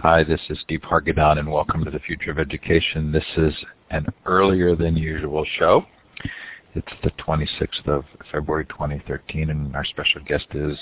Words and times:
Hi, 0.00 0.22
this 0.22 0.42
is 0.50 0.58
Steve 0.60 0.82
Hargadon, 0.82 1.38
and 1.38 1.50
welcome 1.50 1.82
to 1.82 1.90
the 1.90 1.98
Future 1.98 2.30
of 2.30 2.38
Education. 2.38 3.10
This 3.10 3.24
is 3.38 3.54
an 3.90 4.06
earlier 4.26 4.76
than 4.76 4.94
usual 4.94 5.42
show. 5.58 5.86
It's 6.74 6.92
the 7.02 7.10
26th 7.12 7.88
of 7.88 8.04
February 8.30 8.66
2013, 8.66 9.48
and 9.48 9.74
our 9.74 9.86
special 9.86 10.20
guest 10.20 10.48
is 10.52 10.76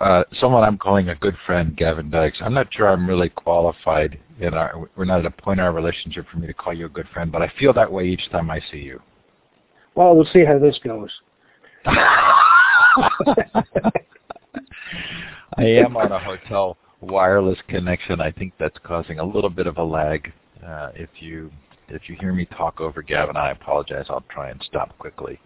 uh, 0.00 0.24
someone 0.38 0.64
I'm 0.64 0.76
calling 0.76 1.08
a 1.08 1.14
good 1.14 1.34
friend, 1.46 1.74
Gavin 1.74 2.10
Dykes. 2.10 2.36
I'm 2.42 2.52
not 2.52 2.72
sure 2.74 2.88
I'm 2.88 3.08
really 3.08 3.30
qualified 3.30 4.20
in 4.38 4.52
our. 4.52 4.86
We're 4.96 5.06
not 5.06 5.20
at 5.20 5.26
a 5.26 5.30
point 5.30 5.60
in 5.60 5.64
our 5.64 5.72
relationship 5.72 6.26
for 6.30 6.36
me 6.36 6.46
to 6.46 6.54
call 6.54 6.74
you 6.74 6.84
a 6.84 6.90
good 6.90 7.08
friend, 7.08 7.32
but 7.32 7.40
I 7.40 7.50
feel 7.58 7.72
that 7.72 7.90
way 7.90 8.06
each 8.06 8.28
time 8.30 8.50
I 8.50 8.60
see 8.70 8.80
you. 8.80 9.00
Well, 9.94 10.14
we'll 10.14 10.28
see 10.30 10.44
how 10.44 10.58
this 10.58 10.78
goes. 10.84 11.10
I 15.56 15.62
am 15.62 15.96
on 15.96 16.12
a 16.12 16.18
hotel 16.18 16.76
wireless 17.04 17.58
connection. 17.68 18.20
I 18.20 18.30
think 18.30 18.52
that's 18.58 18.78
causing 18.84 19.18
a 19.18 19.24
little 19.24 19.50
bit 19.50 19.66
of 19.66 19.78
a 19.78 19.84
lag. 19.84 20.32
Uh, 20.64 20.90
if 20.94 21.10
you 21.20 21.50
if 21.88 22.08
you 22.08 22.16
hear 22.18 22.32
me 22.32 22.46
talk 22.46 22.80
over 22.80 23.02
Gavin, 23.02 23.36
I 23.36 23.50
apologize. 23.50 24.06
I'll 24.08 24.24
try 24.30 24.50
and 24.50 24.62
stop 24.66 24.96
quickly. 24.98 25.38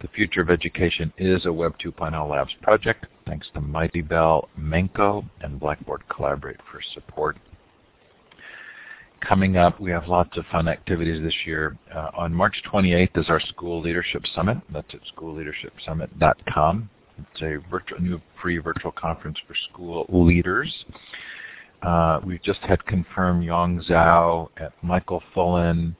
The 0.00 0.08
Future 0.08 0.42
of 0.42 0.50
Education 0.50 1.12
is 1.18 1.44
a 1.44 1.52
Web 1.52 1.74
2.0 1.84 2.30
Labs 2.30 2.54
project. 2.62 3.06
Thanks 3.26 3.48
to 3.54 3.60
Mighty 3.60 4.00
Bell, 4.00 4.48
Menko, 4.56 5.28
and 5.40 5.58
Blackboard 5.58 6.08
Collaborate 6.08 6.60
for 6.70 6.80
support. 6.94 7.36
Coming 9.20 9.56
up, 9.56 9.80
we 9.80 9.90
have 9.90 10.06
lots 10.06 10.36
of 10.38 10.44
fun 10.52 10.68
activities 10.68 11.20
this 11.22 11.34
year. 11.44 11.76
Uh, 11.92 12.10
on 12.16 12.32
March 12.32 12.62
28th 12.72 13.18
is 13.18 13.28
our 13.28 13.40
School 13.40 13.80
Leadership 13.80 14.22
Summit. 14.32 14.58
That's 14.72 14.94
at 14.94 15.00
schoolleadershipsummit.com. 15.16 16.90
It's 17.18 17.42
a 17.42 17.56
virtual, 17.70 18.00
new 18.00 18.20
free 18.40 18.58
virtual 18.58 18.92
conference 18.92 19.38
for 19.46 19.54
school 19.70 20.06
leaders. 20.08 20.72
Uh, 21.82 22.20
we've 22.24 22.42
just 22.42 22.60
had 22.60 22.84
confirmed 22.86 23.44
Yong 23.44 23.82
Zhao, 23.88 24.48
Michael 24.82 25.22
Fullan, 25.34 25.94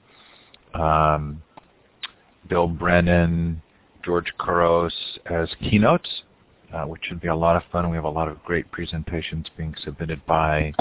um, 0.74 1.42
Bill 2.48 2.66
Brennan, 2.66 3.62
George 4.04 4.32
Couros 4.38 5.18
as 5.26 5.48
keynotes, 5.60 6.08
uh, 6.72 6.84
which 6.84 7.02
should 7.04 7.20
be 7.20 7.28
a 7.28 7.36
lot 7.36 7.56
of 7.56 7.62
fun. 7.70 7.90
We 7.90 7.96
have 7.96 8.04
a 8.04 8.10
lot 8.10 8.28
of 8.28 8.42
great 8.42 8.70
presentations 8.70 9.46
being 9.56 9.74
submitted 9.84 10.24
by 10.26 10.72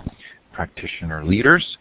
practitioner 0.53 1.23
leaders. 1.23 1.77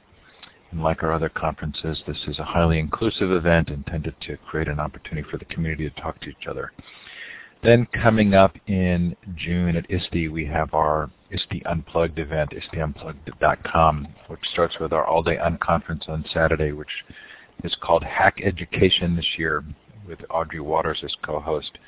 And 0.71 0.83
like 0.83 1.03
our 1.03 1.13
other 1.13 1.29
conferences, 1.29 2.03
this 2.07 2.19
is 2.27 2.39
a 2.39 2.45
highly 2.45 2.79
inclusive 2.79 3.31
event 3.31 3.71
intended 3.71 4.15
to 4.23 4.37
create 4.39 4.69
an 4.69 4.81
opportunity 4.81 5.27
for 5.31 5.39
the 5.39 5.45
community 5.47 5.89
to 5.89 6.01
talk 6.01 6.21
to 6.21 6.29
each 6.29 6.47
other. 6.49 6.73
Then 7.63 7.87
coming 7.87 8.35
up 8.35 8.57
in 8.67 9.17
June 9.35 9.77
at 9.77 9.91
ISTE, 9.91 10.29
we 10.31 10.47
have 10.47 10.75
our 10.75 11.11
ISTE 11.31 11.63
Unplugged 11.67 12.19
event, 12.19 12.53
ISTEUnplugged.com, 12.53 14.09
which 14.29 14.41
starts 14.53 14.79
with 14.79 14.93
our 14.93 15.07
all-day 15.07 15.37
unconference 15.37 16.09
on 16.09 16.25
Saturday, 16.33 16.73
which 16.73 17.05
is 17.65 17.75
called 17.81 18.05
Hack 18.05 18.41
Education 18.45 19.17
this 19.17 19.39
year 19.39 19.65
with 20.07 20.21
Audrey 20.31 20.61
Watters 20.61 21.01
as 21.03 21.15
co-host. 21.23 21.79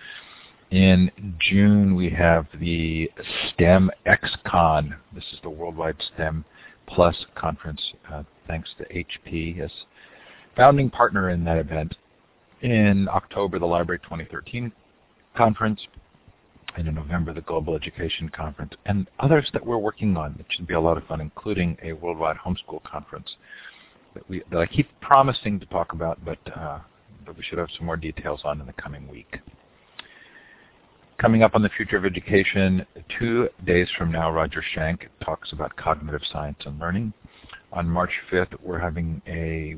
In 0.70 1.10
June, 1.38 1.94
we 1.94 2.10
have 2.10 2.46
the 2.58 3.10
STEM 3.48 3.90
XCon. 4.06 4.96
This 5.14 5.24
is 5.32 5.38
the 5.42 5.50
Worldwide 5.50 5.96
STEM 6.14 6.44
Plus 6.86 7.26
conference, 7.34 7.80
uh, 8.10 8.22
thanks 8.46 8.70
to 8.78 8.84
HP 8.84 9.60
as 9.60 9.70
founding 10.56 10.90
partner 10.90 11.30
in 11.30 11.44
that 11.44 11.58
event. 11.58 11.96
In 12.62 13.08
October, 13.08 13.58
the 13.58 13.66
Library 13.66 14.00
2013 14.02 14.72
conference, 15.38 15.80
and 16.76 16.88
in 16.88 16.96
November 16.96 17.32
the 17.32 17.40
Global 17.42 17.76
Education 17.76 18.28
Conference, 18.28 18.74
and 18.86 19.08
others 19.20 19.48
that 19.52 19.64
we're 19.64 19.78
working 19.78 20.16
on 20.16 20.34
that 20.36 20.46
should 20.50 20.66
be 20.66 20.74
a 20.74 20.80
lot 20.80 20.98
of 20.98 21.06
fun, 21.06 21.20
including 21.20 21.78
a 21.82 21.92
worldwide 21.92 22.36
homeschool 22.36 22.82
conference 22.82 23.36
that, 24.14 24.28
we, 24.28 24.42
that 24.50 24.58
I 24.58 24.66
keep 24.66 24.88
promising 25.00 25.60
to 25.60 25.66
talk 25.66 25.92
about, 25.92 26.22
but, 26.24 26.38
uh, 26.54 26.80
but 27.24 27.36
we 27.36 27.44
should 27.44 27.58
have 27.58 27.68
some 27.76 27.86
more 27.86 27.96
details 27.96 28.40
on 28.44 28.60
in 28.60 28.66
the 28.66 28.72
coming 28.72 29.06
week. 29.06 29.38
Coming 31.20 31.44
up 31.44 31.54
on 31.54 31.62
the 31.62 31.70
future 31.70 31.96
of 31.96 32.04
education, 32.04 32.84
two 33.18 33.48
days 33.64 33.88
from 33.96 34.10
now, 34.10 34.30
Roger 34.32 34.62
Schank 34.74 35.06
talks 35.24 35.52
about 35.52 35.76
cognitive 35.76 36.22
science 36.32 36.58
and 36.64 36.80
learning. 36.80 37.12
On 37.72 37.88
March 37.88 38.12
5th, 38.30 38.54
we're 38.62 38.78
having 38.78 39.22
a 39.28 39.76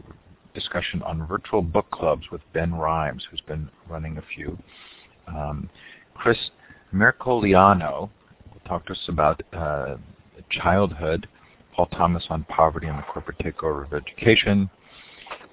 discussion 0.55 1.03
on 1.03 1.27
virtual 1.27 1.61
book 1.63 1.91
clubs 1.91 2.25
with 2.33 2.41
Ben 2.55 2.75
Rhymes, 2.75 3.27
who's 3.31 3.43
been 3.43 3.69
running 3.89 4.17
a 4.17 4.23
few. 4.35 4.59
Um, 5.35 5.71
Chris 6.15 6.39
Mercogliano 6.93 8.11
will 8.53 8.61
talk 8.67 8.87
to 8.87 8.93
us 8.93 9.05
about 9.09 9.43
uh, 9.53 9.97
childhood, 10.51 11.29
Paul 11.75 11.87
Thomas 11.87 12.25
on 12.31 12.45
poverty 12.45 12.87
and 12.87 12.99
the 12.99 13.03
corporate 13.03 13.39
takeover 13.39 13.85
of 13.87 13.95
education, 13.95 14.69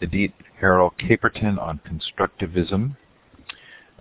Idit 0.01 0.33
Harel 0.59 0.93
Caperton 0.99 1.57
on 1.59 1.79
constructivism. 1.88 2.95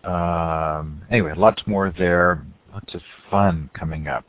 Um, 0.04 1.02
anyway, 1.10 1.32
lots 1.36 1.62
more 1.66 1.92
there. 1.96 2.44
Lots 2.72 2.94
of 2.94 3.00
fun 3.30 3.70
coming 3.74 4.06
up. 4.06 4.26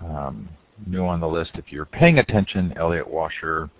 Um, 0.00 0.48
new 0.86 1.04
on 1.04 1.20
the 1.20 1.28
list, 1.28 1.52
if 1.54 1.70
you're 1.70 1.86
paying 1.86 2.18
attention, 2.18 2.74
Elliot 2.76 3.06
Washor 3.06 3.70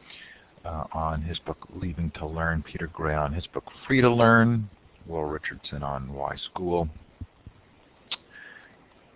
uh, 0.64 0.84
on 0.92 1.22
his 1.22 1.38
book 1.40 1.58
Leaving 1.74 2.10
to 2.12 2.26
Learn, 2.26 2.62
Peter 2.62 2.88
Gray 2.88 3.14
on 3.14 3.32
his 3.32 3.46
book 3.48 3.64
Free 3.86 4.00
to 4.00 4.10
Learn, 4.10 4.68
Will 5.08 5.24
Richardson 5.24 5.82
on 5.82 6.12
Why 6.12 6.36
School. 6.50 6.88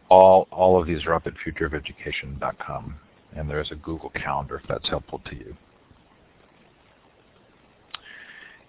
All, 0.09 0.49
all 0.51 0.81
of 0.81 0.87
these 0.87 1.05
are 1.07 1.15
up 1.15 1.27
at 1.27 1.35
futureofeducation.com, 1.47 2.95
and 3.37 3.49
there's 3.49 3.71
a 3.71 3.77
Google 3.77 4.11
Calendar 4.11 4.57
if 4.57 4.69
that's 4.69 4.89
helpful 4.89 5.21
to 5.27 5.37
you. 5.37 5.57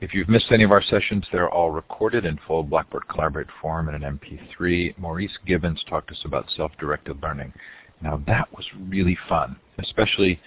If 0.02 0.16
you've 0.16 0.30
missed 0.30 0.52
any 0.52 0.64
of 0.64 0.72
our 0.72 0.82
sessions, 0.82 1.26
they're 1.32 1.50
all 1.50 1.70
recorded 1.70 2.26
in 2.26 2.40
full 2.48 2.64
Blackboard 2.64 3.08
Collaborate 3.08 3.48
form 3.62 3.88
in 3.88 4.04
an 4.04 4.20
MP3. 4.20 4.98
Maurice 4.98 5.38
Gibbons 5.46 5.84
talked 5.88 6.08
to 6.08 6.16
us 6.16 6.22
about 6.26 6.50
self-directed 6.56 7.22
learning. 7.22 7.54
Now 8.02 8.22
that 8.26 8.52
was 8.56 8.66
really 8.88 9.18
fun, 9.30 9.58
especially 9.78 10.40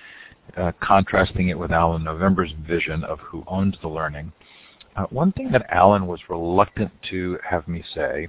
uh, 0.57 0.73
contrasting 0.83 1.51
it 1.51 1.59
with 1.59 1.71
Alan 1.71 2.03
November's 2.03 2.53
vision 2.67 3.05
of 3.05 3.21
who 3.21 3.45
owns 3.47 3.77
the 3.81 3.89
learning 3.89 4.33
uh, 4.97 5.07
one 5.11 5.33
thing 5.33 5.51
that 5.53 5.67
Alan 5.71 6.07
was 6.07 6.21
reluctant 6.29 6.91
to 7.11 7.39
have 7.49 7.67
me 7.67 7.83
say 7.95 8.29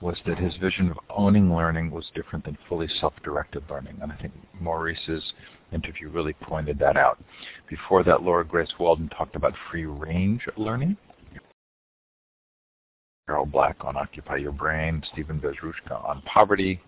was 0.00 0.16
that 0.26 0.38
his 0.38 0.54
vision 0.56 0.90
of 0.90 0.98
owning 1.10 1.54
learning 1.54 1.90
was 1.90 2.10
different 2.14 2.44
than 2.44 2.58
fully 2.68 2.88
self-directed 3.00 3.62
learning. 3.70 3.98
And 4.02 4.12
I 4.12 4.16
think 4.16 4.32
Maurice's 4.60 5.32
interview 5.72 6.10
really 6.10 6.34
pointed 6.34 6.78
that 6.78 6.96
out. 6.96 7.18
Before 7.68 8.04
that, 8.04 8.22
Laura 8.22 8.44
Grace 8.44 8.72
Weldon 8.78 9.08
talked 9.08 9.36
about 9.36 9.54
free-range 9.70 10.42
learning. 10.56 10.96
Carol 13.26 13.46
Black 13.46 13.76
on 13.80 13.96
Occupy 13.96 14.36
Your 14.36 14.52
Brain, 14.52 15.02
Stephen 15.12 15.40
Bezruchka 15.40 16.04
on 16.08 16.22
poverty. 16.22 16.80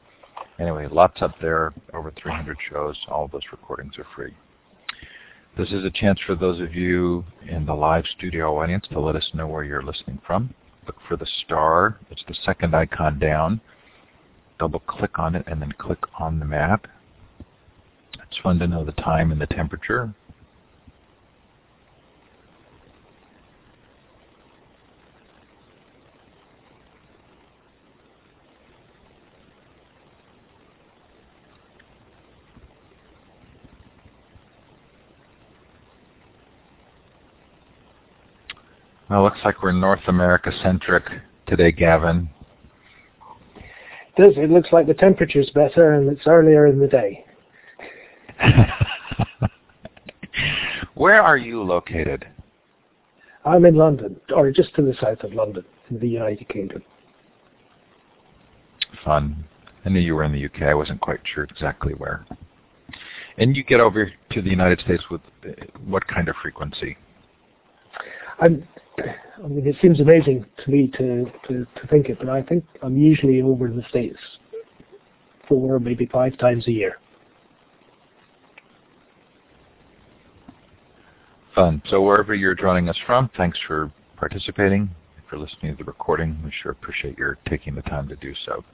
Anyway, 0.61 0.87
lots 0.89 1.21
up 1.21 1.35
there, 1.41 1.73
over 1.95 2.13
300 2.23 2.57
shows. 2.71 2.97
All 3.09 3.25
of 3.25 3.33
those 3.33 3.43
recordings 3.51 3.99
are 3.99 4.07
free. 4.15 4.35
This 5.59 5.73
is 5.73 5.85
a 5.85 5.91
chance 5.91 6.21
for 6.25 6.37
those 6.37 6.61
of 6.61 6.73
you 6.73 7.25
in 7.49 7.67
the 7.67 7.75
live 7.75 8.05
studio 8.17 8.57
audience 8.57 8.87
to 8.93 9.01
let 9.01 9.17
us 9.17 9.29
know 9.35 9.49
where 9.49 9.65
you're 9.65 9.83
listening 9.83 10.21
from. 10.25 10.55
Look 10.87 10.95
for 11.09 11.17
the 11.17 11.27
star. 11.45 11.99
It's 12.13 12.23
the 12.29 12.37
second 12.45 12.77
icon 12.77 13.19
down. 13.19 13.61
Double 14.61 14.79
click 14.79 15.19
on 15.19 15.35
it 15.35 15.43
and 15.49 15.61
then 15.61 15.73
click 15.73 15.99
on 16.21 16.39
the 16.39 16.45
map. 16.45 16.87
It's 18.15 18.39
fun 18.41 18.61
to 18.61 18.69
know 18.69 18.85
the 18.85 18.93
time 18.93 19.33
and 19.33 19.41
the 19.41 19.49
temperature. 19.49 20.15
Well, 39.11 39.23
looks 39.23 39.39
like 39.43 39.63
we're 39.63 39.73
North 39.73 40.07
America 40.07 40.53
centric 40.63 41.05
today, 41.47 41.73
Gavin. 41.73 42.29
It 43.57 44.23
does. 44.23 44.35
It 44.37 44.51
looks 44.51 44.69
like 44.71 44.87
the 44.87 44.93
temperature's 44.93 45.51
better 45.55 45.95
and 45.95 46.11
it's 46.11 46.27
earlier 46.27 46.67
in 46.67 46.79
the 46.79 46.89
day. 46.89 47.25
Where 50.95 51.23
are 51.23 51.39
you 51.39 51.63
located? 51.63 52.27
I'm 53.47 53.65
in 53.65 53.77
London, 53.77 54.21
or 54.35 54.51
just 54.51 54.75
to 54.75 54.83
the 54.83 54.95
south 55.01 55.21
of 55.21 55.33
London, 55.33 55.65
in 55.89 55.99
the 56.01 56.09
United 56.09 56.47
Kingdom. 56.51 56.83
Fun. 59.05 59.45
I 59.87 59.89
knew 59.89 60.01
you 60.01 60.17
were 60.17 60.25
in 60.25 60.33
the 60.33 60.45
UK. 60.45 60.63
I 60.63 60.75
wasn't 60.75 61.01
quite 61.01 61.21
sure 61.25 61.45
exactly 61.45 61.95
where. 61.95 62.27
And 63.39 63.57
you 63.57 63.65
get 63.65 63.81
over 63.81 64.13
to 64.33 64.43
the 64.43 64.51
United 64.51 64.81
States 64.81 65.05
with 65.11 65.23
uh, 65.49 65.53
what 65.87 66.07
kind 66.09 66.29
of 66.29 66.35
frequency? 66.43 66.99
I'm 68.41 68.67
I 68.99 69.47
mean, 69.47 69.67
it 69.67 69.77
seems 69.81 70.01
amazing 70.01 70.45
to 70.65 70.71
me 70.71 70.89
to, 70.99 71.25
to, 71.49 71.65
to 71.65 71.87
think 71.89 72.09
it, 72.09 72.19
but 72.19 72.29
I 72.29 72.43
think 72.43 72.65
I'm 72.83 72.97
usually 72.97 73.41
over 73.43 73.67
in 73.67 73.77
the 73.77 73.85
States 73.89 74.19
four, 75.49 75.79
maybe 75.79 76.07
five 76.07 76.37
times 76.39 76.67
a 76.69 76.73
year. 76.73 76.99
Fun. 81.55 81.83
So 81.89 82.03
wherever 82.03 82.35
you're 82.35 82.55
joining 82.55 82.89
us 82.89 82.97
from, 83.07 83.31
thanks 83.37 83.59
for 83.67 83.91
participating. 84.17 84.91
For 85.29 85.39
listening 85.39 85.77
to 85.77 85.79
the 85.79 85.85
recording, 85.85 86.41
we 86.45 86.53
sure 86.63 86.73
appreciate 86.73 87.19
your 87.19 87.39
taking 87.49 87.75
the 87.75 87.83
time 87.83 88.09
to 88.09 88.17
do 88.17 88.35
so. 88.47 88.65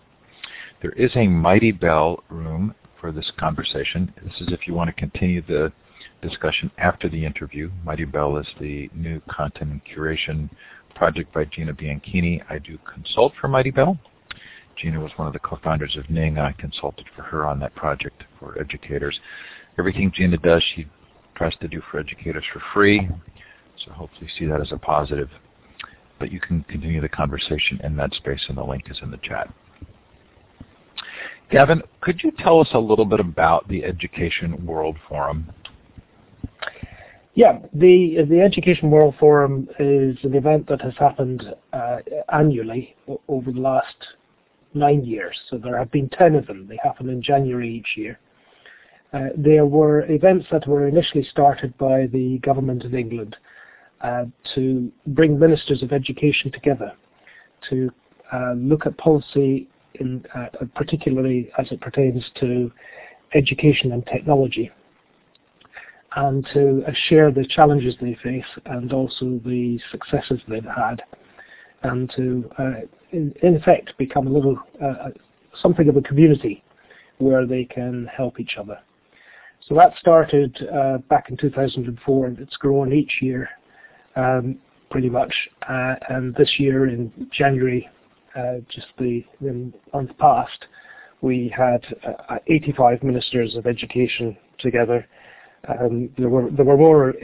There 0.82 0.93
is 0.93 1.11
a 1.17 1.26
mighty 1.26 1.73
bell 1.73 2.23
room 2.29 2.75
for 3.00 3.11
this 3.11 3.31
conversation. 3.38 4.12
This 4.23 4.41
is 4.41 4.53
if 4.53 4.67
you 4.67 4.75
want 4.75 4.88
to 4.88 4.94
continue 4.94 5.43
the 5.43 5.73
discussion 6.22 6.70
after 6.78 7.08
the 7.08 7.24
interview. 7.24 7.70
Mighty 7.84 8.04
Bell 8.04 8.36
is 8.36 8.46
the 8.60 8.90
new 8.94 9.20
content 9.28 9.70
and 9.70 9.80
curation 9.84 10.48
project 10.94 11.32
by 11.32 11.44
Gina 11.44 11.74
Bianchini. 11.74 12.42
I 12.48 12.58
do 12.58 12.78
consult 12.92 13.32
for 13.40 13.48
Mighty 13.48 13.70
Bell. 13.70 13.98
Gina 14.76 15.00
was 15.00 15.12
one 15.16 15.26
of 15.26 15.32
the 15.32 15.38
co-founders 15.38 15.96
of 15.96 16.08
Ning, 16.10 16.38
I 16.38 16.52
consulted 16.52 17.06
for 17.14 17.22
her 17.22 17.46
on 17.46 17.60
that 17.60 17.74
project 17.74 18.24
for 18.38 18.58
educators. 18.60 19.18
Everything 19.78 20.12
Gina 20.12 20.36
does, 20.38 20.64
she 20.74 20.86
tries 21.34 21.56
to 21.56 21.68
do 21.68 21.80
for 21.90 22.00
educators 22.00 22.44
for 22.52 22.62
free, 22.72 23.08
so 23.84 23.92
hopefully 23.92 24.28
you 24.28 24.38
see 24.38 24.50
that 24.50 24.60
as 24.60 24.72
a 24.72 24.76
positive. 24.76 25.30
But 26.18 26.32
you 26.32 26.40
can 26.40 26.64
continue 26.64 27.00
the 27.00 27.08
conversation 27.08 27.80
in 27.84 27.96
that 27.96 28.14
space, 28.14 28.44
and 28.48 28.56
the 28.56 28.64
link 28.64 28.84
is 28.90 28.98
in 29.02 29.10
the 29.10 29.18
chat. 29.18 29.52
Gavin, 31.50 31.82
could 32.00 32.22
you 32.22 32.32
tell 32.38 32.60
us 32.60 32.68
a 32.72 32.78
little 32.78 33.04
bit 33.04 33.20
about 33.20 33.68
the 33.68 33.84
Education 33.84 34.64
World 34.64 34.96
Forum? 35.08 35.52
Yeah, 37.36 37.58
the 37.72 38.25
the 38.28 38.40
Education 38.40 38.92
World 38.92 39.16
Forum 39.19 39.69
is 39.81 40.16
an 40.22 40.34
event 40.34 40.69
that 40.69 40.81
has 40.82 40.94
happened 40.96 41.42
uh, 41.72 41.96
annually 42.32 42.94
over 43.26 43.50
the 43.50 43.60
last 43.60 43.96
nine 44.72 45.04
years. 45.04 45.36
So 45.50 45.58
there 45.58 45.76
have 45.76 45.90
been 45.90 46.08
ten 46.10 46.36
of 46.36 46.46
them. 46.46 46.69
They 46.69 46.78
happen 46.82 47.08
in 47.08 47.20
January 47.20 47.69
each 47.69 47.96
year. 47.96 48.20
Uh, 49.12 49.31
there 49.36 49.66
were 49.66 50.08
events 50.10 50.46
that 50.52 50.66
were 50.69 50.86
initially 50.86 51.25
started 51.25 51.76
by 51.76 52.06
the 52.12 52.38
government 52.38 52.84
of 52.84 52.94
England 52.94 53.37
uh, 54.00 54.26
to 54.54 54.92
bring 55.08 55.37
ministers 55.37 55.82
of 55.82 55.92
education 55.92 56.52
together 56.52 56.92
to 57.69 57.90
uh, 58.32 58.52
look 58.56 58.87
at 58.87 58.96
policy, 58.96 59.69
in, 59.94 60.25
uh, 60.37 60.46
particularly 60.76 61.50
as 61.58 61.66
it 61.72 61.80
pertains 61.80 62.25
to 62.40 62.70
education 63.34 63.90
and 63.90 64.06
technology 64.06 64.70
and 66.16 66.46
to 66.52 66.82
uh, 66.87 66.93
share 67.08 67.31
the 67.31 67.46
challenges 67.46 67.94
they 68.00 68.16
face 68.22 68.44
and 68.66 68.93
also 68.93 69.40
the 69.44 69.78
successes 69.90 70.40
they've 70.49 70.64
had, 70.64 71.02
and 71.82 72.11
to, 72.16 72.50
uh, 72.58 72.72
in, 73.12 73.34
in, 73.43 73.56
effect, 73.56 73.96
become 73.99 74.26
a 74.26 74.31
little 74.31 74.58
uh, 74.82 75.11
something 75.61 75.88
of 75.88 75.96
a 75.96 76.02
community 76.02 76.62
where 77.19 77.46
they 77.46 77.64
can 77.64 78.08
help 78.16 78.40
each 78.40 78.56
other. 78.58 78.78
So 79.69 79.75
that 79.76 79.93
started 79.99 80.56
uh, 80.75 80.99
back 81.08 81.31
in 81.31 81.37
2004, 81.37 82.26
and 82.26 82.38
it's 82.38 82.56
grown 82.56 82.93
each 82.93 83.19
year, 83.22 83.49
um, 84.14 84.58
pretty 84.90 85.08
much. 85.08 85.34
Uh, 85.69 85.94
and 86.11 86.34
this 86.34 86.50
year, 86.58 86.88
in 86.88 87.28
January, 87.32 87.88
uh, 88.37 88.56
just 88.69 88.88
the, 88.99 89.25
the 89.40 89.72
month 89.93 90.16
past, 90.19 90.66
we 91.22 91.52
had 91.56 91.82
85 92.46 93.02
ministers 93.02 93.56
of 93.56 93.66
education 93.66 94.37
together 94.58 95.06
um, 95.69 96.11
there 96.19 96.28
were 96.28 96.50
there 96.50 96.64
were 96.64 96.76
more 96.76 97.14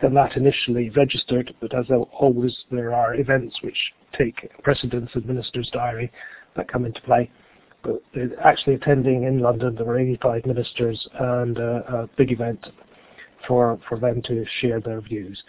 than 0.00 0.14
that 0.14 0.36
initially 0.36 0.90
registered, 0.90 1.54
but 1.60 1.74
as 1.74 1.86
always, 2.12 2.56
there 2.70 2.94
are 2.94 3.14
events 3.14 3.56
which 3.62 3.76
take 4.18 4.50
precedence 4.62 5.10
in 5.14 5.26
Minister's 5.26 5.70
Diary 5.72 6.10
that 6.56 6.70
come 6.70 6.84
into 6.84 7.00
play. 7.02 7.30
But 7.82 8.02
actually 8.44 8.74
attending 8.74 9.24
in 9.24 9.40
London, 9.40 9.74
there 9.74 9.84
were 9.84 9.98
85 9.98 10.46
ministers 10.46 11.08
and 11.18 11.58
a, 11.58 12.02
a 12.02 12.10
big 12.16 12.30
event 12.32 12.64
for 13.46 13.78
for 13.88 13.98
them 13.98 14.22
to 14.22 14.44
share 14.60 14.80
their 14.80 15.00
views. 15.00 15.42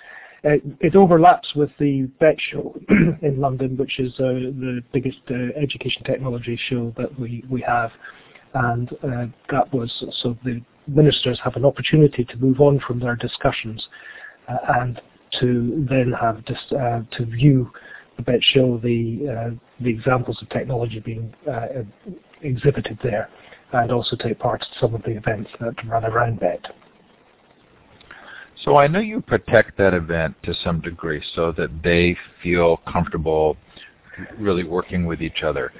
Uh, 0.46 0.60
it 0.82 0.96
overlaps 0.96 1.56
with 1.56 1.70
the 1.80 2.02
BETT 2.20 2.38
show 2.52 2.76
in 3.22 3.40
London, 3.40 3.78
which 3.78 3.98
is 4.00 4.14
uh, 4.16 4.24
the 4.60 4.82
biggest 4.92 5.20
uh, 5.32 5.58
education 5.58 6.04
technology 6.04 6.60
show 6.68 6.94
that 6.98 7.18
we, 7.18 7.46
we 7.50 7.62
have. 7.62 7.92
And 8.54 8.92
uh, 9.04 9.26
that 9.52 9.74
was 9.74 9.90
so 10.22 10.38
the 10.44 10.62
ministers 10.88 11.40
have 11.44 11.56
an 11.56 11.66
opportunity 11.66 12.24
to 12.24 12.38
move 12.38 12.60
on 12.60 12.80
from 12.86 13.00
their 13.00 13.16
discussions 13.16 13.88
uh, 14.48 14.58
and 14.80 15.02
to 15.40 15.86
then 15.90 16.14
have 16.20 16.44
dis, 16.46 16.58
uh, 16.72 17.02
to 17.12 17.26
view 17.26 17.72
the 18.18 18.24
BETT 18.24 18.44
show 18.54 18.78
the 18.84 19.28
uh, 19.28 19.84
the 19.84 19.90
examples 19.90 20.38
of 20.42 20.50
technology 20.50 21.00
being 21.00 21.34
uh, 21.52 21.84
exhibited 22.42 23.00
there, 23.02 23.30
and 23.72 23.92
also 23.92 24.16
take 24.16 24.38
part 24.38 24.62
in 24.62 24.68
some 24.80 24.94
of 24.94 25.02
the 25.04 25.12
events 25.12 25.50
that 25.60 25.74
run 25.88 26.06
around 26.06 26.40
BETT. 26.40 26.68
So 28.64 28.78
I 28.78 28.88
know 28.88 29.00
you 29.00 29.20
protect 29.20 29.78
that 29.80 29.94
event 29.94 30.36
to 30.44 30.54
some 30.64 30.80
degree 30.80 31.24
so 31.36 31.52
that 31.54 31.70
they 31.84 32.16
feel 32.42 32.78
comfortable 32.88 33.58
really 34.38 34.64
working 34.64 35.06
with 35.06 35.22
each 35.22 35.42
other. 35.44 35.72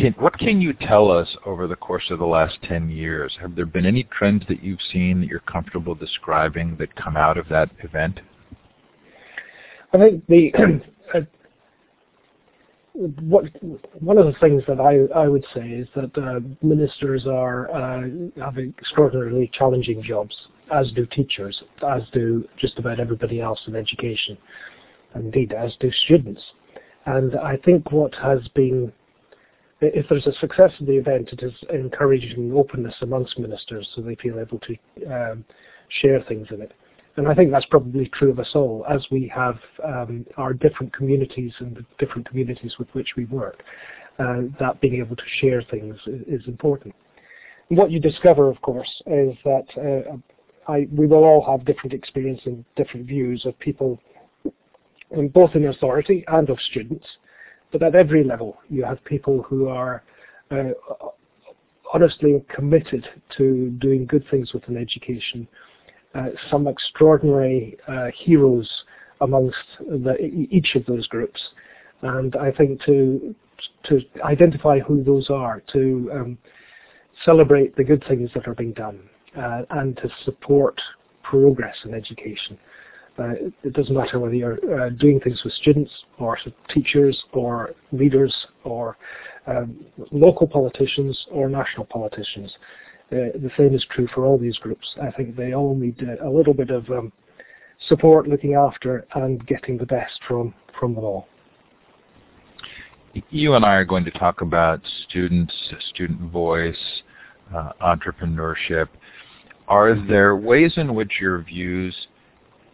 Can, 0.00 0.14
what 0.14 0.38
can 0.38 0.62
you 0.62 0.72
tell 0.72 1.10
us 1.10 1.36
over 1.44 1.66
the 1.66 1.76
course 1.76 2.04
of 2.10 2.18
the 2.18 2.26
last 2.26 2.56
10 2.62 2.88
years? 2.88 3.36
Have 3.38 3.54
there 3.54 3.66
been 3.66 3.84
any 3.84 4.04
trends 4.04 4.42
that 4.48 4.62
you've 4.62 4.80
seen 4.90 5.20
that 5.20 5.26
you're 5.26 5.40
comfortable 5.40 5.94
describing 5.94 6.74
that 6.78 6.96
come 6.96 7.18
out 7.18 7.36
of 7.36 7.46
that 7.48 7.68
event? 7.84 8.20
I 9.92 9.98
think 9.98 10.26
the 10.26 10.52
uh, 11.14 11.20
what 12.94 13.44
one 14.00 14.16
of 14.16 14.24
the 14.24 14.38
things 14.40 14.62
that 14.68 14.80
I 14.80 15.18
I 15.18 15.28
would 15.28 15.44
say 15.54 15.68
is 15.68 15.88
that 15.94 16.16
uh, 16.16 16.40
ministers 16.64 17.26
are 17.26 17.70
uh, 17.70 18.08
have 18.42 18.56
extraordinarily 18.56 19.50
challenging 19.52 20.02
jobs, 20.02 20.34
as 20.72 20.90
do 20.92 21.04
teachers, 21.06 21.62
as 21.86 22.02
do 22.14 22.48
just 22.56 22.78
about 22.78 23.00
everybody 23.00 23.40
else 23.40 23.60
in 23.66 23.76
education, 23.76 24.38
indeed 25.14 25.52
as 25.52 25.76
do 25.78 25.90
students. 26.06 26.40
And 27.04 27.36
I 27.36 27.56
think 27.58 27.92
what 27.92 28.14
has 28.14 28.40
been 28.54 28.92
if 29.80 30.06
there's 30.08 30.26
a 30.26 30.32
success 30.34 30.72
of 30.80 30.86
the 30.86 30.96
event, 30.96 31.30
it 31.32 31.42
is 31.42 31.52
encouraging 31.72 32.52
openness 32.54 32.94
amongst 33.00 33.38
ministers 33.38 33.88
so 33.94 34.02
they 34.02 34.14
feel 34.16 34.38
able 34.38 34.60
to 34.60 34.76
um, 35.10 35.44
share 36.00 36.22
things 36.22 36.48
in 36.50 36.60
it. 36.60 36.72
And 37.16 37.26
I 37.28 37.34
think 37.34 37.50
that's 37.50 37.66
probably 37.66 38.08
true 38.14 38.30
of 38.30 38.38
us 38.38 38.50
all, 38.54 38.86
as 38.88 39.04
we 39.10 39.30
have 39.34 39.58
um, 39.84 40.24
our 40.36 40.52
different 40.52 40.92
communities 40.92 41.52
and 41.58 41.76
the 41.76 41.84
different 41.98 42.28
communities 42.28 42.74
with 42.78 42.88
which 42.92 43.14
we 43.16 43.24
work. 43.26 43.62
Uh, 44.18 44.42
that 44.58 44.80
being 44.80 44.96
able 44.96 45.16
to 45.16 45.22
share 45.40 45.62
things 45.70 45.96
is, 46.06 46.46
important. 46.46 46.94
And 47.68 47.78
what 47.78 47.90
you 47.90 47.98
discover, 47.98 48.50
of 48.50 48.60
course, 48.60 48.90
is 49.06 49.34
that 49.44 49.64
uh, 49.78 50.70
I, 50.70 50.86
we 50.94 51.06
will 51.06 51.24
all 51.24 51.42
have 51.50 51.64
different 51.64 51.94
experience 51.94 52.40
and 52.44 52.64
different 52.76 53.06
views 53.06 53.46
of 53.46 53.58
people, 53.58 53.98
both 55.32 55.54
in 55.54 55.66
authority 55.68 56.22
and 56.28 56.50
of 56.50 56.58
students, 56.70 57.06
but 57.72 57.82
at 57.82 57.94
every 57.94 58.24
level, 58.24 58.58
you 58.68 58.84
have 58.84 59.02
people 59.04 59.42
who 59.42 59.68
are 59.68 60.02
uh, 60.50 60.70
honestly 61.92 62.42
committed 62.54 63.06
to 63.36 63.70
doing 63.80 64.06
good 64.06 64.24
things 64.30 64.52
with 64.52 64.66
an 64.68 64.76
education. 64.76 65.46
Uh, 66.14 66.28
some 66.50 66.66
extraordinary 66.66 67.76
uh, 67.86 68.08
heroes 68.16 68.68
amongst 69.20 69.58
the, 69.78 70.16
each 70.50 70.74
of 70.74 70.84
those 70.86 71.06
groups, 71.06 71.40
and 72.02 72.34
I 72.36 72.50
think 72.50 72.82
to 72.86 73.34
to 73.84 74.00
identify 74.24 74.78
who 74.80 75.04
those 75.04 75.28
are, 75.28 75.62
to 75.72 76.10
um, 76.14 76.38
celebrate 77.24 77.76
the 77.76 77.84
good 77.84 78.02
things 78.08 78.30
that 78.34 78.48
are 78.48 78.54
being 78.54 78.72
done, 78.72 78.98
uh, 79.36 79.62
and 79.70 79.96
to 79.98 80.08
support 80.24 80.80
progress 81.22 81.76
in 81.84 81.94
education. 81.94 82.58
Uh, 83.20 83.32
it 83.64 83.72
doesn't 83.74 83.94
matter 83.94 84.18
whether 84.18 84.34
you're 84.34 84.58
uh, 84.80 84.88
doing 84.90 85.20
things 85.20 85.42
with 85.44 85.52
students 85.54 85.90
or 86.18 86.38
teachers 86.72 87.22
or 87.32 87.74
leaders 87.92 88.34
or 88.64 88.96
um, 89.46 89.84
local 90.10 90.46
politicians 90.46 91.26
or 91.30 91.48
national 91.48 91.84
politicians. 91.84 92.50
Uh, 93.12 93.34
the 93.34 93.50
same 93.58 93.74
is 93.74 93.84
true 93.90 94.08
for 94.14 94.24
all 94.24 94.38
these 94.38 94.56
groups. 94.58 94.86
I 95.02 95.10
think 95.10 95.36
they 95.36 95.52
all 95.52 95.74
need 95.74 96.00
a 96.24 96.30
little 96.30 96.54
bit 96.54 96.70
of 96.70 96.88
um, 96.90 97.12
support, 97.88 98.26
looking 98.26 98.54
after, 98.54 99.04
and 99.14 99.44
getting 99.46 99.76
the 99.76 99.86
best 99.86 100.20
from, 100.26 100.54
from 100.78 100.94
them 100.94 101.04
all. 101.04 101.26
You 103.30 103.54
and 103.54 103.64
I 103.64 103.74
are 103.74 103.84
going 103.84 104.04
to 104.04 104.12
talk 104.12 104.40
about 104.40 104.80
students, 105.08 105.52
student 105.90 106.20
voice, 106.30 107.02
uh, 107.54 107.72
entrepreneurship. 107.82 108.86
Are 109.66 109.94
there 110.06 110.36
ways 110.36 110.74
in 110.76 110.94
which 110.94 111.18
your 111.20 111.42
views 111.42 111.94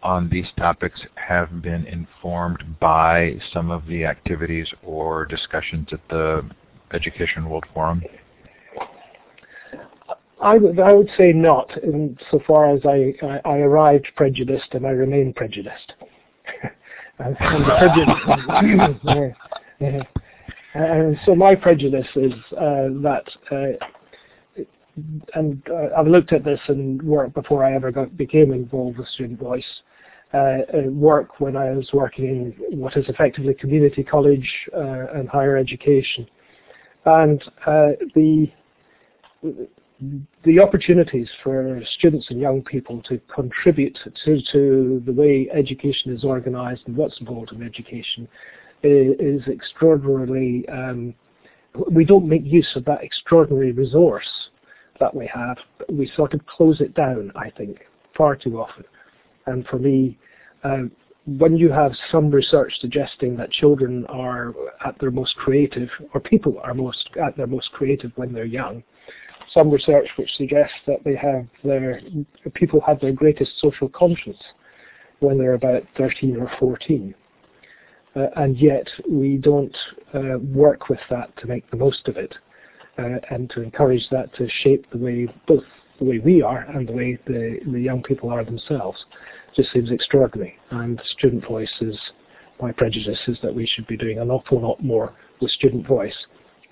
on 0.07 0.29
these 0.29 0.47
topics 0.55 1.01
have 1.15 1.61
been 1.61 1.85
informed 1.85 2.79
by 2.79 3.37
some 3.51 3.69
of 3.69 3.85
the 3.87 4.05
activities 4.05 4.65
or 4.81 5.25
discussions 5.25 5.89
at 5.91 5.99
the 6.09 6.49
Education 6.93 7.49
World 7.49 7.65
Forum? 7.73 8.01
I 10.41 10.57
would, 10.57 10.79
I 10.79 10.93
would 10.93 11.09
say 11.17 11.33
not, 11.33 11.69
insofar 11.83 12.73
as 12.73 12.85
I, 12.85 13.15
I, 13.21 13.41
I 13.43 13.57
arrived 13.57 14.07
prejudiced 14.15 14.73
and 14.73 14.87
I 14.87 14.91
remain 14.91 15.33
prejudiced. 15.33 15.91
and, 17.19 17.35
yeah, 19.81 20.03
yeah. 20.73 21.11
So 21.25 21.35
my 21.35 21.53
prejudice 21.53 22.07
is 22.15 22.31
uh, 22.53 22.87
that, 23.03 23.25
uh, 23.51 24.63
and 25.33 25.61
uh, 25.69 25.89
I've 25.97 26.07
looked 26.07 26.31
at 26.31 26.45
this 26.45 26.61
and 26.69 27.01
work 27.03 27.33
before 27.33 27.65
I 27.65 27.75
ever 27.75 27.91
got, 27.91 28.15
became 28.15 28.53
involved 28.53 28.99
with 28.99 29.07
Student 29.09 29.39
Voice, 29.39 29.81
work 30.89 31.39
when 31.39 31.55
I 31.55 31.71
was 31.71 31.89
working 31.93 32.53
in 32.69 32.79
what 32.79 32.97
is 32.97 33.05
effectively 33.07 33.53
community 33.53 34.03
college 34.03 34.49
uh, 34.75 35.07
and 35.15 35.27
higher 35.29 35.57
education. 35.57 36.27
And 37.05 37.41
uh, 37.65 37.91
the 38.15 38.47
the 40.43 40.59
opportunities 40.59 41.27
for 41.43 41.81
students 41.97 42.27
and 42.29 42.39
young 42.39 42.61
people 42.61 43.01
to 43.03 43.19
contribute 43.33 43.97
to, 44.25 44.41
to 44.51 45.01
the 45.05 45.11
way 45.11 45.49
education 45.53 46.15
is 46.15 46.23
organized 46.23 46.83
and 46.85 46.95
what's 46.95 47.19
involved 47.19 47.51
in 47.51 47.63
education 47.63 48.27
is, 48.83 49.15
is 49.19 49.47
extraordinarily, 49.47 50.65
um, 50.69 51.15
we 51.91 52.05
don't 52.05 52.27
make 52.27 52.43
use 52.45 52.69
of 52.75 52.85
that 52.85 53.03
extraordinary 53.03 53.71
resource 53.71 54.27
that 54.99 55.13
we 55.13 55.29
have. 55.33 55.57
We 55.89 56.11
sort 56.15 56.33
of 56.33 56.45
close 56.45 56.79
it 56.79 56.93
down, 56.93 57.31
I 57.35 57.49
think, 57.49 57.79
far 58.15 58.35
too 58.35 58.59
often. 58.59 58.85
And 59.47 59.65
for 59.67 59.79
me, 59.79 60.17
uh, 60.63 60.83
when 61.25 61.57
you 61.57 61.69
have 61.69 61.91
some 62.11 62.29
research 62.31 62.73
suggesting 62.79 63.35
that 63.37 63.51
children 63.51 64.05
are 64.07 64.53
at 64.85 64.97
their 64.99 65.11
most 65.11 65.35
creative, 65.35 65.89
or 66.13 66.21
people 66.21 66.59
are 66.63 66.73
most 66.73 67.09
at 67.21 67.35
their 67.35 67.47
most 67.47 67.71
creative 67.71 68.11
when 68.15 68.31
they're 68.31 68.45
young, 68.45 68.83
some 69.53 69.69
research 69.69 70.07
which 70.17 70.29
suggests 70.37 70.75
that 70.85 71.03
they 71.03 71.15
have 71.15 71.45
their 71.63 72.01
people 72.53 72.81
have 72.85 72.99
their 72.99 73.11
greatest 73.11 73.51
social 73.59 73.89
conscience 73.89 74.41
when 75.19 75.37
they're 75.37 75.53
about 75.53 75.83
13 75.97 76.37
or 76.37 76.51
14. 76.59 77.13
Uh, 78.15 78.27
and 78.37 78.57
yet 78.57 78.87
we 79.09 79.37
don't 79.37 79.75
uh, 80.13 80.37
work 80.39 80.89
with 80.89 80.99
that 81.09 81.35
to 81.37 81.47
make 81.47 81.69
the 81.71 81.77
most 81.77 82.07
of 82.07 82.17
it 82.17 82.33
uh, 82.97 83.19
and 83.29 83.49
to 83.49 83.61
encourage 83.61 84.07
that 84.09 84.33
to 84.35 84.47
shape 84.63 84.85
the 84.91 84.97
way 84.97 85.27
both 85.47 85.63
the 85.99 86.05
way 86.05 86.19
we 86.19 86.41
are 86.41 86.59
and 86.69 86.87
the 86.87 86.93
way 86.93 87.17
the, 87.25 87.59
the 87.71 87.79
young 87.79 88.03
people 88.03 88.29
are 88.29 88.43
themselves. 88.43 88.97
Just 89.55 89.71
seems 89.73 89.91
extraordinary. 89.91 90.57
And 90.71 91.01
student 91.17 91.45
voice 91.47 91.71
is 91.81 91.97
my 92.61 92.71
prejudice 92.71 93.19
is 93.27 93.37
that 93.43 93.53
we 93.53 93.67
should 93.67 93.87
be 93.87 93.97
doing 93.97 94.19
an 94.19 94.31
awful 94.31 94.61
lot 94.61 94.83
more 94.83 95.13
with 95.41 95.51
student 95.51 95.87
voice. 95.87 96.15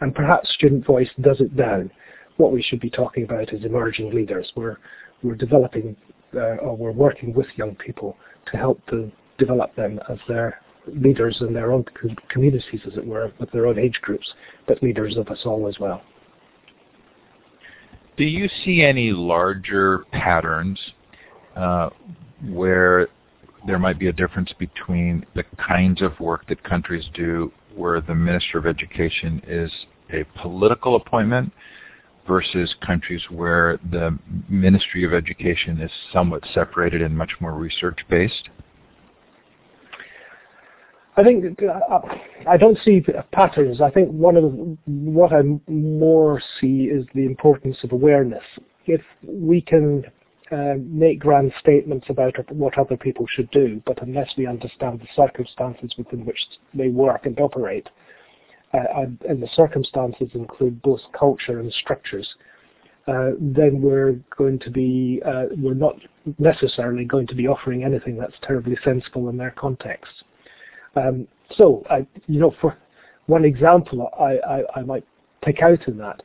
And 0.01 0.13
perhaps 0.13 0.53
student 0.53 0.85
voice 0.85 1.09
does 1.21 1.39
it 1.39 1.55
down 1.55 1.91
what 2.37 2.51
we 2.51 2.61
should 2.61 2.79
be 2.79 2.89
talking 2.89 3.23
about 3.23 3.53
is 3.53 3.63
emerging 3.63 4.13
leaders. 4.13 4.51
We're, 4.55 4.77
we're 5.23 5.35
developing 5.35 5.95
uh, 6.35 6.57
or 6.57 6.75
we're 6.75 6.91
working 6.91 7.33
with 7.33 7.47
young 7.55 7.75
people 7.75 8.17
to 8.51 8.57
help 8.57 8.85
to 8.87 9.11
develop 9.37 9.75
them 9.75 9.99
as 10.09 10.17
their 10.27 10.59
leaders 10.87 11.37
in 11.41 11.53
their 11.53 11.71
own 11.71 11.85
communities, 12.29 12.81
as 12.85 12.97
it 12.97 13.05
were, 13.05 13.31
with 13.39 13.51
their 13.51 13.67
own 13.67 13.79
age 13.79 13.99
groups, 14.01 14.33
but 14.67 14.81
leaders 14.83 15.17
of 15.17 15.27
us 15.29 15.39
all 15.45 15.67
as 15.67 15.79
well. 15.79 16.01
Do 18.17 18.23
you 18.23 18.49
see 18.63 18.81
any 18.81 19.11
larger 19.11 20.05
patterns 20.11 20.79
uh, 21.55 21.89
where 22.47 23.07
there 23.67 23.79
might 23.79 23.99
be 23.99 24.07
a 24.07 24.13
difference 24.13 24.53
between 24.57 25.25
the 25.35 25.43
kinds 25.57 26.01
of 26.01 26.17
work 26.19 26.47
that 26.47 26.63
countries 26.63 27.05
do 27.13 27.51
where 27.75 27.99
the 27.99 28.15
Minister 28.15 28.57
of 28.57 28.65
Education 28.65 29.41
is 29.47 29.71
a 30.13 30.23
political 30.41 30.95
appointment 30.95 31.51
versus 32.27 32.73
countries 32.85 33.21
where 33.29 33.79
the 33.91 34.17
Ministry 34.47 35.03
of 35.03 35.13
Education 35.13 35.81
is 35.81 35.91
somewhat 36.13 36.43
separated 36.53 37.01
and 37.01 37.17
much 37.17 37.31
more 37.39 37.53
research-based? 37.53 38.49
I 41.17 41.23
think 41.23 41.59
uh, 41.63 41.99
I 42.47 42.57
don't 42.57 42.77
see 42.83 43.01
patterns. 43.31 43.79
I 43.79 43.89
think 43.89 44.09
one 44.09 44.35
of 44.35 44.43
the, 44.43 44.77
what 44.85 45.31
I 45.31 45.41
more 45.69 46.41
see 46.59 46.89
is 46.91 47.05
the 47.13 47.25
importance 47.25 47.77
of 47.83 47.93
awareness. 47.93 48.43
If 48.85 49.01
we 49.23 49.61
can 49.61 50.03
uh, 50.51 50.73
make 50.77 51.19
grand 51.19 51.53
statements 51.59 52.07
about 52.09 52.35
what 52.51 52.77
other 52.77 52.97
people 52.97 53.25
should 53.33 53.49
do, 53.51 53.81
but 53.85 54.01
unless 54.01 54.29
we 54.37 54.45
understand 54.45 54.99
the 54.99 55.07
circumstances 55.15 55.91
within 55.97 56.25
which 56.25 56.39
they 56.73 56.89
work 56.89 57.25
and 57.25 57.39
operate, 57.39 57.87
uh, 58.73 59.05
and 59.27 59.41
the 59.41 59.49
circumstances 59.55 60.29
include 60.33 60.81
both 60.81 60.99
culture 61.17 61.59
and 61.59 61.71
structures, 61.71 62.27
uh, 63.07 63.29
then 63.39 63.81
we're 63.81 64.19
going 64.37 64.59
to 64.59 64.69
be, 64.69 65.21
uh, 65.25 65.45
we're 65.57 65.73
not 65.73 65.95
necessarily 66.39 67.05
going 67.05 67.27
to 67.27 67.35
be 67.35 67.47
offering 67.47 67.83
anything 67.83 68.17
that's 68.17 68.33
terribly 68.43 68.77
sensible 68.83 69.29
in 69.29 69.37
their 69.37 69.51
context. 69.51 70.23
Um, 70.95 71.27
so, 71.55 71.83
I, 71.89 72.05
you 72.27 72.39
know, 72.39 72.53
for 72.61 72.77
one 73.27 73.45
example 73.45 74.09
I, 74.19 74.37
I, 74.47 74.79
I, 74.79 74.81
might 74.83 75.05
pick 75.43 75.61
out 75.61 75.87
in 75.87 75.97
that 75.97 76.21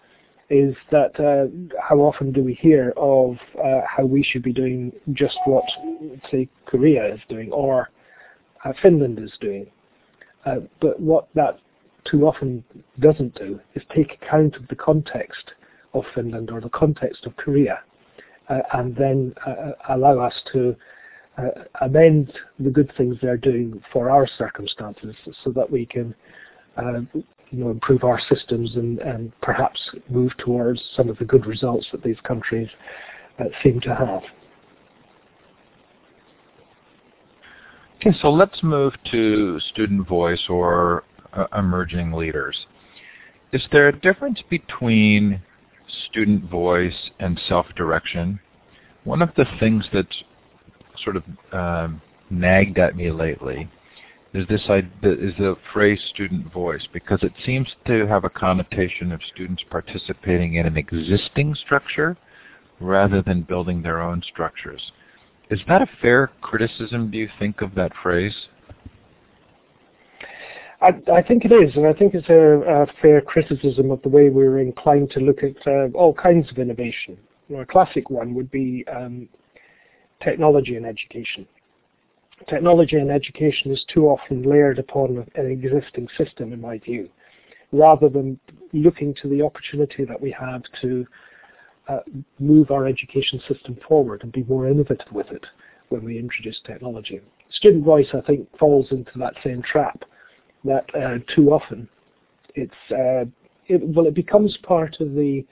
is 0.48 0.74
that 0.90 1.18
uh, 1.18 1.46
how 1.80 1.98
often 1.98 2.32
do 2.32 2.42
we 2.42 2.54
hear 2.54 2.92
of 2.96 3.36
uh, 3.62 3.80
how 3.86 4.04
we 4.04 4.22
should 4.22 4.42
be 4.42 4.52
doing 4.52 4.92
just 5.12 5.38
what, 5.46 5.64
say, 6.30 6.48
Korea 6.66 7.14
is 7.14 7.20
doing 7.28 7.50
or 7.52 7.90
uh, 8.64 8.72
Finland 8.82 9.18
is 9.18 9.32
doing. 9.40 9.66
but 10.80 11.00
what 11.00 11.28
that 11.34 11.58
too 12.04 12.26
often 12.26 12.64
doesn't 12.98 13.34
do 13.34 13.60
is 13.74 13.82
take 13.94 14.18
account 14.22 14.56
of 14.56 14.66
the 14.68 14.74
context 14.74 15.52
of 15.94 16.04
Finland 16.14 16.50
or 16.50 16.60
the 16.60 16.70
context 16.70 17.26
of 17.26 17.36
Korea 17.36 17.80
uh, 18.48 18.60
and 18.72 18.96
then 18.96 19.34
uh, 19.46 19.72
allow 19.90 20.18
us 20.18 20.34
to 20.52 20.74
uh, 21.40 21.62
amend 21.82 22.32
the 22.58 22.70
good 22.70 22.92
things 22.96 23.16
they're 23.22 23.36
doing 23.36 23.82
for 23.92 24.10
our 24.10 24.26
circumstances 24.38 25.14
so 25.44 25.50
that 25.50 25.70
we 25.70 25.86
can 25.86 26.14
uh, 26.76 27.00
you 27.50 27.64
know, 27.64 27.70
improve 27.70 28.04
our 28.04 28.20
systems 28.28 28.74
and, 28.76 28.98
and 29.00 29.32
perhaps 29.40 29.80
move 30.08 30.32
towards 30.38 30.80
some 30.96 31.08
of 31.08 31.18
the 31.18 31.24
good 31.24 31.46
results 31.46 31.86
that 31.92 32.02
these 32.02 32.20
countries 32.22 32.68
uh, 33.38 33.44
seem 33.62 33.80
to 33.80 33.94
have. 33.94 34.22
Okay, 37.96 38.16
so 38.22 38.30
let's 38.30 38.62
move 38.62 38.94
to 39.10 39.60
student 39.60 40.08
voice 40.08 40.46
or 40.48 41.04
uh, 41.32 41.46
emerging 41.56 42.12
leaders. 42.12 42.66
Is 43.52 43.62
there 43.72 43.88
a 43.88 44.00
difference 44.00 44.40
between 44.48 45.42
student 46.08 46.48
voice 46.48 47.10
and 47.18 47.38
self-direction? 47.48 48.40
One 49.04 49.22
of 49.22 49.30
the 49.36 49.44
things 49.58 49.86
that's 49.92 50.22
sort 51.04 51.16
of 51.16 51.24
um, 51.52 52.00
nagged 52.30 52.78
at 52.78 52.96
me 52.96 53.10
lately 53.10 53.68
is 54.32 54.46
this 54.48 54.60
is 54.60 55.34
the 55.38 55.56
phrase 55.72 56.00
student 56.10 56.52
voice 56.52 56.86
because 56.92 57.20
it 57.22 57.32
seems 57.44 57.68
to 57.86 58.06
have 58.06 58.24
a 58.24 58.30
connotation 58.30 59.10
of 59.10 59.20
students 59.32 59.62
participating 59.68 60.54
in 60.54 60.66
an 60.66 60.76
existing 60.76 61.54
structure 61.54 62.16
rather 62.80 63.22
than 63.22 63.42
building 63.42 63.82
their 63.82 64.00
own 64.00 64.22
structures. 64.22 64.92
Is 65.50 65.60
that 65.66 65.82
a 65.82 65.88
fair 66.00 66.30
criticism, 66.40 67.10
do 67.10 67.18
you 67.18 67.28
think, 67.38 67.60
of 67.60 67.74
that 67.74 67.92
phrase? 68.02 68.34
I, 70.80 70.90
I, 71.12 71.22
think 71.22 71.44
it 71.44 71.52
is, 71.52 71.74
and 71.76 71.86
I 71.86 71.92
think 71.92 72.14
it's 72.14 72.28
a, 72.28 72.84
a, 72.84 72.86
fair 73.02 73.20
criticism 73.20 73.90
of 73.90 74.00
the 74.00 74.08
way 74.08 74.30
we're 74.30 74.60
inclined 74.60 75.10
to 75.10 75.20
look 75.20 75.42
at 75.42 75.56
uh, 75.66 75.88
all 75.92 76.14
kinds 76.14 76.50
of 76.50 76.58
innovation. 76.58 77.18
You 77.48 77.56
know, 77.56 77.62
a 77.62 77.66
classic 77.66 78.08
one 78.08 78.32
would 78.34 78.50
be 78.50 78.86
um, 78.90 79.28
technology 80.22 80.76
and 80.76 80.86
education. 80.86 81.46
Technology 82.48 82.96
and 82.96 83.10
education 83.10 83.70
is 83.70 83.84
too 83.92 84.06
often 84.06 84.42
layered 84.42 84.78
upon 84.78 85.26
an 85.34 85.46
existing 85.50 86.08
system, 86.16 86.52
in 86.52 86.60
my 86.60 86.78
view, 86.78 87.08
rather 87.72 88.08
than 88.08 88.38
looking 88.72 89.14
to 89.20 89.28
the 89.28 89.42
opportunity 89.42 90.04
that 90.04 90.20
we 90.20 90.30
have 90.30 90.62
to 90.80 91.06
uh, 91.88 91.98
move 92.38 92.70
our 92.70 92.86
education 92.86 93.40
system 93.46 93.76
forward 93.86 94.22
and 94.22 94.32
be 94.32 94.44
more 94.44 94.68
innovative 94.68 95.10
with 95.12 95.30
it 95.30 95.44
when 95.90 96.04
we 96.04 96.18
introduce 96.18 96.60
technology. 96.64 97.20
Student 97.50 97.84
voice, 97.84 98.06
I 98.14 98.20
think, 98.20 98.48
falls 98.58 98.86
into 98.90 99.18
that 99.18 99.34
same 99.44 99.62
trap 99.62 100.02
that 100.64 100.84
uh, 100.94 101.18
too 101.34 101.50
often 101.50 101.88
it's 102.54 102.72
uh, 102.90 103.24
it, 103.66 103.80
well 103.82 104.06
it 104.06 104.14
becomes 104.14 104.56
part 104.62 104.96
of 105.00 105.14
the 105.14 105.44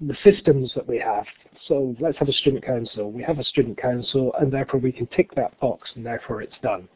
the 0.00 0.16
systems 0.24 0.72
that 0.74 0.86
we 0.86 0.98
have. 0.98 1.24
So 1.68 1.94
let's 2.00 2.18
have 2.18 2.28
a 2.28 2.32
student 2.32 2.64
council. 2.64 3.10
We 3.10 3.22
have 3.22 3.38
a 3.38 3.44
student 3.44 3.80
council, 3.80 4.32
and 4.38 4.52
therefore 4.52 4.80
we 4.80 4.92
can 4.92 5.06
tick 5.08 5.34
that 5.34 5.58
box, 5.60 5.90
and 5.94 6.04
therefore 6.04 6.42
it's 6.42 6.58
done. 6.62 6.88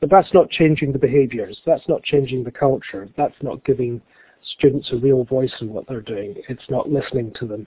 But 0.00 0.10
that's 0.10 0.32
not 0.32 0.50
changing 0.50 0.92
the 0.92 0.98
behaviours. 0.98 1.60
That's 1.66 1.88
not 1.88 2.02
changing 2.04 2.44
the 2.44 2.52
culture. 2.52 3.08
That's 3.16 3.34
not 3.42 3.64
giving 3.64 4.00
students 4.56 4.90
a 4.92 4.96
real 4.96 5.24
voice 5.24 5.52
in 5.60 5.72
what 5.72 5.88
they're 5.88 6.00
doing. 6.00 6.36
It's 6.48 6.70
not 6.70 6.88
listening 6.88 7.32
to 7.40 7.46
them. 7.46 7.66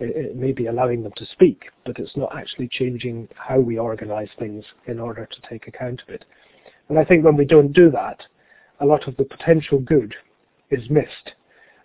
It, 0.00 0.16
it 0.16 0.36
may 0.36 0.52
be 0.52 0.66
allowing 0.66 1.02
them 1.02 1.12
to 1.16 1.26
speak, 1.26 1.70
but 1.84 1.98
it's 1.98 2.16
not 2.16 2.34
actually 2.36 2.68
changing 2.68 3.28
how 3.36 3.60
we 3.60 3.78
organise 3.78 4.30
things 4.38 4.64
in 4.86 4.98
order 4.98 5.26
to 5.26 5.48
take 5.48 5.68
account 5.68 6.02
of 6.02 6.08
it. 6.08 6.24
And 6.88 6.98
I 6.98 7.04
think 7.04 7.24
when 7.24 7.36
we 7.36 7.44
don't 7.44 7.72
do 7.72 7.90
that, 7.92 8.22
a 8.80 8.86
lot 8.86 9.06
of 9.06 9.16
the 9.16 9.24
potential 9.24 9.78
good 9.78 10.14
is 10.70 10.90
missed 10.90 11.34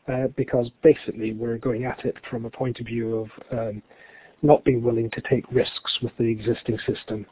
uh, 0.08 0.28
because 0.36 0.70
basically 0.84 1.34
we're 1.34 1.58
going 1.58 1.86
at 1.86 2.06
it 2.06 2.16
from 2.30 2.46
a 2.46 2.50
point 2.50 2.80
of 2.80 2.86
view 2.86 3.16
of 3.18 3.30
um, 3.58 3.82
not 4.42 4.64
being 4.64 4.84
willing 4.84 5.10
to 5.12 5.22
take 5.30 5.44
risks 5.52 5.98
with 6.02 6.12
the 6.18 6.26
existing 6.26 6.78
system, 6.86 7.26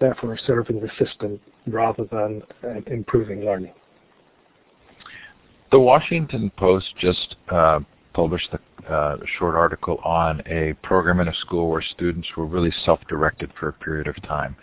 therefore 0.00 0.38
serving 0.46 0.80
the 0.80 0.90
system 1.04 1.40
rather 1.66 2.04
than 2.04 2.42
uh, 2.64 2.80
improving 2.86 3.44
learning. 3.44 3.72
The 5.70 5.80
Washington 5.80 6.52
Post 6.56 6.86
just 6.98 7.36
uh, 7.50 7.80
published 8.12 8.50
a 8.52 8.92
uh, 8.92 9.16
short 9.38 9.54
article 9.54 9.98
on 10.04 10.42
a 10.46 10.74
program 10.82 11.20
in 11.20 11.28
a 11.28 11.34
school 11.34 11.70
where 11.70 11.82
students 11.82 12.28
were 12.36 12.46
really 12.46 12.72
self-directed 12.84 13.50
for 13.58 13.68
a 13.68 13.72
period 13.72 14.06
of 14.06 14.20
time. 14.22 14.56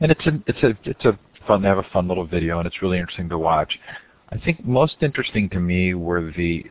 and 0.00 0.10
it's 0.10 0.26
a 0.26 0.42
it's 0.46 0.62
a 0.62 0.78
it's 0.84 1.04
a 1.04 1.18
fun. 1.46 1.62
They 1.62 1.68
have 1.68 1.78
a 1.78 1.86
fun 1.92 2.06
little 2.06 2.26
video, 2.26 2.58
and 2.58 2.66
it's 2.66 2.82
really 2.82 2.98
interesting 2.98 3.28
to 3.30 3.38
watch. 3.38 3.78
I 4.32 4.38
think 4.38 4.64
most 4.64 4.96
interesting 5.02 5.48
to 5.50 5.60
me 5.60 5.94
were 5.94 6.32
the 6.36 6.64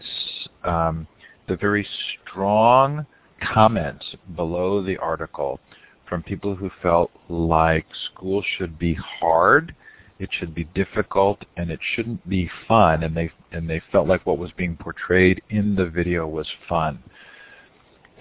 um, 0.64 1.08
the 1.48 1.58
very 1.58 1.86
strong 2.22 3.06
comments 3.54 4.06
below 4.36 4.82
the 4.82 4.98
article 4.98 5.60
from 6.08 6.24
people 6.24 6.56
who 6.56 6.70
felt 6.82 7.12
like 7.28 7.86
school 8.12 8.44
should 8.58 8.80
be 8.80 8.94
hard, 8.94 9.76
it 10.20 10.30
should 10.32 10.56
be 10.56 10.66
difficult, 10.76 11.46
and 11.58 11.70
it 11.70 11.80
shouldn't 11.96 12.28
be 12.30 12.50
fun. 12.68 13.04
And 13.04 13.16
they 13.16 13.32
and 13.52 13.70
they 13.70 13.82
felt 13.92 14.08
like 14.08 14.26
what 14.26 14.38
was 14.38 14.52
being 14.52 14.78
portrayed 14.78 15.42
in 15.50 15.76
the 15.76 15.86
video 15.86 16.28
was 16.28 16.48
fun. 16.68 17.04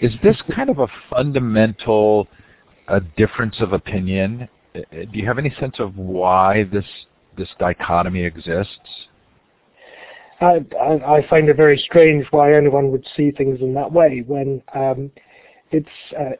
Is 0.00 0.12
this 0.22 0.36
kind 0.54 0.70
of 0.70 0.78
a 0.80 0.88
fundamental 1.10 2.26
a 2.88 3.00
difference 3.00 3.56
of 3.60 3.72
opinion? 3.72 4.48
Uh, 4.74 4.80
do 4.90 5.18
you 5.18 5.26
have 5.26 5.38
any 5.38 5.54
sense 5.60 5.76
of 5.78 5.96
why 5.96 6.64
this 6.64 6.86
this 7.36 7.48
dichotomy 7.60 8.24
exists? 8.24 9.08
I, 10.40 10.60
I, 11.04 11.26
find 11.28 11.48
it 11.48 11.56
very 11.56 11.78
strange 11.78 12.24
why 12.30 12.54
anyone 12.54 12.92
would 12.92 13.04
see 13.16 13.32
things 13.32 13.60
in 13.60 13.74
that 13.74 13.90
way 13.90 14.22
when 14.26 14.62
um, 14.72 15.10
it's 15.72 15.88
uh, 16.18 16.30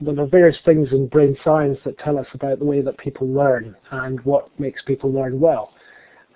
there 0.00 0.20
are 0.20 0.26
various 0.26 0.56
things 0.64 0.88
in 0.90 1.06
brain 1.06 1.36
science 1.44 1.78
that 1.84 1.96
tell 1.98 2.18
us 2.18 2.26
about 2.34 2.58
the 2.58 2.64
way 2.64 2.80
that 2.80 2.98
people 2.98 3.28
learn 3.28 3.76
and 3.92 4.20
what 4.24 4.48
makes 4.58 4.82
people 4.82 5.12
learn 5.12 5.38
well. 5.38 5.72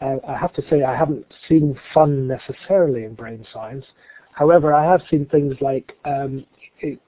Uh, 0.00 0.16
I 0.28 0.37
have 0.38 0.52
to 0.54 0.62
say 0.70 0.84
I 0.84 0.96
haven't 0.96 1.26
seen 1.48 1.78
fun 1.92 2.28
necessarily 2.28 3.04
in 3.04 3.14
brain 3.14 3.44
science. 3.52 3.84
However, 4.32 4.72
I 4.72 4.88
have 4.88 5.02
seen 5.10 5.26
things 5.26 5.56
like 5.60 5.94
um, 6.04 6.46
it, 6.80 7.00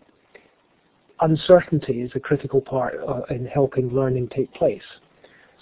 uncertainty 1.20 2.02
is 2.02 2.10
a 2.16 2.20
critical 2.20 2.60
part 2.60 2.96
uh, 3.08 3.22
in 3.32 3.46
helping 3.46 3.94
learning 3.94 4.28
take 4.34 4.52
place. 4.54 4.82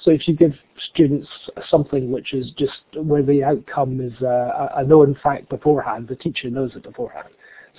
So 0.04 0.10
if 0.10 0.28
you 0.28 0.34
give 0.34 0.52
students 0.92 1.28
something 1.68 2.10
which 2.10 2.32
is 2.32 2.50
just 2.56 2.80
where 2.94 3.22
the 3.22 3.42
outcome 3.42 4.00
is 4.00 4.12
uh, 4.22 4.68
a 4.76 4.84
known 4.84 5.16
fact 5.22 5.48
beforehand, 5.48 6.08
the 6.08 6.16
teacher 6.16 6.50
knows 6.50 6.72
it 6.76 6.84
beforehand. 6.84 7.28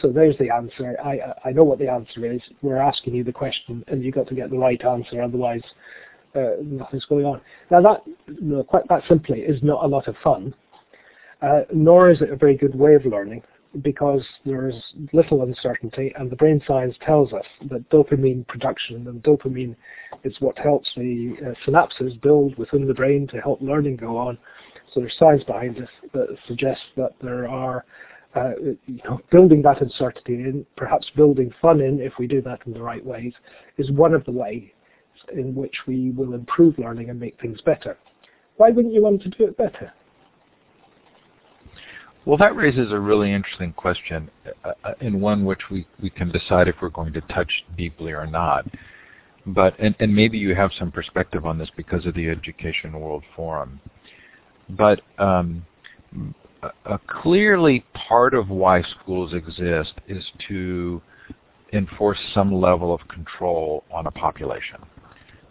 So 0.02 0.10
there's 0.10 0.38
the 0.38 0.50
answer. 0.50 0.98
I 1.04 1.20
I 1.48 1.52
know 1.52 1.64
what 1.64 1.80
the 1.80 1.90
answer 1.90 2.32
is. 2.32 2.42
We're 2.62 2.78
asking 2.78 3.16
you 3.16 3.24
the 3.24 3.34
question, 3.34 3.84
and 3.88 4.04
you've 4.04 4.16
got 4.16 4.28
to 4.28 4.36
get 4.36 4.50
the 4.50 4.58
right 4.58 4.84
answer. 4.86 5.22
Otherwise, 5.22 5.62
uh, 6.36 6.52
nothing's 6.62 7.06
going 7.06 7.26
on. 7.26 7.42
Now 7.70 7.82
that 7.82 8.68
quite 8.68 8.88
that 8.88 9.04
simply 9.08 9.40
is 9.40 9.62
not 9.62 9.84
a 9.84 9.88
lot 9.88 10.08
of 10.08 10.16
fun, 10.24 10.54
uh, 11.42 11.62
nor 11.74 12.10
is 12.10 12.22
it 12.22 12.32
a 12.32 12.36
very 12.36 12.56
good 12.56 12.76
way 12.76 12.96
of 12.96 13.06
learning 13.06 13.44
because 13.82 14.24
there's 14.46 14.76
little 15.14 15.44
uncertainty, 15.44 16.12
and 16.18 16.30
the 16.30 16.36
brain 16.36 16.62
science 16.68 16.96
tells 17.06 17.34
us 17.34 17.46
that 17.70 17.88
dopamine 17.90 18.48
production 18.48 19.08
and 19.08 19.22
dopamine 19.24 19.76
is 20.24 20.36
what 20.40 20.58
helps 20.58 20.90
the 20.96 21.36
uh, 21.42 21.70
synapses 21.70 22.20
build 22.22 22.58
within 22.58 22.88
the 22.88 22.94
brain 22.94 23.28
to 23.28 23.40
help 23.42 23.62
learning 23.62 23.96
go 23.96 24.18
on. 24.18 24.38
So 24.94 25.00
there's 25.00 25.16
science 25.20 25.44
behind 25.44 25.76
this 25.76 25.90
that 26.14 26.36
suggests 26.48 26.84
that 26.98 27.14
there 27.22 27.48
are 27.48 27.86
uh, 28.36 28.52
you 28.86 29.02
know, 29.06 29.20
building 29.32 29.62
that 29.62 29.82
uncertainty 29.82 30.34
in, 30.34 30.66
perhaps 30.76 31.10
building 31.16 31.52
fun 31.62 31.82
in, 31.82 32.00
if 32.00 32.14
we 32.20 32.28
do 32.28 32.42
that 32.42 32.60
in 32.66 32.74
the 32.74 32.82
right 32.82 33.04
ways, 33.06 33.34
is 33.78 33.92
one 33.92 34.14
of 34.14 34.24
the 34.26 34.32
ways 34.32 34.70
in 35.34 35.54
which 35.54 35.76
we 35.88 36.12
will 36.12 36.34
improve 36.34 36.78
learning 36.78 37.10
and 37.10 37.20
make 37.20 37.40
things 37.40 37.60
better. 37.62 37.98
Why 38.58 38.70
wouldn't 38.70 38.94
you 38.94 39.02
want 39.02 39.22
to 39.24 39.30
do 39.30 39.46
it 39.46 39.58
better? 39.58 39.92
Well, 42.26 42.38
that 42.38 42.56
raises 42.56 42.92
a 42.92 43.00
really 43.00 43.32
interesting 43.32 43.74
question, 43.74 44.30
uh, 44.64 44.74
uh 44.84 44.94
in 45.02 45.22
one 45.22 45.46
which 45.46 45.70
we, 45.72 45.86
we 46.02 46.10
can 46.10 46.32
decide 46.32 46.68
if 46.68 46.76
we're 46.82 46.90
going 46.90 47.14
to 47.14 47.22
touch 47.22 47.64
deeply 47.78 48.12
or 48.12 48.28
not. 48.28 48.66
But 49.46 49.74
and, 49.80 49.96
and 50.00 50.16
maybe 50.16 50.38
you 50.38 50.54
have 50.54 50.72
some 50.78 50.92
perspective 50.92 51.46
on 51.46 51.58
this 51.58 51.70
because 51.76 52.06
of 52.06 52.14
the 52.14 52.30
Education 52.30 53.00
World 53.00 53.24
Forum. 53.36 53.80
But 54.70 55.02
um, 55.18 55.66
clearly 57.08 57.86
part 57.94 58.34
of 58.34 58.50
why 58.50 58.84
schools 58.84 59.34
exist 59.34 59.94
is 60.08 60.24
to 60.50 61.02
enforce 61.74 62.20
some 62.34 62.54
level 62.54 62.94
of 62.94 63.08
control 63.08 63.84
on 63.92 64.08
a 64.08 64.12
population, 64.12 64.80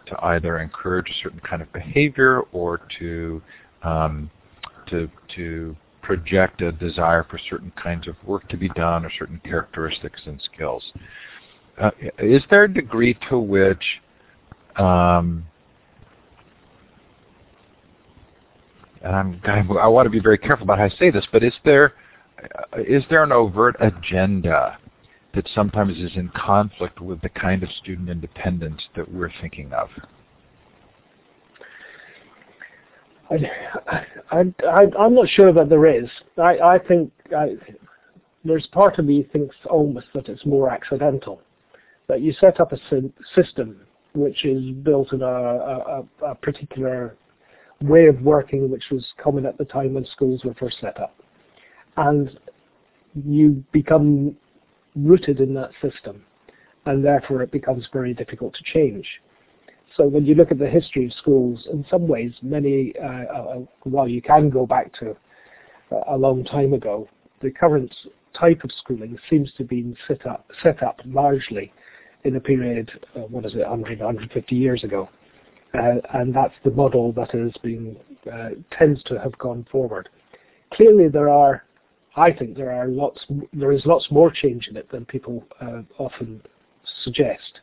to 0.07 0.24
either 0.26 0.59
encourage 0.59 1.09
a 1.11 1.22
certain 1.22 1.40
kind 1.40 1.62
of 1.62 1.72
behavior 1.72 2.40
or 2.52 2.81
to 2.98 3.42
um, 3.83 4.31
to 4.88 5.09
to 5.37 5.76
project 6.09 6.62
a 6.62 6.73
desire 6.73 7.23
for 7.29 7.38
certain 7.51 7.71
kinds 7.81 8.09
of 8.09 8.16
work 8.25 8.49
to 8.49 8.57
be 8.57 8.71
done 8.71 9.05
or 9.05 9.11
certain 9.18 9.38
characteristics 9.44 10.23
and 10.25 10.40
skills. 10.40 10.83
Uh, 11.79 11.90
is 12.18 12.42
there 12.49 12.64
a 12.64 12.73
degree 12.73 13.14
to 13.29 13.38
which 13.38 13.85
um, 14.77 15.44
and 19.03 19.14
I'm, 19.44 19.77
I 19.77 19.87
want 19.87 20.07
to 20.07 20.11
be 20.11 20.18
very 20.18 20.38
careful 20.38 20.64
about 20.64 20.79
how 20.79 20.87
I 20.87 20.99
say 20.99 21.11
this, 21.11 21.27
but 21.31 21.44
is 21.44 21.53
there 21.62 21.92
is 22.79 23.05
there 23.11 23.23
an 23.23 23.33
overt 23.33 23.77
agenda 23.79 24.79
that 25.35 25.47
sometimes 25.55 25.99
is 25.99 26.16
in 26.16 26.31
conflict 26.31 27.03
with 27.03 27.21
the 27.21 27.29
kind 27.29 27.62
of 27.62 27.68
student 27.83 28.09
independence 28.09 28.81
that 28.97 29.12
we're 29.12 29.33
thinking 29.42 29.75
of? 29.75 29.90
I, 33.30 34.44
I, 34.66 34.82
am 34.98 35.14
not 35.14 35.28
sure 35.28 35.52
that 35.52 35.68
there 35.68 35.86
is. 35.86 36.08
I, 36.36 36.58
I 36.58 36.78
think 36.78 37.12
I, 37.36 37.56
there's 38.44 38.66
part 38.68 38.98
of 38.98 39.04
me 39.04 39.28
thinks 39.32 39.56
oh, 39.66 39.78
almost 39.78 40.06
that 40.14 40.28
it's 40.28 40.46
more 40.46 40.70
accidental. 40.70 41.42
That 42.08 42.22
you 42.22 42.32
set 42.32 42.58
up 42.58 42.72
a 42.72 42.78
system 43.34 43.80
which 44.14 44.44
is 44.44 44.70
built 44.82 45.12
in 45.12 45.22
a, 45.22 45.26
a, 45.26 46.04
a 46.26 46.34
particular 46.34 47.16
way 47.82 48.06
of 48.06 48.20
working 48.22 48.70
which 48.70 48.84
was 48.90 49.06
common 49.22 49.46
at 49.46 49.58
the 49.58 49.64
time 49.64 49.94
when 49.94 50.06
schools 50.06 50.42
were 50.44 50.54
first 50.54 50.78
set 50.80 50.98
up. 50.98 51.14
And 51.96 52.38
you 53.26 53.62
become 53.72 54.36
rooted 54.96 55.40
in 55.40 55.54
that 55.54 55.70
system, 55.82 56.24
and 56.86 57.04
therefore 57.04 57.42
it 57.42 57.52
becomes 57.52 57.86
very 57.92 58.14
difficult 58.14 58.54
to 58.54 58.62
change. 58.64 59.06
So 59.96 60.07
when 60.07 60.27
you 60.27 60.35
look 60.35 60.51
at 60.51 60.59
the 60.59 60.68
history 60.68 61.07
of 61.07 61.12
schools, 61.14 61.66
in 61.72 61.85
some 61.90 62.07
ways, 62.07 62.33
many, 62.42 62.94
uh, 63.03 63.07
uh, 63.07 63.55
while 63.85 64.09
you 64.09 64.22
can 64.22 64.51
go 64.51 64.66
back 64.66 64.92
to 65.01 65.16
a 66.09 66.16
long 66.16 66.44
time 66.44 66.72
ago, 66.72 67.09
the 67.40 67.51
current 67.51 67.94
type 68.38 68.62
of 68.64 68.70
schooling 68.79 69.18
seems 69.29 69.51
to 69.53 69.59
have 69.59 69.68
been 69.68 69.96
set 70.07 70.27
up, 70.27 70.46
set 70.62 70.83
up 70.83 71.01
largely 71.07 71.72
in 72.24 72.37
a 72.37 72.40
period, 72.40 72.90
uh, 73.16 73.20
what 73.20 73.44
is 73.46 73.55
it, 73.55 73.61
100, 73.61 73.98
150 73.98 74.55
years 74.55 74.85
ago. 74.85 75.09
Uh, 75.74 75.96
and 76.14 76.35
that's 76.35 76.55
the 76.64 76.70
model 76.70 77.12
that 77.12 77.31
has 77.31 77.53
been 77.62 77.96
uh, 78.33 78.51
tends 78.77 79.03
to 79.05 79.18
have 79.18 79.37
gone 79.38 79.66
forward. 79.70 80.09
Clearly, 80.72 81.09
there 81.09 81.29
are, 81.29 81.64
I 82.16 82.33
think, 82.33 82.57
there 82.57 82.72
are 82.72 82.88
lots, 82.88 83.20
there 83.53 83.72
is 83.72 83.83
lots 83.85 84.07
more 84.11 84.31
change 84.31 84.68
in 84.68 84.77
it 84.77 84.90
than 84.90 85.05
people 85.05 85.44
uh, 85.61 85.83
often 85.98 86.42
suggest. 87.05 87.61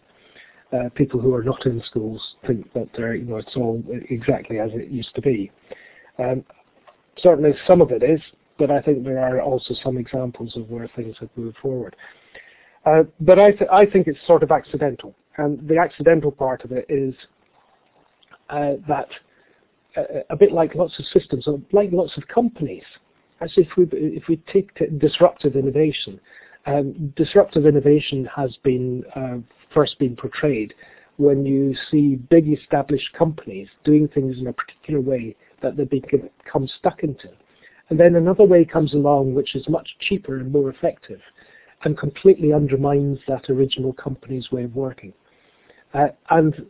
Uh, 0.75 0.89
people 0.89 1.19
who 1.19 1.33
are 1.33 1.43
not 1.43 1.65
in 1.65 1.81
schools 1.85 2.35
think 2.45 2.71
that 2.73 2.89
they're, 2.95 3.15
you 3.15 3.23
know, 3.25 3.37
it's 3.37 3.55
all 3.55 3.83
exactly 4.09 4.59
as 4.59 4.71
it 4.73 4.89
used 4.89 5.13
to 5.15 5.21
be. 5.21 5.51
Um, 6.17 6.43
certainly, 7.17 7.51
some 7.67 7.81
of 7.81 7.91
it 7.91 8.03
is, 8.03 8.19
but 8.57 8.71
I 8.71 8.81
think 8.81 9.03
there 9.03 9.19
are 9.19 9.41
also 9.41 9.73
some 9.83 9.97
examples 9.97 10.57
of 10.57 10.69
where 10.69 10.89
things 10.95 11.15
have 11.19 11.29
moved 11.35 11.57
forward. 11.61 11.95
Uh, 12.85 13.03
but 13.21 13.39
I, 13.39 13.51
th- 13.51 13.69
I 13.71 13.85
think 13.85 14.07
it's 14.07 14.19
sort 14.25 14.43
of 14.43 14.51
accidental, 14.51 15.15
and 15.37 15.65
the 15.67 15.77
accidental 15.77 16.31
part 16.31 16.65
of 16.65 16.71
it 16.71 16.85
is 16.89 17.13
uh, 18.49 18.73
that 18.87 19.09
uh, 19.97 20.01
a 20.29 20.35
bit 20.35 20.51
like 20.51 20.75
lots 20.75 20.97
of 20.99 21.05
systems, 21.05 21.47
or 21.47 21.61
like 21.71 21.89
lots 21.91 22.17
of 22.17 22.27
companies, 22.27 22.83
as 23.39 23.51
if 23.55 23.67
we 23.77 23.87
if 23.91 24.27
we 24.27 24.37
take 24.51 24.69
disruptive 24.99 25.55
innovation, 25.55 26.19
um, 26.65 27.13
disruptive 27.15 27.65
innovation 27.65 28.27
has 28.35 28.55
been 28.63 29.03
uh, 29.15 29.37
first 29.73 29.99
been 29.99 30.15
portrayed 30.15 30.73
when 31.17 31.45
you 31.45 31.75
see 31.89 32.15
big 32.15 32.51
established 32.51 33.13
companies 33.13 33.67
doing 33.83 34.07
things 34.07 34.37
in 34.39 34.47
a 34.47 34.53
particular 34.53 34.99
way 34.99 35.35
that 35.61 35.77
they 35.77 35.85
become 35.85 36.67
stuck 36.79 37.03
into. 37.03 37.29
And 37.89 37.99
then 37.99 38.15
another 38.15 38.43
way 38.43 38.65
comes 38.65 38.93
along 38.93 39.33
which 39.33 39.55
is 39.55 39.67
much 39.69 39.95
cheaper 39.99 40.37
and 40.37 40.51
more 40.51 40.69
effective 40.69 41.21
and 41.83 41.97
completely 41.97 42.51
undermines 42.51 43.19
that 43.27 43.49
original 43.49 43.93
company's 43.93 44.51
way 44.51 44.63
of 44.63 44.75
working. 44.75 45.13
Uh, 45.93 46.07
and 46.31 46.65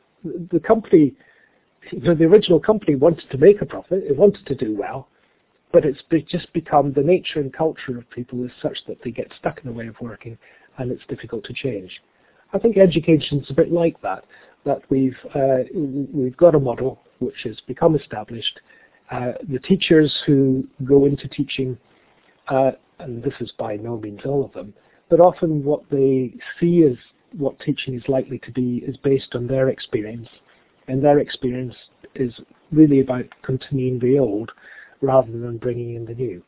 the 0.52 0.60
company 0.60 1.16
you 1.92 2.00
know, 2.00 2.16
the 2.16 2.26
original 2.26 2.60
company 2.60 2.96
wanted 2.96 3.30
to 3.30 3.38
make 3.38 3.62
a 3.62 3.66
profit, 3.66 4.04
it 4.04 4.18
wanted 4.18 4.46
to 4.48 4.56
do 4.56 4.76
well, 4.76 5.08
but 5.76 5.84
it's 5.84 6.02
be, 6.10 6.22
just 6.22 6.54
become 6.54 6.94
the 6.94 7.02
nature 7.02 7.42
and 7.42 7.52
culture 7.52 7.98
of 7.98 8.10
people 8.10 8.42
is 8.46 8.52
such 8.62 8.78
that 8.88 8.98
they 9.04 9.12
get 9.12 9.30
stuck 9.38 9.60
in 9.62 9.70
a 9.70 9.74
way 9.74 9.88
of 9.88 9.96
working 10.00 10.38
and 10.78 10.90
it's 10.90 11.06
difficult 11.10 11.44
to 11.44 11.52
change. 11.52 12.02
I 12.54 12.60
think 12.60 12.78
education's 12.78 13.48
a 13.50 13.54
bit 13.54 13.74
like 13.74 14.02
that, 14.02 14.24
that 14.64 14.84
we've, 14.90 15.18
uh, 15.36 15.64
we've 15.74 16.38
got 16.38 16.56
a 16.56 16.60
model 16.62 17.02
which 17.20 17.36
has 17.44 17.58
become 17.68 17.94
established. 17.94 18.58
Uh, 19.12 19.34
the 19.50 19.60
teachers 19.60 20.18
who 20.26 20.66
go 20.86 21.04
into 21.08 21.28
teaching, 21.28 21.78
uh, 22.48 22.72
and 23.00 23.22
this 23.22 23.34
is 23.42 23.52
by 23.60 23.76
no 23.76 24.00
means 24.00 24.22
all 24.24 24.46
of 24.46 24.54
them, 24.54 24.74
but 25.10 25.20
often 25.20 25.62
what 25.62 25.82
they 25.92 26.34
see 26.58 26.86
as 26.90 26.96
what 27.38 27.60
teaching 27.60 27.96
is 27.96 28.04
likely 28.08 28.40
to 28.40 28.52
be 28.54 28.82
is 28.88 28.96
based 28.96 29.36
on 29.36 29.46
their 29.46 29.68
experience 29.68 30.30
and 30.88 31.04
their 31.04 31.20
experience, 31.20 31.76
is 32.16 32.32
really 32.72 33.02
about 33.02 33.26
continuing 33.44 34.00
the 34.00 34.18
old 34.18 34.50
rather 35.02 35.32
than 35.32 35.58
bringing 35.58 35.96
in 35.96 36.06
the 36.06 36.14
new. 36.14 36.42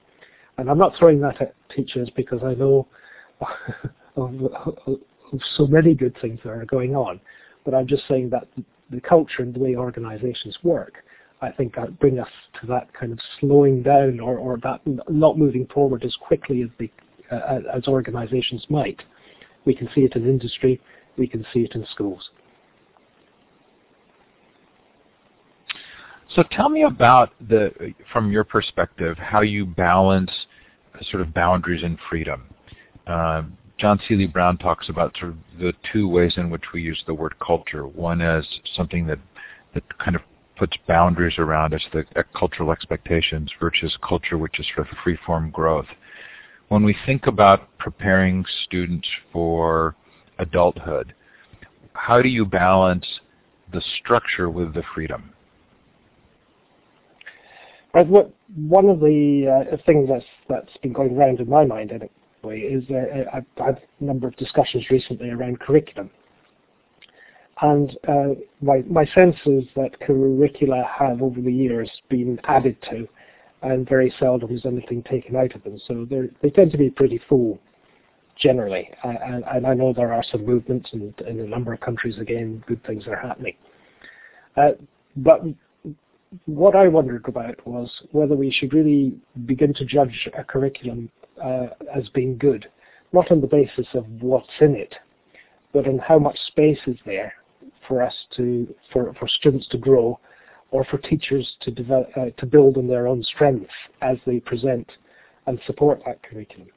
And 0.57 0.69
I'm 0.69 0.77
not 0.77 0.93
throwing 0.97 1.19
that 1.21 1.41
at 1.41 1.55
teachers 1.75 2.10
because 2.15 2.39
I 2.43 2.53
know 2.53 2.88
of, 4.15 4.33
of, 4.86 4.99
so 5.57 5.67
many 5.67 5.93
good 5.93 6.15
things 6.21 6.39
that 6.43 6.51
are 6.51 6.65
going 6.65 6.95
on, 6.95 7.19
but 7.65 7.73
I'm 7.73 7.86
just 7.86 8.03
saying 8.07 8.29
that 8.29 8.47
the 8.89 9.01
culture 9.01 9.43
and 9.43 9.53
the 9.53 9.60
way 9.60 9.75
organizations 9.75 10.57
work, 10.63 11.03
I 11.41 11.51
think 11.51 11.75
that 11.75 11.99
bring 11.99 12.17
us 12.17 12.29
to 12.62 12.67
that 12.67 12.91
kind 12.93 13.12
of 13.12 13.19
slowing 13.39 13.83
down 13.83 14.19
or, 14.19 14.38
or 14.38 14.57
that 14.63 14.79
not 15.10 15.38
moving 15.38 15.67
forward 15.67 16.03
as 16.03 16.15
quickly 16.15 16.63
as 16.63 16.69
the 16.79 16.89
uh, 17.29 17.60
as 17.75 17.88
organizations 17.88 18.65
might. 18.69 19.01
We 19.65 19.75
can 19.75 19.89
see 19.93 20.01
it 20.01 20.15
in 20.15 20.23
industry, 20.23 20.79
we 21.17 21.27
can 21.27 21.45
see 21.53 21.60
it 21.60 21.75
in 21.75 21.86
schools. 21.91 22.29
So 26.36 26.44
tell 26.52 26.70
me 26.70 26.84
about 26.84 27.32
the, 27.48 27.94
from 28.12 28.32
your 28.32 28.44
perspective, 28.44 29.18
how 29.18 29.42
you 29.42 29.66
balance 29.66 30.32
sort 31.10 31.22
of 31.22 31.34
boundaries 31.34 31.84
and 31.84 31.98
freedom. 32.10 32.44
Uh, 33.06 33.44
John 33.78 34.00
Seely 34.08 34.28
Brown 34.28 34.58
talks 34.58 34.90
about 34.90 35.16
sort 35.18 35.32
of 35.32 35.38
the 35.60 35.74
two 35.92 36.08
ways 36.10 36.34
in 36.38 36.50
which 36.50 36.63
we 36.74 36.82
use 36.82 37.02
the 37.06 37.13
word 37.13 37.36
culture. 37.40 37.86
One 37.88 38.22
as 38.22 38.46
something 38.76 39.06
that 39.08 39.20
that 39.74 39.98
kind 40.00 40.16
of 40.16 40.22
puts 40.58 40.76
boundaries 40.88 41.38
around 41.38 41.74
us, 41.74 41.84
the 41.94 42.04
uh, 42.16 42.24
cultural 42.36 42.72
expectations, 42.72 43.52
versus 43.60 43.96
culture 44.02 44.38
which 44.38 44.60
is 44.60 44.66
for 44.74 44.88
free-form 45.04 45.52
growth. 45.52 45.86
When 46.70 46.84
we 46.84 46.96
think 47.06 47.28
about 47.28 47.78
preparing 47.78 48.44
students 48.63 49.08
for 49.32 49.96
adulthood, 50.40 51.13
how 51.94 52.22
do 52.22 52.30
you 52.30 52.46
balance 52.46 53.06
the 53.72 53.82
structure 54.00 54.50
with 54.50 54.74
the 54.74 54.84
freedom? 54.96 55.32
What, 58.03 58.33
one 58.55 58.89
of 58.89 58.99
the 58.99 59.67
uh, 59.71 59.77
things 59.86 60.10
that's, 60.10 60.25
that's 60.49 60.77
been 60.81 60.93
going 60.93 61.17
around 61.17 61.39
in 61.39 61.49
my 61.49 61.65
mind 61.65 61.91
anyway 61.91 62.60
is 62.62 62.83
uh, 62.89 63.23
I've 63.33 63.45
had 63.57 63.81
a 63.99 64.03
number 64.03 64.27
of 64.27 64.36
discussions 64.38 64.86
recently 64.89 65.29
around 65.29 65.60
curriculum. 65.60 66.10
And 67.62 67.97
uh, 68.07 68.39
my, 68.62 68.83
my 68.88 69.05
sense 69.05 69.36
is 69.45 69.63
that 69.75 69.99
curricula 70.01 70.83
have 70.99 71.21
over 71.21 71.41
the 71.41 71.51
years 71.51 71.89
been 72.10 72.39
added 72.43 72.77
to 72.91 73.07
and 73.63 73.88
very 73.89 74.13
seldom 74.19 74.51
is 74.51 74.65
anything 74.65 75.03
taken 75.03 75.36
out 75.36 75.55
of 75.55 75.63
them. 75.63 75.79
So 75.88 76.07
they 76.41 76.49
tend 76.51 76.71
to 76.71 76.77
be 76.77 76.89
pretty 76.89 77.19
full 77.27 77.60
generally. 78.39 78.89
And, 79.03 79.43
and, 79.43 79.65
I 79.65 79.73
know 79.73 79.93
there 79.93 80.13
are 80.13 80.23
some 80.31 80.45
movements 80.45 80.89
and 80.93 81.13
in 81.21 81.39
a 81.39 81.47
number 81.47 81.73
of 81.73 81.79
countries 81.79 82.19
again 82.19 82.63
good 82.67 82.83
things 82.86 83.07
are 83.07 83.15
happening. 83.15 83.55
Uh, 84.55 84.71
but 85.15 85.41
what 86.46 86.76
I 86.76 86.88
wondered 86.88 87.26
about 87.28 87.66
was 87.66 87.90
whether 88.12 88.36
we 88.36 88.52
should 88.52 88.74
really 88.74 89.18
begin 89.46 89.74
to 89.76 89.86
judge 89.86 90.30
a 90.38 90.44
curriculum 90.44 91.10
uh, 91.44 91.68
as 91.96 92.10
being 92.10 92.38
good, 92.38 92.68
not 93.13 93.32
on 93.32 93.42
the 93.42 93.48
basis 93.48 93.88
of 93.94 94.06
what's 94.22 94.48
in 94.60 94.76
it, 94.76 94.96
but 95.74 95.88
on 95.88 96.00
how 96.00 96.20
much 96.20 96.38
space 96.48 96.80
is 96.88 96.98
there 97.06 97.34
for 97.88 98.02
us 98.02 98.13
to, 98.36 98.68
for, 98.92 99.13
for 99.20 99.28
students 99.28 99.68
to 99.70 99.78
grow, 99.78 100.20
or 100.72 100.84
for 100.86 100.98
teachers 100.98 101.56
to 101.62 101.72
develop, 101.72 102.10
uh, 102.18 102.26
to 102.38 102.46
build 102.46 102.78
on 102.78 102.88
their 102.88 103.08
own 103.08 103.24
strengths 103.24 103.74
as 104.02 104.18
they 104.26 104.40
present 104.42 104.90
and 105.46 105.60
support 105.66 106.02
that 106.06 106.22
curriculum. 106.24 106.68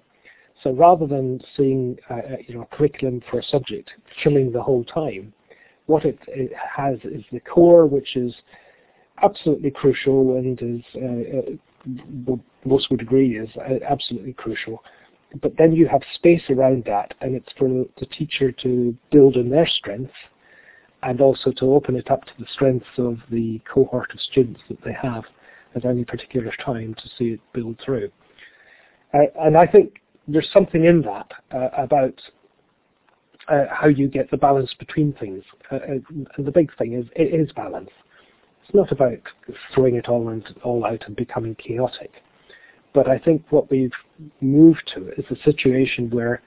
So 0.63 0.73
rather 0.73 1.07
than 1.07 1.41
seeing 1.57 1.97
uh, 2.09 2.15
uh 2.15 2.37
you 2.47 2.55
know, 2.55 2.69
a 2.71 2.77
curriculum 2.77 3.23
for 3.29 3.41
a 3.41 3.43
subject 3.43 3.91
filling 4.23 4.53
the 4.53 4.63
whole 4.63 4.85
time, 4.85 5.33
what 5.87 6.05
it, 6.05 6.19
it 6.29 6.53
has 6.77 6.99
is 7.03 7.25
the 7.33 7.41
core, 7.41 7.87
which 7.87 8.15
is 8.15 8.33
absolutely 9.23 9.71
crucial 9.71 10.37
and 10.37 10.61
is, 10.61 10.85
uh, 10.97 12.33
uh, 12.33 12.37
most 12.65 12.91
would 12.91 13.01
agree, 13.01 13.39
is 13.39 13.49
uh, 13.57 13.85
absolutely 13.89 14.33
crucial. 14.33 14.83
But 15.41 15.57
then 15.59 15.73
you 15.73 15.87
have 15.87 16.03
space 16.15 16.43
around 16.51 16.85
that, 16.87 17.15
and 17.21 17.35
it's 17.35 17.53
for 17.57 17.69
the 17.69 18.07
teacher 18.07 18.51
to 18.53 18.97
build 19.13 19.37
on 19.37 19.49
their 19.49 19.67
strengths 19.67 20.13
and 21.03 21.21
also 21.21 21.51
to 21.53 21.73
open 21.73 21.97
it 21.97 22.11
up 22.11 22.25
to 22.25 22.33
the 22.39 22.47
strengths 22.53 22.99
of 22.99 23.19
the 23.31 23.61
cohort 23.73 24.13
of 24.13 24.21
students 24.21 24.61
that 24.69 24.83
they 24.85 24.93
have 24.93 25.25
at 25.75 25.85
any 25.85 26.05
particular 26.05 26.53
time 26.65 26.95
to 26.95 27.09
see 27.17 27.33
it 27.33 27.41
build 27.53 27.81
through. 27.85 28.11
Uh, 29.15 29.19
and 29.41 29.57
I 29.57 29.67
think 29.67 30.01
there's 30.29 30.51
something 30.53 30.85
in 30.85 31.03
that 31.03 31.31
uh, 31.55 31.69
about 31.77 32.21
uh, 33.49 33.65
how 33.71 33.89
you 33.89 34.09
get 34.09 34.31
the 34.31 34.37
balance 34.37 34.73
between 34.79 35.13
things. 35.15 35.43
Uh, 35.71 35.79
and 36.37 36.47
the 36.47 36.53
big 36.53 36.77
thing 36.77 36.95
is 36.95 37.07
it 37.17 37.35
is 37.35 37.51
balance. 37.53 37.91
It's 38.71 38.77
not 38.77 38.93
about 38.93 39.19
throwing 39.75 39.97
it 39.97 40.09
all, 40.09 40.29
and, 40.29 40.45
all 40.63 40.87
out 40.87 41.03
and 41.09 41.17
becoming 41.17 41.57
chaotic. 41.57 42.13
But 42.95 43.09
I 43.09 43.19
think 43.19 43.43
what 43.51 43.69
we've 43.69 43.91
moved 44.41 44.93
to 44.95 45.09
is 45.19 45.25
a 45.29 45.43
situation 45.43 46.09
where, 46.11 46.41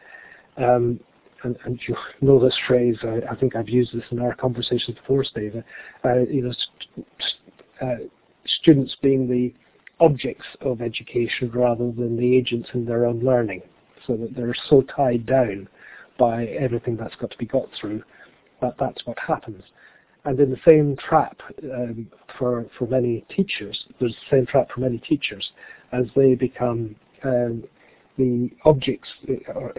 um, 0.55 1.01
and, 1.43 1.57
and, 1.65 1.77
you 1.86 1.97
know 2.21 2.39
this 2.39 2.57
phrase, 2.65 2.95
I, 3.03 3.19
I, 3.29 3.36
think 3.36 3.57
I've 3.57 3.67
used 3.67 3.93
this 3.93 4.05
in 4.09 4.19
our 4.19 4.33
conversations 4.36 4.97
before, 4.99 5.25
Steve, 5.25 5.62
uh, 6.05 6.19
you 6.31 6.43
know, 6.43 6.53
st- 6.53 7.07
uh, 7.81 8.05
students 8.62 8.95
being 9.01 9.27
the 9.27 9.53
objects 9.99 10.45
of 10.62 10.81
education 10.81 11.51
rather 11.53 11.91
than 11.91 12.15
the 12.15 12.38
agents 12.38 12.69
in 12.73 12.86
their 12.86 13.05
own 13.05 13.19
learning, 13.19 13.63
so 14.07 14.15
that 14.15 14.33
they're 14.33 14.55
so 14.69 14.81
tied 14.83 15.25
down 15.25 15.67
by 16.17 16.45
everything 16.45 16.95
that's 16.95 17.15
got 17.15 17.31
to 17.31 17.38
be 17.38 17.45
got 17.45 17.67
through 17.81 18.01
that 18.63 18.75
that's 18.79 19.05
what 19.05 19.17
happens. 19.19 19.62
And 20.25 20.39
in 20.39 20.49
the 20.49 20.59
same 20.65 20.95
trap 20.95 21.38
um, 21.63 22.07
for, 22.38 22.65
for 22.77 22.88
many 22.88 23.25
teachers, 23.36 23.86
there's 23.99 24.13
the 24.13 24.38
same 24.38 24.45
trap 24.45 24.69
for 24.73 24.79
many 24.79 24.97
teachers 24.99 25.51
as 25.91 26.05
they 26.15 26.36
become 26.36 26.95
um, 27.23 27.63
the 28.17 28.49
objects, 28.63 29.09
or, 29.53 29.73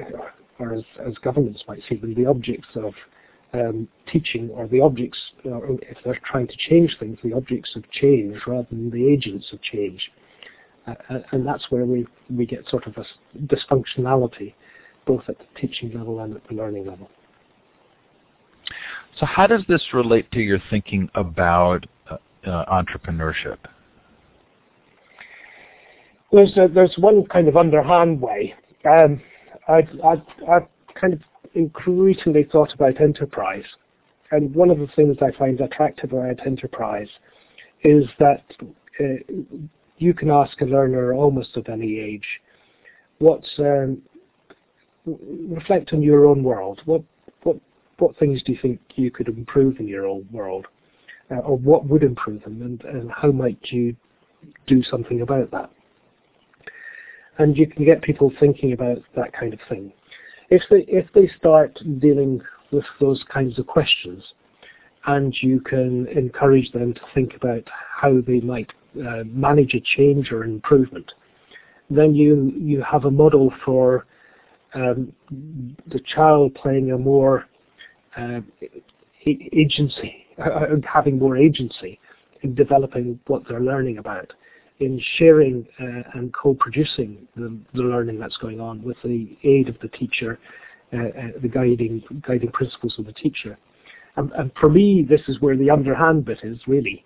or 0.59 0.75
as, 0.75 0.83
as, 1.07 1.15
governments 1.19 1.63
might 1.67 1.81
see 1.89 1.97
them, 1.97 2.15
the 2.15 2.27
objects 2.27 2.69
of 2.75 2.93
um, 3.55 3.89
teaching 4.13 4.51
or 4.51 4.67
the 4.67 4.81
objects, 4.81 5.19
or 5.45 5.79
if 5.83 5.97
they're 6.05 6.21
trying 6.25 6.49
to 6.49 6.57
change 6.69 6.97
things, 6.99 7.17
the 7.23 7.33
objects 7.33 7.71
of 7.77 7.89
change 7.91 8.37
rather 8.47 8.67
than 8.71 8.91
the 8.91 9.09
agents 9.09 9.47
of 9.53 9.63
change. 9.63 10.11
Uh, 10.87 10.95
and 11.33 11.47
that's 11.47 11.71
where 11.71 11.87
we, 11.87 12.07
we 12.29 12.45
get 12.45 12.69
sort 12.69 12.87
of 12.87 12.95
a 12.99 13.05
dysfunctionality, 13.47 14.53
both 15.07 15.23
at 15.29 15.39
the 15.39 15.61
teaching 15.61 15.93
level 15.97 16.21
and 16.21 16.37
at 16.37 16.47
the 16.49 16.55
learning 16.55 16.87
level. 16.87 17.09
So 19.19 19.27
how 19.27 19.47
does 19.47 19.63
this 19.69 19.83
relate 19.93 20.31
to 20.33 20.41
your 20.41 20.59
thinking 20.71 21.09
about 21.15 21.87
uh, 22.11 22.17
uh, 22.47 22.83
entrepreneurship? 22.83 23.59
There's 26.33 26.57
a, 26.57 26.69
there's 26.69 26.95
one 26.99 27.25
kind 27.27 27.47
of 27.47 27.57
underhand 27.57 28.21
way. 28.21 28.55
Um, 28.85 29.23
I've, 29.69 29.89
I've, 30.05 30.23
I've 30.51 30.67
kind 31.01 31.13
of 31.13 31.21
increasingly 31.55 32.45
thought 32.51 32.75
about 32.75 33.01
enterprise, 33.01 33.65
and 34.33 34.53
one 34.55 34.71
of 34.71 34.79
the 34.79 34.89
things 34.97 35.17
I 35.23 35.37
find 35.39 35.61
attractive 35.61 36.13
about 36.13 36.45
enterprise 36.45 37.09
is 37.85 38.05
that 38.19 38.43
uh, 38.99 39.05
you 39.99 40.13
can 40.13 40.31
ask 40.31 40.61
a 40.61 40.65
learner 40.65 41.15
almost 41.15 41.57
at 41.57 41.69
any 41.69 42.01
age, 42.01 42.27
what's 43.19 43.49
um, 43.61 44.03
reflect 45.07 45.93
on 45.93 46.03
your 46.03 46.27
own 46.27 46.43
world. 46.43 46.81
What 46.85 47.03
what 47.99 48.17
things 48.19 48.43
do 48.43 48.53
you 48.53 48.59
think 48.61 48.81
you 48.97 49.11
could 49.11 49.29
improve 49.29 49.79
in 49.79 49.89
your 49.89 50.07
own 50.07 50.27
world, 50.31 50.67
uh, 51.31 51.37
or 51.37 51.57
what 51.57 51.87
would 51.87 52.03
improve 52.03 52.43
them, 52.43 52.63
and, 52.63 52.83
and 52.85 53.11
how 53.11 53.31
might 53.31 53.59
you 53.71 53.95
do 54.67 54.83
something 54.83 55.21
about 55.21 55.51
that? 55.51 55.71
And 57.39 57.57
you 57.57 57.67
can 57.67 57.85
get 57.85 58.03
people 58.03 58.33
thinking 58.39 58.73
about 58.73 58.99
that 59.17 59.33
kind 59.33 59.53
of 59.53 59.61
thing. 59.69 59.93
If 60.51 60.63
they 60.71 60.85
if 60.89 61.07
they 61.15 61.29
start 61.39 61.79
dealing 61.99 62.41
with 62.71 62.85
those 63.01 63.25
kinds 63.33 63.59
of 63.59 63.67
questions, 63.67 64.23
and 65.07 65.35
you 65.41 65.61
can 65.61 66.07
encourage 66.09 66.71
them 66.73 66.95
to 66.95 67.01
think 67.15 67.35
about 67.35 67.63
how 67.97 68.21
they 68.21 68.41
might 68.41 68.71
uh, 68.99 69.25
manage 69.27 69.75
a 69.75 69.81
change 69.81 70.31
or 70.31 70.45
improvement, 70.45 71.13
then 71.91 72.15
you 72.15 72.53
you 72.57 72.83
have 72.83 73.05
a 73.05 73.11
model 73.11 73.53
for 73.65 74.07
um, 74.75 75.13
the 75.31 76.01
child 76.15 76.55
playing 76.55 76.93
a 76.93 76.99
more 76.99 77.47
uh, 78.17 78.41
agency, 79.27 80.27
uh, 80.39 80.67
having 80.91 81.19
more 81.19 81.37
agency 81.37 81.99
in 82.43 82.55
developing 82.55 83.19
what 83.27 83.43
they're 83.49 83.61
learning 83.61 83.99
about, 83.99 84.33
in 84.81 85.01
sharing 85.17 85.67
uh, 85.81 86.19
and 86.19 86.33
co-producing 86.35 87.27
the, 87.37 87.57
the, 87.75 87.83
learning 87.83 88.19
that's 88.19 88.37
going 88.39 88.61
on 88.61 88.83
with 88.83 88.97
the 89.05 89.37
aid 89.45 89.69
of 89.69 89.79
the 89.81 89.89
teacher, 89.89 90.39
uh, 90.93 90.97
uh, 90.97 91.41
the 91.41 91.49
guiding 91.49 92.03
guiding 92.27 92.51
principles 92.51 92.95
of 92.99 93.07
the 93.07 93.13
teacher. 93.13 93.57
And, 94.17 94.31
and 94.33 94.51
for 94.61 94.69
me, 94.69 95.07
this 95.09 95.23
is 95.29 95.41
where 95.41 95.57
the 95.57 95.71
underhand 95.71 96.25
bit 96.25 96.39
is 96.43 96.59
really, 96.67 97.05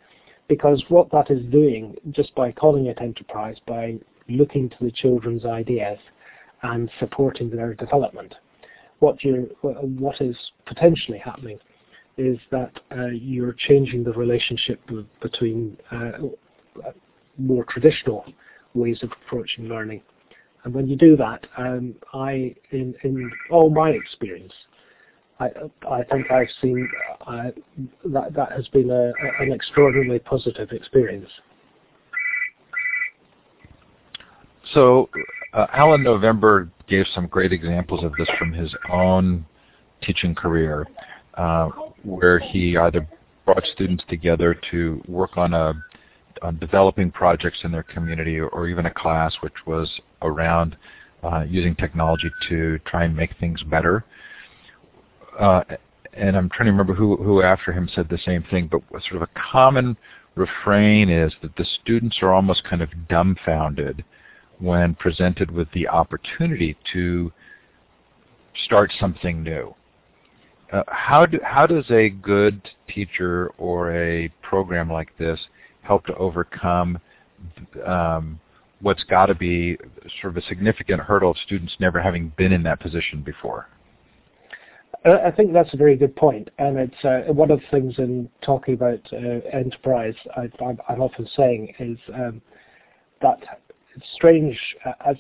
because 0.49 0.83
what 0.89 1.11
that 1.13 1.31
is 1.31 1.45
doing, 1.51 1.95
just 2.11 2.35
by 2.35 2.53
calling 2.53 2.87
it 2.87 2.99
enterprise, 3.01 3.57
by 3.67 3.99
looking 4.29 4.69
to 4.71 4.77
the 4.81 4.91
children's 4.91 5.45
ideas 5.45 5.99
and 6.63 6.91
supporting 6.99 7.51
their 7.51 7.75
development, 7.75 8.35
what 9.01 9.23
you 9.23 9.55
what 9.63 10.21
is 10.21 10.37
potentially 10.67 11.19
happening 11.19 11.59
is 12.17 12.39
that 12.51 12.73
uh, 12.91 13.07
you're 13.07 13.55
changing 13.69 14.03
the 14.03 14.13
relationship 14.13 14.81
between 15.23 15.77
uh, 15.93 16.11
more 17.39 17.65
traditional 17.69 18.25
ways 18.75 18.99
of 19.03 19.11
approaching 19.25 19.69
learning. 19.69 20.03
And 20.65 20.75
when 20.75 20.89
you 20.89 20.97
do 20.97 21.17
that, 21.17 21.47
um, 21.57 21.95
I, 22.13 22.55
in, 22.73 22.95
in 23.05 23.31
all 23.51 23.71
my 23.71 23.91
experience, 23.91 24.53
I, 25.39 25.47
I 25.89 26.03
think 26.11 26.31
I've 26.33 26.49
seen 26.61 26.89
uh, 27.27 27.51
that 28.07 28.35
that 28.35 28.53
has 28.53 28.67
been 28.69 28.91
a, 28.91 29.13
an 29.41 29.53
extraordinarily 29.53 30.19
positive 30.19 30.73
experience. 30.73 31.29
So, 34.75 35.09
uh, 35.55 35.67
Alan 35.73 36.03
November 36.03 36.69
gave 36.89 37.07
some 37.15 37.27
great 37.27 37.53
examples 37.53 38.05
of 38.05 38.13
this 38.19 38.29
from 38.39 38.53
his 38.53 38.75
own 38.91 39.47
teaching 40.03 40.35
career, 40.35 40.87
uh, 41.35 41.69
where 42.03 42.39
he 42.39 42.77
either 42.77 43.07
brought 43.45 43.65
students 43.73 44.05
together 44.09 44.55
to 44.71 45.03
work 45.09 45.37
on 45.37 45.55
a 45.55 45.75
on 46.43 46.57
developing 46.59 47.11
projects 47.11 47.59
in 47.65 47.73
their 47.73 47.83
community, 47.83 48.39
or, 48.39 48.69
even 48.69 48.87
a 48.87 48.95
class 48.95 49.35
which 49.41 49.67
was 49.67 49.91
around 50.23 50.77
uh, 51.25 51.45
using 51.49 51.75
technology 51.75 52.31
to 52.49 52.79
try 52.87 53.03
and 53.03 53.17
make 53.17 53.37
things 53.41 53.61
better. 53.65 54.05
Uh, 55.37 55.63
and 56.15 56.37
I'm 56.37 56.49
trying 56.49 56.67
to 56.67 56.71
remember 56.71 56.95
who, 56.95 57.17
who 57.17 57.43
after 57.43 57.73
him 57.73 57.89
said 57.93 58.09
the 58.09 58.19
same 58.19 58.45
thing, 58.51 58.69
but 58.71 58.83
sort 58.91 59.21
of 59.21 59.23
a 59.23 59.41
common 59.51 59.97
refrain 60.37 61.11
is 61.11 61.33
that 61.43 61.57
the 61.57 61.67
students 61.83 62.19
are 62.23 62.33
almost 62.33 62.63
kind 62.63 62.83
of 62.83 62.91
dumbfounded 63.09 64.05
when 64.59 64.95
presented 64.95 65.51
with 65.51 65.69
the 65.73 65.89
opportunity 65.89 66.77
to 66.93 67.33
start 68.65 68.93
something 68.99 69.43
new. 69.43 69.75
Uh, 70.73 70.83
how, 70.89 71.25
do, 71.25 71.39
how 71.43 71.67
does 71.67 71.91
a 71.91 72.11
good 72.11 72.61
teacher 72.93 73.51
or 73.57 73.95
a 73.95 74.29
program 74.43 74.91
like 74.91 75.17
this 75.17 75.41
help 75.83 76.05
to 76.05 76.15
overcome 76.17 76.99
um, 77.87 78.39
what's 78.81 79.03
got 79.05 79.27
to 79.27 79.35
be 79.35 79.79
sort 80.21 80.37
of 80.37 80.43
a 80.43 80.47
significant 80.47 81.01
hurdle 81.01 81.31
of 81.31 81.39
students 81.39 81.75
never 81.81 82.01
having 82.01 82.33
been 82.37 82.53
in 82.53 82.63
that 82.65 82.81
position 82.81 83.23
before? 83.23 83.69
I 85.05 85.31
think 85.31 85.53
that's 85.53 85.73
a 85.73 85.77
very 85.77 85.97
good 85.97 86.17
point, 86.17 86.49
and 86.59 86.77
it's 86.77 87.05
uh, 87.05 87.33
one 87.33 87.53
of 87.53 87.61
the 87.61 87.67
things 87.71 87.95
in 87.99 88.29
talking 88.43 88.75
about 88.75 89.01
uh, 89.13 89.17
enterprise. 89.53 90.15
I, 90.37 90.49
am 90.93 91.01
often 91.01 91.29
saying 91.37 91.73
is 91.79 91.99
um, 92.13 92.43
that 93.23 93.39
strange 94.15 94.59
uh, 94.85 94.93
as 95.07 95.17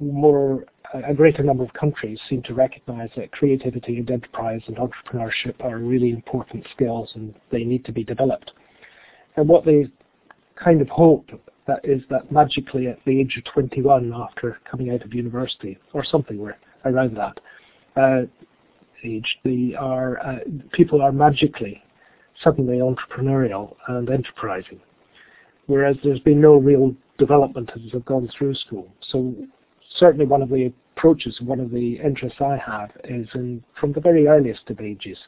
more 0.00 0.64
a 0.94 1.12
greater 1.12 1.42
number 1.42 1.62
of 1.62 1.72
countries 1.74 2.18
seem 2.28 2.42
to 2.42 2.54
recognise 2.54 3.10
that 3.16 3.32
creativity 3.32 3.98
and 3.98 4.10
enterprise 4.10 4.62
and 4.66 4.76
entrepreneurship 4.76 5.54
are 5.60 5.78
really 5.78 6.10
important 6.10 6.66
skills, 6.74 7.10
and 7.14 7.34
they 7.50 7.64
need 7.64 7.84
to 7.84 7.92
be 7.92 8.04
developed. 8.04 8.52
And 9.36 9.48
what 9.48 9.64
they 9.64 9.88
kind 10.56 10.80
of 10.80 10.88
hope 10.88 11.28
that 11.66 11.80
is 11.84 12.02
that 12.10 12.32
magically 12.32 12.88
at 12.88 12.98
the 13.04 13.20
age 13.20 13.36
of 13.36 13.44
21 13.52 14.12
after 14.14 14.58
coming 14.68 14.90
out 14.90 15.02
of 15.02 15.12
university 15.12 15.78
or 15.92 16.02
something 16.02 16.40
around 16.84 17.16
that 17.16 17.38
uh, 18.00 18.22
age, 19.04 19.38
the 19.44 19.76
are 19.76 20.18
uh, 20.20 20.38
people 20.72 21.02
are 21.02 21.12
magically 21.12 21.82
suddenly 22.42 22.78
entrepreneurial 22.78 23.76
and 23.88 24.08
enterprising, 24.08 24.80
whereas 25.66 25.96
there's 26.02 26.20
been 26.20 26.40
no 26.40 26.56
real 26.56 26.94
development 27.18 27.70
as 27.74 27.92
they've 27.92 28.04
gone 28.04 28.28
through 28.36 28.54
school. 28.54 28.88
So 29.10 29.34
certainly 29.96 30.26
one 30.26 30.42
of 30.42 30.48
the 30.48 30.72
approaches, 30.96 31.40
one 31.40 31.60
of 31.60 31.70
the 31.70 31.98
interests 32.04 32.40
I 32.40 32.56
have 32.64 32.90
is 33.04 33.28
in, 33.34 33.62
from 33.78 33.92
the 33.92 34.00
very 34.00 34.26
earliest 34.26 34.68
of 34.70 34.80
ages, 34.80 35.18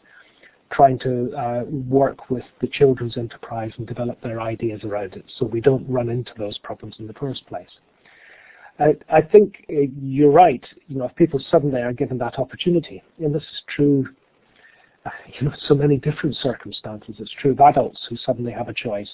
trying 0.72 0.98
to 1.00 1.32
uh, 1.36 1.64
work 1.64 2.30
with 2.30 2.44
the 2.60 2.68
children's 2.68 3.16
enterprise 3.16 3.72
and 3.76 3.86
develop 3.86 4.20
their 4.22 4.40
ideas 4.40 4.84
around 4.84 5.14
it 5.14 5.24
so 5.38 5.46
we 5.46 5.60
don't 5.60 5.88
run 5.88 6.08
into 6.08 6.32
those 6.38 6.58
problems 6.58 6.96
in 6.98 7.06
the 7.06 7.12
first 7.14 7.46
place. 7.46 7.68
I, 9.10 9.20
think 9.20 9.66
uh, 9.68 9.90
you're 10.00 10.30
right. 10.30 10.64
You 10.88 10.98
know, 10.98 11.04
if 11.04 11.14
people 11.16 11.38
suddenly 11.50 11.82
are 11.82 11.92
given 11.92 12.16
that 12.18 12.38
opportunity, 12.38 13.02
and 13.18 13.34
this 13.34 13.42
is 13.42 13.62
true, 13.68 14.06
you 15.40 15.48
know, 15.48 15.54
so 15.66 15.74
many 15.74 15.96
different 15.96 16.36
circumstances. 16.36 17.16
It's 17.18 17.32
true 17.40 17.52
of 17.52 17.60
adults 17.60 18.00
who 18.08 18.16
suddenly 18.16 18.52
have 18.52 18.68
a 18.68 18.74
choice. 18.74 19.08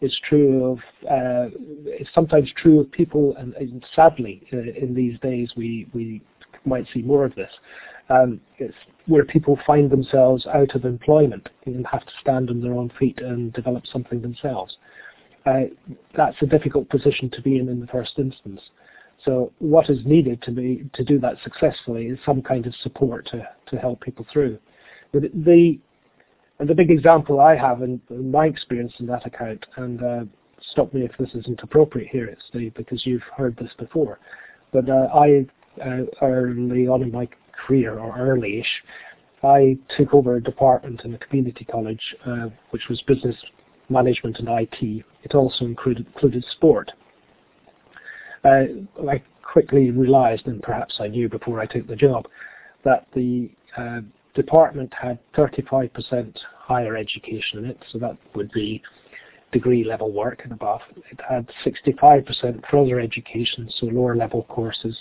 It's 0.00 0.18
true 0.28 0.64
of, 0.64 0.78
uh, 1.04 1.50
it's 1.86 2.10
sometimes 2.14 2.50
true 2.56 2.80
of 2.80 2.90
people, 2.90 3.34
and, 3.36 3.54
and 3.54 3.84
sadly, 3.94 4.42
uh, 4.52 4.58
in 4.58 4.94
these 4.94 5.18
days 5.20 5.50
we 5.56 5.88
we 5.92 6.22
might 6.64 6.86
see 6.92 7.02
more 7.02 7.24
of 7.24 7.34
this. 7.34 7.50
Um, 8.10 8.40
it's 8.58 8.74
where 9.06 9.24
people 9.24 9.58
find 9.66 9.90
themselves 9.90 10.46
out 10.46 10.74
of 10.74 10.84
employment 10.84 11.48
and 11.66 11.86
have 11.86 12.04
to 12.06 12.12
stand 12.20 12.50
on 12.50 12.60
their 12.60 12.74
own 12.74 12.90
feet 12.98 13.20
and 13.20 13.52
develop 13.52 13.86
something 13.86 14.22
themselves. 14.22 14.76
Uh, 15.46 15.64
that's 16.16 16.36
a 16.42 16.46
difficult 16.46 16.88
position 16.88 17.30
to 17.30 17.42
be 17.42 17.58
in 17.58 17.68
in 17.68 17.80
the 17.80 17.86
first 17.86 18.18
instance. 18.18 18.60
So 19.24 19.52
what 19.58 19.90
is 19.90 19.98
needed 20.04 20.42
to 20.42 20.52
be 20.52 20.88
to 20.94 21.04
do 21.04 21.18
that 21.20 21.36
successfully 21.42 22.06
is 22.06 22.18
some 22.24 22.42
kind 22.42 22.66
of 22.66 22.74
support 22.82 23.28
to, 23.32 23.48
to 23.70 23.76
help 23.76 24.00
people 24.00 24.26
through. 24.32 24.58
But 25.12 25.22
the 25.34 25.78
and 26.58 26.68
the 26.68 26.74
big 26.74 26.90
example 26.90 27.40
I 27.40 27.54
have 27.54 27.82
in, 27.82 28.00
my 28.10 28.46
experience 28.46 28.92
in 28.98 29.06
that 29.06 29.24
account, 29.26 29.64
and 29.76 30.02
uh, 30.02 30.24
stop 30.72 30.92
me 30.92 31.02
if 31.02 31.12
this 31.18 31.30
isn't 31.34 31.60
appropriate 31.62 32.08
here, 32.10 32.36
Steve, 32.48 32.74
because 32.74 33.06
you've 33.06 33.22
heard 33.36 33.56
this 33.56 33.70
before. 33.78 34.18
But 34.72 34.90
uh, 34.90 35.06
I 35.14 35.46
uh, 35.80 36.04
early 36.20 36.88
on 36.88 37.02
in 37.02 37.12
my 37.12 37.28
career, 37.66 37.98
or 37.98 38.16
early-ish, 38.18 38.82
I 39.42 39.78
took 39.96 40.14
over 40.14 40.36
a 40.36 40.42
department 40.42 41.02
in 41.04 41.14
a 41.14 41.18
community 41.18 41.64
college, 41.64 42.02
uh, 42.26 42.48
which 42.70 42.82
was 42.88 43.00
business 43.02 43.36
management 43.88 44.38
and 44.38 44.48
IT. 44.48 45.04
It 45.22 45.34
also 45.34 45.64
included, 45.64 46.06
included 46.06 46.44
sport. 46.50 46.90
Uh, 48.44 48.64
I 49.08 49.22
quickly 49.42 49.90
realized, 49.90 50.46
and 50.46 50.62
perhaps 50.62 50.96
I 51.00 51.08
knew 51.08 51.28
before 51.28 51.60
I 51.60 51.66
took 51.66 51.86
the 51.86 51.96
job, 51.96 52.26
that 52.84 53.06
the 53.14 53.50
uh, 53.76 54.00
department 54.38 54.94
had 54.94 55.18
35% 55.34 56.36
higher 56.56 56.96
education 56.96 57.58
in 57.58 57.64
it, 57.66 57.78
so 57.90 57.98
that 57.98 58.16
would 58.34 58.50
be 58.52 58.80
degree 59.50 59.82
level 59.82 60.12
work 60.12 60.42
and 60.44 60.52
above. 60.52 60.80
It 61.10 61.20
had 61.28 61.50
65% 61.66 62.62
further 62.70 63.00
education, 63.00 63.68
so 63.76 63.86
lower 63.86 64.14
level 64.14 64.44
courses, 64.44 64.96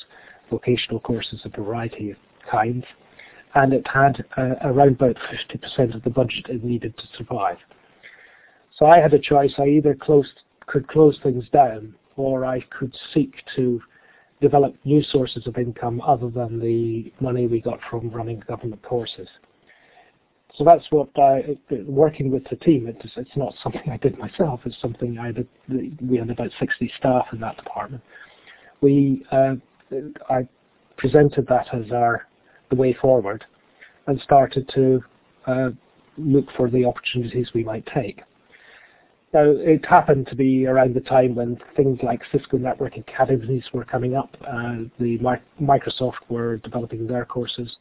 vocational 0.50 1.00
courses 1.00 1.42
of 1.46 1.54
a 1.54 1.62
variety 1.64 2.12
of 2.12 2.18
kinds, 2.50 2.84
and 3.54 3.74
it 3.74 3.86
had 3.88 4.26
uh, 4.38 4.56
around 4.64 4.96
about 4.96 5.18
50% 5.18 5.94
of 5.94 6.02
the 6.04 6.10
budget 6.10 6.48
it 6.50 6.64
needed 6.64 6.98
to 6.98 7.04
survive. 7.16 7.58
So 8.78 8.88
I 8.88 9.00
had 9.00 9.14
a 9.14 9.20
choice. 9.20 9.54
I 9.60 9.68
either 9.68 9.94
closed, 9.94 10.40
could 10.66 10.88
close 10.88 11.20
things 11.22 11.46
down 11.54 11.94
or 12.16 12.44
I 12.44 12.62
could 12.78 12.96
seek 13.14 13.34
to 13.56 13.82
develop 14.42 14.76
new 14.86 15.02
sources 15.02 15.48
of 15.48 15.58
income 15.58 16.02
other 16.02 16.30
than 16.30 16.60
the 16.60 17.12
money 17.20 17.48
we 17.48 17.62
got 17.62 17.80
from 17.90 18.10
running 18.10 18.42
government 18.48 18.82
courses. 18.84 19.28
So 20.56 20.64
that's 20.64 20.86
what 20.90 21.10
I, 21.18 21.58
working 21.86 22.32
with 22.32 22.44
the 22.50 22.56
team, 22.56 22.88
it's, 22.88 23.14
it's 23.16 23.36
not 23.36 23.54
something 23.62 23.90
I 23.92 23.98
did 23.98 24.18
myself, 24.18 24.62
it's 24.66 24.80
something 24.82 25.20
I 25.20 25.32
did, 25.32 25.48
we 26.02 26.18
had 26.18 26.32
about 26.32 26.50
60 26.60 26.92
staff 26.98 27.28
in 27.32 27.40
that 27.42 27.58
department. 27.58 28.02
We, 28.82 29.26
uh, 29.32 29.56
I 30.30 30.48
presented 30.98 31.46
that 31.48 31.68
as 31.74 31.92
our, 31.92 32.28
the 32.70 32.76
way 32.76 32.94
forward 33.00 33.46
and 34.08 34.20
started 34.22 34.70
to 34.74 35.04
uh, 35.46 35.70
look 36.18 36.46
for 36.56 36.70
the 36.70 36.86
opportunities 36.86 37.50
we 37.54 37.64
might 37.64 37.88
take. 37.94 38.22
Now, 39.34 39.44
it 39.46 39.86
happened 39.86 40.28
to 40.28 40.36
be 40.36 40.66
around 40.68 40.96
the 40.96 41.02
time 41.02 41.36
when 41.36 41.58
things 41.76 42.00
like 42.02 42.22
Cisco 42.32 42.58
Network 42.58 42.96
Academies 42.98 43.64
were 43.74 43.84
coming 43.84 44.16
up. 44.16 44.36
Uh, 44.42 44.86
the 45.00 45.20
Microsoft 45.62 46.30
were 46.30 46.58
developing 46.58 47.08
their 47.08 47.26
courses. 47.26 47.76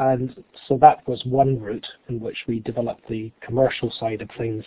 And 0.00 0.42
so 0.66 0.76
that 0.80 1.06
was 1.06 1.24
one 1.24 1.60
route 1.60 1.86
in 2.08 2.18
which 2.18 2.38
we 2.48 2.58
developed 2.58 3.08
the 3.08 3.30
commercial 3.40 3.92
side 4.00 4.20
of 4.20 4.28
things, 4.36 4.64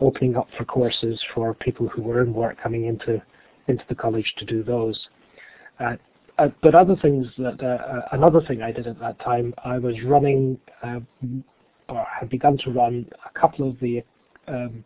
opening 0.00 0.36
up 0.36 0.48
for 0.58 0.66
courses 0.66 1.18
for 1.34 1.54
people 1.54 1.88
who 1.88 2.02
were 2.02 2.22
in 2.22 2.34
work 2.34 2.58
coming 2.62 2.84
into, 2.84 3.22
into 3.68 3.84
the 3.88 3.94
college 3.94 4.34
to 4.36 4.44
do 4.44 4.62
those. 4.62 5.08
Uh, 5.78 5.96
uh, 6.38 6.48
but 6.62 6.74
other 6.74 6.96
things 6.96 7.26
that, 7.38 7.58
uh, 7.62 7.66
uh 7.66 8.08
another 8.12 8.42
thing 8.42 8.60
I 8.60 8.72
did 8.72 8.86
at 8.86 9.00
that 9.00 9.18
time, 9.20 9.54
I 9.64 9.78
was 9.78 9.94
running, 10.04 10.58
uh, 10.82 11.00
or 11.88 12.06
had 12.18 12.28
begun 12.28 12.58
to 12.58 12.70
run 12.70 13.06
a 13.24 13.38
couple 13.38 13.68
of 13.68 13.80
the 13.80 14.02
um, 14.46 14.84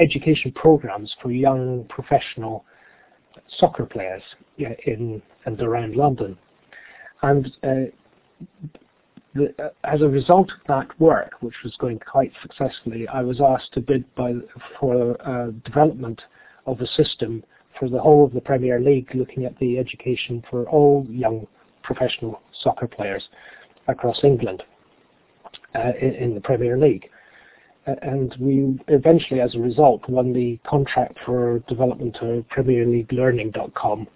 education 0.00 0.52
programs 0.52 1.14
for 1.22 1.30
young 1.30 1.84
professional 1.88 2.64
soccer 3.58 3.86
players 3.86 4.22
in 4.58 5.22
and 5.44 5.60
around 5.60 5.96
London. 5.96 6.36
And 7.22 7.46
uh, 7.62 7.90
the, 9.34 9.54
uh, 9.62 9.68
as 9.84 10.02
a 10.02 10.08
result 10.08 10.50
of 10.50 10.66
that 10.68 11.00
work, 11.00 11.32
which 11.40 11.54
was 11.62 11.74
going 11.78 11.98
quite 11.98 12.32
successfully, 12.42 13.06
I 13.08 13.22
was 13.22 13.40
asked 13.40 13.72
to 13.74 13.80
bid 13.80 14.04
by, 14.14 14.32
for 14.78 15.20
uh, 15.26 15.50
development 15.64 16.20
of 16.66 16.80
a 16.80 16.86
system 16.86 17.44
for 17.78 17.88
the 17.88 18.00
whole 18.00 18.24
of 18.24 18.32
the 18.32 18.40
Premier 18.40 18.80
League, 18.80 19.10
looking 19.14 19.44
at 19.44 19.58
the 19.58 19.78
education 19.78 20.42
for 20.50 20.68
all 20.68 21.06
young 21.08 21.46
professional 21.82 22.40
soccer 22.62 22.86
players 22.86 23.28
across 23.88 24.22
England 24.22 24.62
uh, 25.74 25.92
in, 26.00 26.14
in, 26.14 26.34
the 26.34 26.40
Premier 26.40 26.78
League. 26.78 27.08
And 28.02 28.34
we 28.40 28.78
eventually, 28.88 29.40
as 29.40 29.54
a 29.54 29.58
result, 29.58 30.08
won 30.08 30.32
the 30.32 30.58
contract 30.66 31.18
for 31.24 31.60
development 31.68 32.16
of 32.20 32.44
PremierLeagueLearning.com 32.48 34.06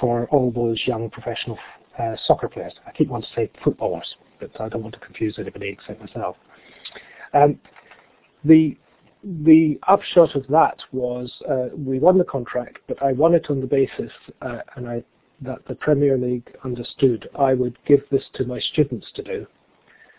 for 0.00 0.26
all 0.26 0.50
those 0.50 0.80
young 0.86 1.10
professional 1.10 1.58
uh, 1.98 2.14
soccer 2.26 2.48
players. 2.48 2.74
I 2.86 2.92
keep 2.92 3.08
wanting 3.08 3.28
to 3.34 3.34
say 3.34 3.50
footballers, 3.64 4.06
but 4.40 4.50
I 4.60 4.68
don't 4.68 4.82
want 4.82 4.94
to 4.94 5.00
confuse 5.00 5.38
anybody 5.38 5.68
except 5.68 6.00
myself. 6.00 6.36
Um, 7.32 7.58
the 8.44 8.76
the 9.42 9.78
upshot 9.88 10.36
of 10.36 10.46
that 10.48 10.78
was 10.92 11.32
uh, 11.50 11.74
we 11.76 11.98
won 11.98 12.16
the 12.16 12.24
contract, 12.24 12.78
but 12.86 13.02
I 13.02 13.12
won 13.12 13.34
it 13.34 13.46
on 13.48 13.60
the 13.60 13.66
basis, 13.66 14.12
uh, 14.42 14.58
and 14.76 14.88
I 14.88 15.02
that 15.42 15.66
the 15.68 15.74
Premier 15.74 16.16
League 16.16 16.48
understood 16.64 17.28
I 17.38 17.54
would 17.54 17.76
give 17.86 18.00
this 18.10 18.24
to 18.34 18.44
my 18.44 18.58
students 18.58 19.06
to 19.14 19.22
do, 19.22 19.46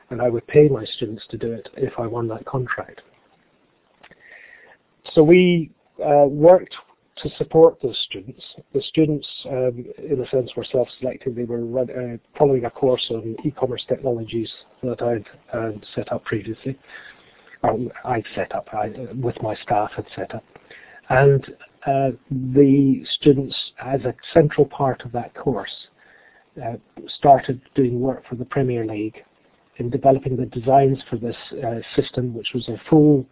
and 0.09 0.21
I 0.21 0.29
would 0.29 0.45
pay 0.47 0.67
my 0.67 0.85
students 0.85 1.23
to 1.29 1.37
do 1.37 1.51
it 1.51 1.69
if 1.75 1.93
I 1.97 2.07
won 2.07 2.27
that 2.29 2.45
contract. 2.45 3.01
So 5.13 5.23
we 5.23 5.71
uh, 6.03 6.25
worked 6.27 6.75
to 7.23 7.29
support 7.37 7.81
those 7.81 7.97
students. 8.07 8.43
The 8.73 8.81
students, 8.81 9.27
um, 9.49 9.85
in 9.97 10.21
a 10.21 10.27
sense, 10.29 10.51
were 10.55 10.65
self-selected. 10.71 11.35
They 11.35 11.45
were 11.45 11.65
run, 11.65 11.89
uh, 11.89 12.37
following 12.37 12.65
a 12.65 12.69
course 12.69 13.05
on 13.09 13.35
e-commerce 13.43 13.83
technologies 13.87 14.51
that 14.83 15.01
I'd 15.01 15.25
uh, 15.57 15.71
set 15.95 16.11
up 16.11 16.23
previously. 16.25 16.77
Um, 17.63 17.89
I'd 18.05 18.25
set 18.35 18.53
up, 18.53 18.67
I, 18.71 18.91
with 19.15 19.41
my 19.41 19.55
staff 19.63 19.91
had 19.95 20.05
set 20.15 20.35
up. 20.35 20.43
And 21.09 21.43
uh, 21.87 22.11
the 22.29 23.03
students, 23.19 23.55
as 23.83 24.01
a 24.01 24.13
central 24.33 24.67
part 24.67 25.03
of 25.03 25.11
that 25.13 25.33
course, 25.33 25.87
uh, 26.63 26.73
started 27.17 27.61
doing 27.75 27.99
work 27.99 28.23
for 28.29 28.35
the 28.35 28.45
Premier 28.45 28.85
League 28.85 29.23
in 29.77 29.89
developing 29.89 30.35
the 30.35 30.45
designs 30.45 30.97
for 31.09 31.17
this 31.17 31.35
uh, 31.63 31.79
system, 31.95 32.33
which 32.33 32.49
was 32.53 32.67
a 32.67 32.81
full 32.89 33.25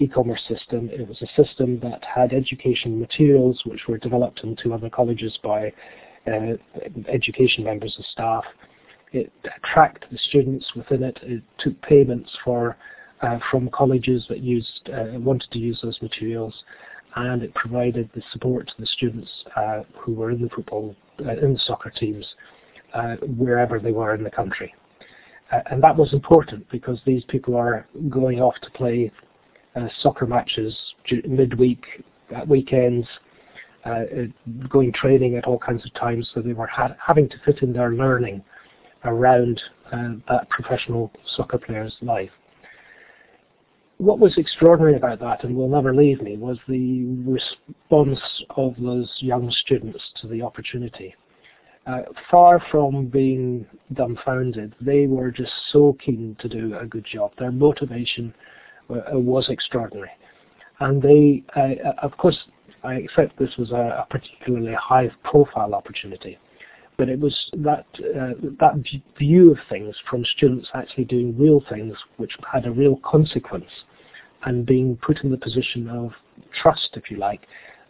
e-commerce 0.00 0.42
system. 0.48 0.90
It 0.92 1.06
was 1.08 1.22
a 1.22 1.42
system 1.42 1.78
that 1.80 2.02
had 2.04 2.32
education 2.32 2.98
materials 2.98 3.62
which 3.64 3.82
were 3.88 3.98
developed 3.98 4.40
in 4.42 4.56
two 4.56 4.74
other 4.74 4.90
colleges 4.90 5.38
by 5.42 5.72
uh, 6.26 6.54
education 7.08 7.64
members 7.64 7.94
of 7.98 8.04
staff. 8.06 8.44
It 9.12 9.32
tracked 9.62 10.06
the 10.10 10.18
students 10.18 10.66
within 10.74 11.04
it. 11.04 11.18
It 11.22 11.42
took 11.58 11.80
payments 11.82 12.30
for 12.44 12.76
uh, 13.22 13.38
from 13.50 13.70
colleges 13.70 14.26
that 14.28 14.40
used 14.40 14.90
uh, 14.92 15.18
wanted 15.18 15.50
to 15.52 15.58
use 15.58 15.78
those 15.82 16.00
materials, 16.02 16.52
and 17.14 17.42
it 17.42 17.54
provided 17.54 18.10
the 18.14 18.22
support 18.32 18.66
to 18.66 18.74
the 18.78 18.86
students 18.86 19.30
uh, 19.56 19.82
who 19.96 20.14
were 20.14 20.32
in 20.32 20.42
the 20.42 20.48
football 20.48 20.96
uh, 21.24 21.30
in 21.30 21.54
the 21.54 21.60
soccer 21.64 21.90
teams 21.90 22.26
wherever 23.36 23.80
they 23.80 23.92
were 23.92 24.14
in 24.14 24.22
the 24.22 24.30
country. 24.30 24.72
And 25.70 25.82
that 25.82 25.96
was 25.96 26.12
important 26.12 26.68
because 26.70 26.98
these 27.04 27.24
people 27.24 27.56
are 27.56 27.86
going 28.08 28.40
off 28.40 28.54
to 28.62 28.70
play 28.70 29.10
uh, 29.76 29.88
soccer 30.00 30.26
matches 30.26 30.76
midweek, 31.26 31.84
at 32.34 32.46
weekends, 32.48 33.06
uh, 33.86 33.90
uh, 33.90 34.66
going 34.68 34.92
training 34.92 35.36
at 35.36 35.44
all 35.44 35.58
kinds 35.58 35.84
of 35.84 35.92
times. 35.94 36.28
So 36.34 36.40
they 36.40 36.52
were 36.52 36.66
ha- 36.66 36.96
having 37.04 37.28
to 37.28 37.36
fit 37.44 37.62
in 37.62 37.72
their 37.72 37.90
learning 37.90 38.42
around 39.04 39.60
uh, 39.92 40.14
that 40.28 40.48
professional 40.48 41.12
soccer 41.36 41.58
player's 41.58 41.94
life. 42.00 42.30
What 43.98 44.18
was 44.18 44.36
extraordinary 44.38 44.96
about 44.96 45.20
that, 45.20 45.44
and 45.44 45.54
will 45.54 45.68
never 45.68 45.94
leave 45.94 46.20
me, 46.20 46.36
was 46.36 46.58
the 46.66 47.04
response 47.24 48.20
of 48.56 48.74
those 48.80 49.10
young 49.18 49.50
students 49.60 50.02
to 50.20 50.28
the 50.28 50.42
opportunity. 50.42 51.14
Uh, 51.86 51.98
far 52.30 52.62
from 52.70 53.06
being 53.06 53.66
dumbfounded, 53.92 54.74
they 54.80 55.06
were 55.06 55.30
just 55.30 55.52
so 55.70 55.96
keen 56.04 56.34
to 56.40 56.48
do 56.48 56.76
a 56.78 56.86
good 56.86 57.04
job. 57.04 57.30
Their 57.38 57.52
motivation 57.52 58.34
uh, 58.88 59.00
was 59.12 59.48
extraordinary. 59.50 60.10
And 60.80 61.02
they, 61.02 61.44
uh, 61.54 61.92
of 62.02 62.16
course, 62.16 62.38
I 62.82 62.94
accept 62.94 63.38
this 63.38 63.56
was 63.58 63.70
a, 63.70 64.04
a 64.04 64.06
particularly 64.10 64.74
high-profile 64.74 65.74
opportunity, 65.74 66.38
but 66.96 67.08
it 67.08 67.18
was 67.18 67.34
that 67.54 67.86
uh, 67.98 68.34
that 68.60 68.74
view 69.18 69.52
of 69.52 69.58
things 69.68 69.94
from 70.08 70.24
students 70.36 70.68
actually 70.74 71.04
doing 71.04 71.36
real 71.38 71.62
things 71.68 71.94
which 72.16 72.32
had 72.52 72.66
a 72.66 72.70
real 72.70 73.00
consequence, 73.04 73.70
and 74.44 74.66
being 74.66 74.96
put 74.96 75.22
in 75.24 75.30
the 75.30 75.36
position 75.36 75.88
of 75.88 76.12
trust, 76.62 76.90
if 76.94 77.10
you 77.10 77.16
like, 77.16 77.42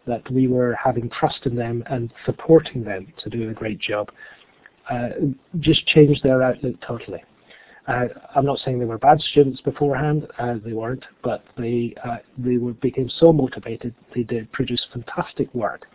that 0.07 0.29
we 0.31 0.47
were 0.49 0.77
having 0.83 1.09
trust 1.11 1.47
in 1.47 1.57
them 1.57 1.83
and 1.89 2.13
supporting 2.27 2.85
them 2.85 3.13
to 3.23 3.31
do 3.31 3.51
a 3.51 3.55
great 3.55 3.79
job, 3.79 4.11
uh, 4.91 5.09
just 5.61 5.87
changed 5.87 6.23
their 6.23 6.43
outlook 6.43 6.77
totally. 6.87 7.23
Uh, 7.87 8.07
I'm 8.35 8.47
not 8.47 8.59
saying 8.65 8.79
they 8.79 8.87
were 8.87 8.99
bad 8.99 9.21
students 9.21 9.61
beforehand, 9.61 10.27
uh, 10.39 10.55
they 10.65 10.73
weren't, 10.73 11.05
but 11.23 11.45
they 11.59 11.95
uh, 12.03 12.17
they 12.39 12.57
were, 12.57 12.73
became 12.73 13.11
so 13.19 13.33
motivated 13.33 13.95
they 14.15 14.23
did 14.23 14.51
produce 14.53 14.87
fantastic 14.93 15.53
work, 15.55 15.87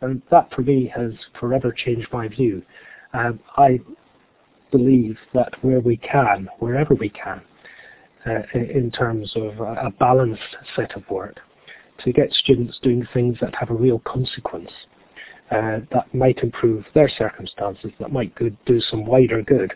and 0.00 0.22
that 0.30 0.50
for 0.54 0.62
me 0.62 0.90
has 0.94 1.12
forever 1.38 1.70
changed 1.70 2.08
my 2.12 2.28
view. 2.28 2.62
Um, 3.12 3.40
I 3.58 3.78
believe 4.70 5.18
that 5.34 5.52
where 5.62 5.80
we 5.80 5.98
can, 5.98 6.48
wherever 6.60 6.94
we 6.94 7.10
can, 7.10 7.42
uh, 8.26 8.40
in 8.54 8.90
terms 8.90 9.32
of 9.36 9.60
a 9.60 9.90
balanced 9.98 10.56
set 10.76 10.96
of 10.96 11.08
work, 11.10 11.36
to 12.04 12.12
get 12.12 12.32
students 12.32 12.78
doing 12.82 13.06
things 13.12 13.36
that 13.40 13.54
have 13.54 13.70
a 13.70 13.74
real 13.74 14.00
consequence, 14.00 14.70
uh, 15.50 15.80
that 15.92 16.12
might 16.12 16.38
improve 16.38 16.84
their 16.94 17.08
circumstances, 17.08 17.90
that 17.98 18.12
might 18.12 18.32
do 18.66 18.80
some 18.80 19.06
wider 19.06 19.42
good 19.42 19.72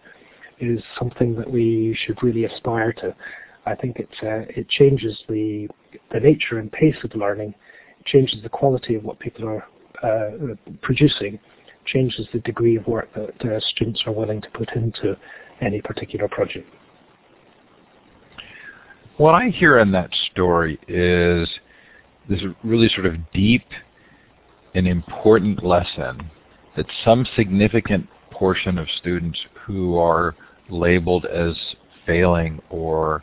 is 0.60 0.82
something 0.98 1.34
that 1.34 1.50
we 1.50 1.96
should 2.04 2.22
really 2.22 2.44
aspire 2.44 2.92
to. 2.92 3.14
I 3.66 3.74
think 3.74 3.98
it 3.98 4.08
uh, 4.22 4.44
it 4.60 4.68
changes 4.68 5.18
the 5.28 5.68
the 6.12 6.20
nature 6.20 6.58
and 6.58 6.70
pace 6.70 6.96
of 7.04 7.14
learning, 7.14 7.54
it 8.00 8.06
changes 8.06 8.42
the 8.42 8.48
quality 8.48 8.94
of 8.94 9.04
what 9.04 9.18
people 9.18 9.48
are 9.48 9.64
uh, 10.02 10.54
producing, 10.82 11.38
changes 11.86 12.26
the 12.32 12.40
degree 12.40 12.76
of 12.76 12.86
work 12.86 13.08
that 13.14 13.50
uh, 13.50 13.60
students 13.70 14.02
are 14.06 14.12
willing 14.12 14.40
to 14.40 14.50
put 14.50 14.70
into 14.74 15.16
any 15.60 15.80
particular 15.80 16.28
project. 16.28 16.68
What 19.16 19.34
I 19.34 19.48
hear 19.48 19.78
in 19.78 19.92
that 19.92 20.10
story 20.32 20.80
is 20.88 21.48
this 22.28 22.42
really 22.62 22.88
sort 22.88 23.06
of 23.06 23.14
deep 23.32 23.64
and 24.74 24.86
important 24.86 25.62
lesson 25.64 26.30
that 26.76 26.86
some 27.04 27.26
significant 27.36 28.08
portion 28.30 28.78
of 28.78 28.86
students 28.98 29.38
who 29.66 29.96
are 29.96 30.34
labeled 30.70 31.26
as 31.26 31.54
failing 32.06 32.60
or 32.70 33.22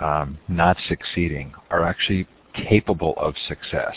um, 0.00 0.38
not 0.48 0.76
succeeding 0.88 1.52
are 1.70 1.84
actually 1.84 2.26
capable 2.68 3.14
of 3.16 3.34
success. 3.48 3.94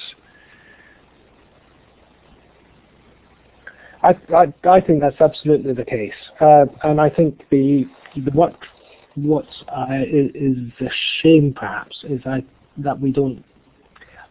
I, 4.03 4.15
I, 4.33 4.53
I 4.69 4.81
think 4.81 5.01
that's 5.01 5.19
absolutely 5.19 5.73
the 5.73 5.83
case, 5.83 6.13
uh, 6.39 6.65
and 6.83 7.01
I 7.01 7.09
think 7.09 7.43
the, 7.49 7.85
the 8.15 8.31
what 8.31 8.55
what 9.15 9.45
uh, 9.75 9.87
is, 10.05 10.71
a 10.79 10.89
shame 11.21 11.53
perhaps 11.55 11.97
is 12.03 12.21
I, 12.25 12.43
that 12.77 12.99
we 12.99 13.11
don't 13.11 13.43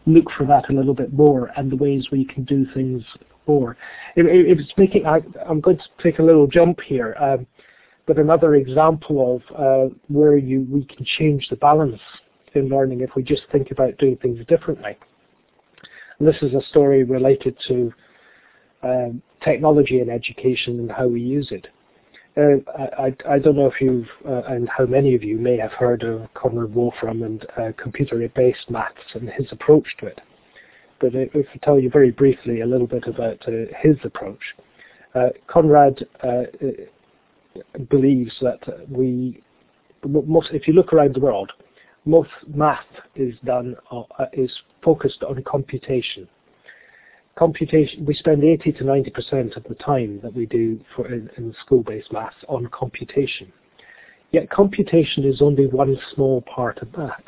look 0.07 0.31
for 0.37 0.45
that 0.45 0.69
a 0.69 0.73
little 0.73 0.93
bit 0.93 1.13
more 1.13 1.51
and 1.57 1.71
the 1.71 1.75
ways 1.75 2.07
we 2.11 2.25
can 2.25 2.43
do 2.45 2.65
things 2.73 3.03
more. 3.45 3.77
It, 4.15 4.25
it, 4.25 4.59
it's 4.59 4.71
making 4.77 5.05
I, 5.05 5.21
am 5.47 5.59
going 5.59 5.77
to 5.77 5.83
take 6.01 6.19
a 6.19 6.23
little 6.23 6.47
jump 6.47 6.79
here. 6.81 7.15
Um, 7.19 7.45
but 8.05 8.17
another 8.17 8.55
example 8.55 9.35
of 9.35 9.91
uh, 9.91 9.93
where 10.07 10.37
you 10.37 10.65
we 10.71 10.85
can 10.85 11.05
change 11.05 11.47
the 11.49 11.57
balance 11.57 11.99
in 12.55 12.69
learning 12.69 13.01
if 13.01 13.09
we 13.15 13.21
just 13.21 13.43
think 13.51 13.71
about 13.71 13.97
doing 13.97 14.17
things 14.17 14.45
differently. 14.47 14.97
And 16.17 16.27
this 16.27 16.37
is 16.41 16.53
a 16.53 16.61
story 16.69 17.03
related 17.03 17.57
to 17.67 17.93
um, 18.81 19.21
technology 19.43 19.99
in 19.99 20.09
education 20.09 20.79
and 20.79 20.91
how 20.91 21.07
we 21.07 21.19
use 21.21 21.49
it. 21.51 21.67
Uh, 22.37 22.57
I, 22.99 23.15
I, 23.27 23.39
don't 23.39 23.55
know 23.55 23.65
if 23.65 23.81
you've, 23.81 24.07
uh, 24.27 24.43
and 24.47 24.69
how 24.69 24.85
many 24.85 25.15
of 25.15 25.23
you 25.23 25.39
may 25.39 25.57
have 25.57 25.71
heard 25.71 26.03
of 26.03 26.31
Conrad 26.35 26.75
Wolfram 26.75 27.23
and 27.23 27.43
uh, 27.57 27.71
computer-based 27.81 28.69
maths 28.69 29.15
and 29.15 29.27
his 29.29 29.47
approach 29.51 29.87
to 29.99 30.05
it. 30.05 30.21
But 30.99 31.15
if 31.15 31.47
I 31.51 31.57
tell 31.65 31.79
you 31.79 31.89
very 31.89 32.11
briefly 32.11 32.61
a 32.61 32.65
little 32.65 32.85
bit 32.85 33.07
about 33.07 33.41
uh, 33.47 33.73
his 33.81 33.95
approach, 34.03 34.41
uh, 35.15 35.29
Conrad 35.47 36.05
uh, 36.23 36.43
believes 37.89 38.33
that 38.41 38.59
we, 38.87 39.41
most, 40.07 40.49
if 40.51 40.67
you 40.67 40.73
look 40.75 40.93
around 40.93 41.15
the 41.15 41.19
world, 41.19 41.51
most 42.05 42.29
math 42.53 42.85
is 43.15 43.33
done 43.45 43.75
is 44.33 44.51
focused 44.83 45.23
on 45.23 45.43
computation. 45.43 46.27
Computation. 47.37 48.05
We 48.05 48.13
spend 48.13 48.43
80 48.43 48.71
to 48.73 48.83
90 48.83 49.09
percent 49.11 49.55
of 49.55 49.63
the 49.65 49.75
time 49.75 50.19
that 50.23 50.33
we 50.33 50.45
do 50.45 50.79
for 50.95 51.07
in, 51.07 51.29
in 51.37 51.53
school-based 51.65 52.11
maths 52.11 52.35
on 52.47 52.67
computation. 52.67 53.51
Yet 54.31 54.49
computation 54.49 55.23
is 55.23 55.41
only 55.41 55.67
one 55.67 55.97
small 56.13 56.41
part 56.41 56.79
of 56.79 56.95
math. 56.97 57.23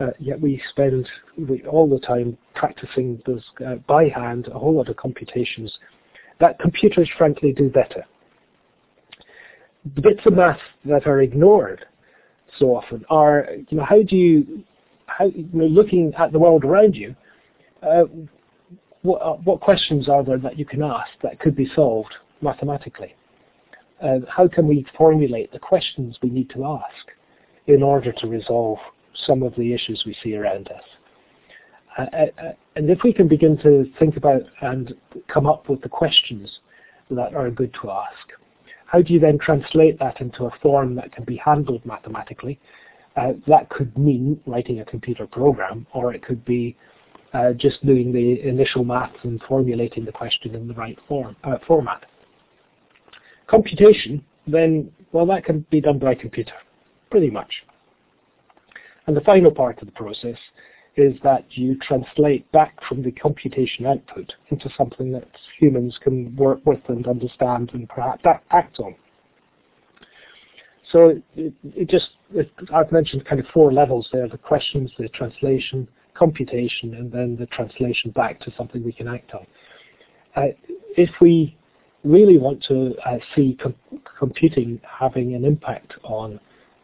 Uh, 0.00 0.06
yet 0.18 0.40
we 0.40 0.62
spend 0.70 1.08
we, 1.36 1.62
all 1.64 1.88
the 1.88 1.98
time 1.98 2.38
practicing 2.54 3.20
uh, 3.28 3.74
by 3.86 4.08
hand 4.08 4.48
a 4.48 4.58
whole 4.58 4.76
lot 4.76 4.88
of 4.88 4.96
computations 4.96 5.76
that 6.40 6.58
computers 6.60 7.10
frankly 7.18 7.52
do 7.52 7.68
better 7.68 8.04
the 9.94 10.00
bits 10.00 10.20
of 10.26 10.34
math 10.34 10.60
that 10.84 11.06
are 11.06 11.20
ignored 11.20 11.84
so 12.58 12.74
often 12.74 13.04
are, 13.10 13.46
you 13.68 13.76
know, 13.76 13.84
how 13.84 14.02
do 14.02 14.16
you, 14.16 14.64
how, 15.06 15.26
you 15.26 15.48
know, 15.52 15.66
looking 15.66 16.12
at 16.18 16.32
the 16.32 16.38
world 16.38 16.64
around 16.64 16.94
you, 16.94 17.14
uh, 17.82 18.04
what, 19.02 19.18
uh, 19.22 19.34
what 19.44 19.60
questions 19.60 20.08
are 20.08 20.24
there 20.24 20.38
that 20.38 20.58
you 20.58 20.64
can 20.64 20.82
ask 20.82 21.10
that 21.22 21.38
could 21.40 21.56
be 21.56 21.70
solved 21.74 22.14
mathematically? 22.40 23.14
Uh, 24.02 24.18
how 24.28 24.46
can 24.46 24.66
we 24.66 24.86
formulate 24.96 25.50
the 25.52 25.58
questions 25.58 26.16
we 26.22 26.30
need 26.30 26.50
to 26.50 26.64
ask 26.64 27.12
in 27.66 27.82
order 27.82 28.12
to 28.12 28.26
resolve 28.26 28.78
some 29.26 29.42
of 29.42 29.54
the 29.56 29.72
issues 29.72 30.04
we 30.06 30.16
see 30.22 30.36
around 30.36 30.68
us? 30.68 30.82
Uh, 31.98 32.02
uh, 32.02 32.46
uh, 32.46 32.52
and 32.76 32.90
if 32.90 33.00
we 33.02 33.12
can 33.12 33.26
begin 33.26 33.58
to 33.58 33.84
think 33.98 34.16
about 34.16 34.42
and 34.62 34.94
come 35.26 35.46
up 35.46 35.68
with 35.68 35.80
the 35.82 35.88
questions 35.88 36.60
that 37.10 37.34
are 37.34 37.50
good 37.50 37.74
to 37.82 37.90
ask, 37.90 38.28
how 38.86 39.02
do 39.02 39.12
you 39.12 39.20
then 39.20 39.38
translate 39.38 39.98
that 39.98 40.20
into 40.20 40.44
a 40.44 40.50
form 40.62 40.94
that 40.94 41.12
can 41.12 41.24
be 41.24 41.36
handled 41.44 41.84
mathematically? 41.84 42.58
Uh, 43.16 43.32
that 43.48 43.68
could 43.68 43.96
mean 43.98 44.40
writing 44.46 44.80
a 44.80 44.84
computer 44.84 45.26
program, 45.26 45.86
or 45.92 46.14
it 46.14 46.22
could 46.22 46.44
be 46.44 46.76
uh, 47.34 47.52
just 47.52 47.84
doing 47.84 48.12
the 48.12 48.46
initial 48.46 48.84
maths 48.84 49.18
and 49.22 49.40
formulating 49.48 50.04
the 50.04 50.12
question 50.12 50.54
in 50.54 50.68
the 50.68 50.74
right 50.74 50.98
form 51.06 51.36
uh, 51.44 51.56
format. 51.66 52.06
Computation, 53.46 54.24
then, 54.46 54.90
well, 55.12 55.26
that 55.26 55.44
can 55.44 55.64
be 55.70 55.80
done 55.80 55.98
by 55.98 56.14
computer, 56.14 56.52
pretty 57.10 57.30
much. 57.30 57.52
And 59.06 59.16
the 59.16 59.22
final 59.22 59.50
part 59.50 59.80
of 59.80 59.86
the 59.86 59.92
process 59.92 60.38
is 60.96 61.14
that 61.22 61.44
you 61.50 61.76
translate 61.78 62.50
back 62.52 62.76
from 62.88 63.02
the 63.02 63.12
computation 63.12 63.86
output 63.86 64.34
into 64.50 64.68
something 64.76 65.12
that 65.12 65.28
humans 65.58 65.96
can 66.02 66.34
work 66.36 66.60
with 66.66 66.80
and 66.88 67.06
understand 67.06 67.70
and 67.72 67.88
perhaps 67.88 68.22
act 68.50 68.78
on. 68.80 68.94
So 70.92 71.22
it, 71.36 71.54
it 71.64 71.88
just, 71.88 72.08
it, 72.34 72.50
I've 72.74 72.90
mentioned 72.90 73.24
kind 73.26 73.40
of 73.40 73.46
four 73.54 73.72
levels 73.72 74.08
there, 74.12 74.28
the 74.28 74.38
questions, 74.38 74.90
the 74.98 75.08
translation, 75.08 75.86
computation, 76.18 76.94
and 76.94 77.12
then 77.12 77.36
the 77.38 77.46
translation 77.46 78.10
back 78.10 78.40
to 78.40 78.52
something 78.56 78.82
we 78.84 78.92
can 78.92 79.08
act 79.08 79.32
on. 79.32 79.46
Uh, 80.36 80.48
if 80.96 81.10
we 81.20 81.56
really 82.04 82.38
want 82.38 82.62
to 82.68 82.94
uh, 83.06 83.18
see 83.34 83.56
com 83.60 83.74
computing 84.18 84.80
having 84.82 85.34
an 85.34 85.44
impact 85.44 85.94
on 86.02 86.40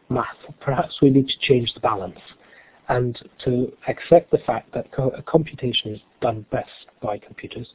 math, 0.09 0.25
perhaps 0.61 1.01
we 1.01 1.09
need 1.09 1.27
to 1.27 1.37
change 1.39 1.73
the 1.73 1.79
balance 1.79 2.19
and 2.89 3.17
to 3.43 3.71
accept 3.87 4.31
the 4.31 4.37
fact 4.39 4.73
that 4.73 4.91
co 4.91 5.11
computation 5.25 5.93
is 5.93 6.01
done 6.21 6.45
best 6.51 6.87
by 7.01 7.17
computers. 7.17 7.67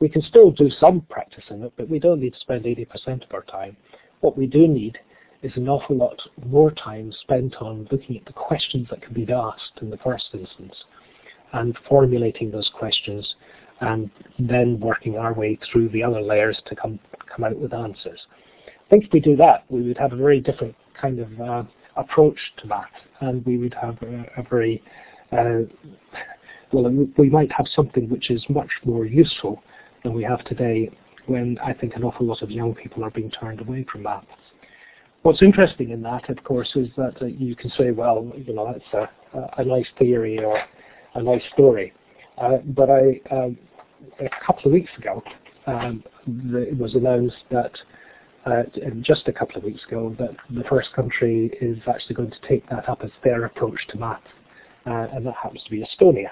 We 0.00 0.08
can 0.08 0.22
still 0.22 0.50
do 0.50 0.68
some 0.70 1.02
practice 1.02 1.44
in 1.50 1.62
it, 1.62 1.72
but 1.76 1.88
we 1.88 1.98
don't 1.98 2.20
need 2.20 2.34
to 2.34 2.40
spend 2.40 2.64
80% 2.64 3.24
of 3.24 3.32
our 3.32 3.42
time. 3.44 3.76
What 4.20 4.36
we 4.36 4.46
do 4.46 4.66
need 4.66 4.98
is 5.42 5.52
an 5.56 5.68
awful 5.68 5.96
lot 5.96 6.20
more 6.44 6.70
time 6.70 7.12
spent 7.22 7.56
on 7.56 7.88
looking 7.90 8.16
at 8.16 8.24
the 8.24 8.32
questions 8.32 8.88
that 8.90 9.02
can 9.02 9.12
be 9.12 9.32
asked 9.32 9.80
in 9.80 9.90
the 9.90 9.96
first 9.98 10.26
instance 10.32 10.74
and 11.52 11.76
formulating 11.88 12.50
those 12.50 12.70
questions 12.78 13.34
and 13.80 14.10
then 14.38 14.78
working 14.78 15.16
our 15.16 15.34
way 15.34 15.58
through 15.70 15.88
the 15.90 16.02
other 16.02 16.20
layers 16.20 16.60
to 16.66 16.76
come, 16.76 16.98
come 17.34 17.44
out 17.44 17.58
with 17.58 17.74
answers. 17.74 18.20
I 18.68 18.88
think 18.90 19.04
if 19.04 19.12
we 19.12 19.20
do 19.20 19.36
that, 19.36 19.64
we 19.68 19.82
would 19.82 19.98
have 19.98 20.12
a 20.12 20.16
very 20.16 20.40
different 20.40 20.74
kind 21.00 21.18
of 21.18 21.40
uh, 21.40 21.62
approach 21.96 22.38
to 22.58 22.68
that, 22.68 22.90
and 23.20 23.44
we 23.44 23.58
would 23.58 23.74
have 23.74 23.96
a, 24.02 24.40
a 24.40 24.42
very 24.48 24.82
uh, 25.32 25.62
well, 26.72 26.90
we 27.18 27.28
might 27.28 27.52
have 27.52 27.66
something 27.74 28.08
which 28.08 28.30
is 28.30 28.44
much 28.48 28.70
more 28.84 29.04
useful 29.04 29.62
than 30.02 30.14
we 30.14 30.22
have 30.22 30.42
today 30.44 30.90
when 31.26 31.58
I 31.62 31.72
think 31.72 31.94
an 31.96 32.02
awful 32.02 32.26
lot 32.26 32.42
of 32.42 32.50
young 32.50 32.74
people 32.74 33.04
are 33.04 33.10
being 33.10 33.30
turned 33.30 33.60
away 33.60 33.86
from 33.90 34.02
maths. 34.02 34.26
What's 35.22 35.42
interesting 35.42 35.90
in 35.90 36.02
that, 36.02 36.28
of 36.30 36.42
course, 36.42 36.70
is 36.74 36.88
that 36.96 37.20
uh, 37.20 37.26
you 37.26 37.54
can 37.54 37.70
say, 37.78 37.92
well, 37.92 38.32
you 38.34 38.54
know, 38.54 38.72
that's 38.72 39.08
a, 39.34 39.60
a 39.60 39.64
nice 39.64 39.86
theory 39.98 40.42
or 40.42 40.58
a 41.14 41.22
nice 41.22 41.42
story. 41.52 41.92
Uh, 42.38 42.58
but 42.64 42.90
I, 42.90 43.20
um, 43.30 43.58
a 44.20 44.44
couple 44.44 44.66
of 44.66 44.72
weeks 44.72 44.90
ago, 44.98 45.22
um, 45.66 46.02
the, 46.26 46.68
it 46.68 46.78
was 46.78 46.94
announced 46.94 47.36
that 47.50 47.72
uh, 48.46 48.62
just 49.02 49.28
a 49.28 49.32
couple 49.32 49.56
of 49.56 49.64
weeks 49.64 49.82
ago 49.86 50.14
that 50.18 50.30
the 50.50 50.64
first 50.68 50.92
country 50.94 51.52
is 51.60 51.78
actually 51.86 52.16
going 52.16 52.30
to 52.30 52.48
take 52.48 52.68
that 52.70 52.88
up 52.88 53.00
as 53.04 53.10
their 53.22 53.44
approach 53.44 53.78
to 53.88 53.98
math, 53.98 54.20
uh, 54.86 55.06
and 55.12 55.24
that 55.26 55.34
happens 55.40 55.62
to 55.62 55.70
be 55.70 55.84
Estonia. 55.84 56.30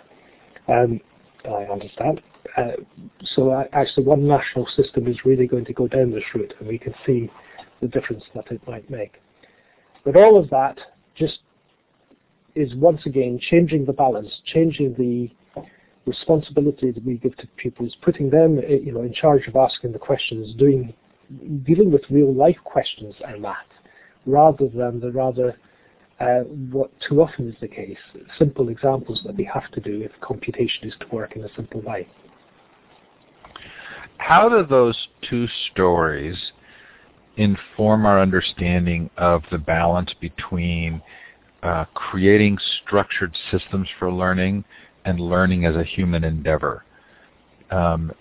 Um, 0.69 1.01
I 1.45 1.65
understand. 1.73 2.21
Uh, 2.57 2.73
so 3.35 3.65
actually 3.73 4.05
one 4.05 4.27
national 4.27 4.67
system 4.77 5.07
is 5.07 5.17
really 5.25 5.47
going 5.47 5.65
to 5.67 5.73
go 5.73 5.87
down 5.87 6.11
this 6.11 6.25
route, 6.35 6.53
and 6.59 6.69
we 6.69 6.79
can 6.79 6.95
see 7.07 7.31
the 7.81 7.89
difference 7.89 8.25
that 8.35 8.51
it 8.51 8.61
might 8.67 8.89
make. 8.91 9.15
But 10.05 10.17
all 10.17 10.39
of 10.39 10.51
that 10.51 10.79
just 11.15 11.39
is 12.55 12.75
once 12.75 13.01
again 13.07 13.39
changing 13.51 13.85
the 13.85 13.93
balance, 13.93 14.31
changing 14.47 14.95
the 14.95 15.31
responsibility 16.07 16.91
that 16.91 17.05
we 17.05 17.17
give 17.17 17.37
to 17.37 17.47
pupils, 17.57 17.97
putting 18.03 18.31
them 18.31 18.59
you 18.59 18.93
know, 18.93 19.03
in 19.03 19.13
charge 19.13 19.47
of 19.47 19.57
asking 19.57 19.93
the 19.93 19.99
questions, 19.99 20.55
doing 20.57 20.95
dealing 21.65 21.93
with 21.93 22.03
real 22.11 22.35
life 22.35 22.57
questions 22.65 23.15
and 23.27 23.45
that, 23.45 23.67
rather 24.27 24.69
than 24.69 24.99
the 25.01 25.11
rather 25.13 25.57
uh, 26.21 26.41
what 26.71 26.91
too 27.01 27.23
often 27.23 27.49
is 27.49 27.55
the 27.61 27.69
case, 27.69 27.97
simple 28.39 28.69
examples 28.69 29.23
that 29.25 29.35
we 29.37 29.45
have 29.45 29.71
to 29.73 29.81
do 29.81 30.03
if 30.03 30.11
computation 30.21 30.89
is 30.89 30.95
to 31.01 31.07
work 31.15 31.35
in 31.35 31.45
a 31.45 31.49
simple 31.57 31.81
way. 31.81 32.07
How 34.19 34.49
do 34.49 34.67
those 34.67 35.09
two 35.23 35.47
stories 35.71 36.37
inform 37.37 38.05
our 38.05 38.21
understanding 38.21 39.09
of 39.17 39.43
the 39.51 39.57
balance 39.57 40.13
between 40.21 41.01
uh, 41.63 41.85
creating 41.95 42.59
structured 42.83 43.37
systems 43.51 43.89
for 43.99 44.13
learning 44.13 44.65
and 45.05 45.21
learning 45.21 45.65
as 45.65 45.77
a 45.77 45.85
human 45.85 46.25
endeavor? 46.25 46.85
um, 47.71 48.13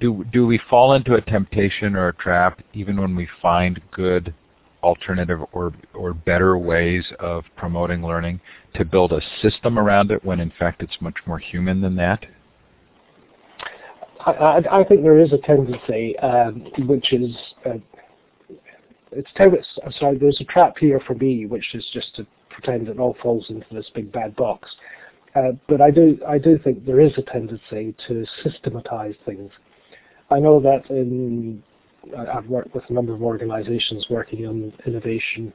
do 0.00 0.24
do 0.32 0.46
we 0.46 0.60
fall 0.68 0.94
into 0.94 1.14
a 1.14 1.20
temptation 1.20 1.94
or 1.94 2.08
a 2.08 2.14
trap 2.14 2.60
even 2.74 3.00
when 3.00 3.14
we 3.14 3.28
find 3.40 3.80
good 3.92 4.34
alternative 4.82 5.40
or 5.52 5.72
or 5.94 6.12
better 6.12 6.58
ways 6.58 7.04
of 7.20 7.44
promoting 7.56 8.04
learning 8.04 8.40
to 8.74 8.84
build 8.84 9.12
a 9.12 9.20
system 9.42 9.78
around 9.78 10.10
it 10.10 10.24
when 10.24 10.40
in 10.40 10.52
fact 10.58 10.82
it's 10.82 11.00
much 11.00 11.16
more 11.26 11.38
human 11.38 11.80
than 11.80 11.94
that? 11.96 12.24
I, 14.26 14.62
I 14.70 14.84
think 14.84 15.02
there 15.02 15.18
is 15.18 15.32
a 15.32 15.38
tendency, 15.38 16.18
um, 16.18 16.66
which 16.86 17.12
is 17.12 17.34
uh, 17.64 17.78
it's 19.12 19.30
I'm 19.84 19.92
sorry. 19.92 20.18
There's 20.18 20.40
a 20.40 20.44
trap 20.44 20.76
here 20.78 21.00
for 21.06 21.14
me, 21.14 21.46
which 21.46 21.74
is 21.74 21.86
just 21.92 22.14
to 22.16 22.26
pretend 22.50 22.88
it 22.88 22.98
all 22.98 23.16
falls 23.22 23.46
into 23.48 23.66
this 23.72 23.90
big 23.94 24.12
bad 24.12 24.36
box. 24.36 24.68
Uh, 25.34 25.52
but 25.68 25.80
I 25.80 25.90
do 25.90 26.18
I 26.28 26.38
do 26.38 26.58
think 26.58 26.84
there 26.84 27.00
is 27.00 27.12
a 27.16 27.22
tendency 27.22 27.94
to 28.08 28.26
systematize 28.42 29.14
things. 29.24 29.52
I 30.30 30.40
know 30.40 30.60
that 30.60 30.90
in 30.90 31.62
I've 32.16 32.46
worked 32.46 32.74
with 32.74 32.84
a 32.88 32.92
number 32.92 33.14
of 33.14 33.22
organizations 33.22 34.06
working 34.10 34.46
on 34.46 34.72
innovation, 34.86 35.52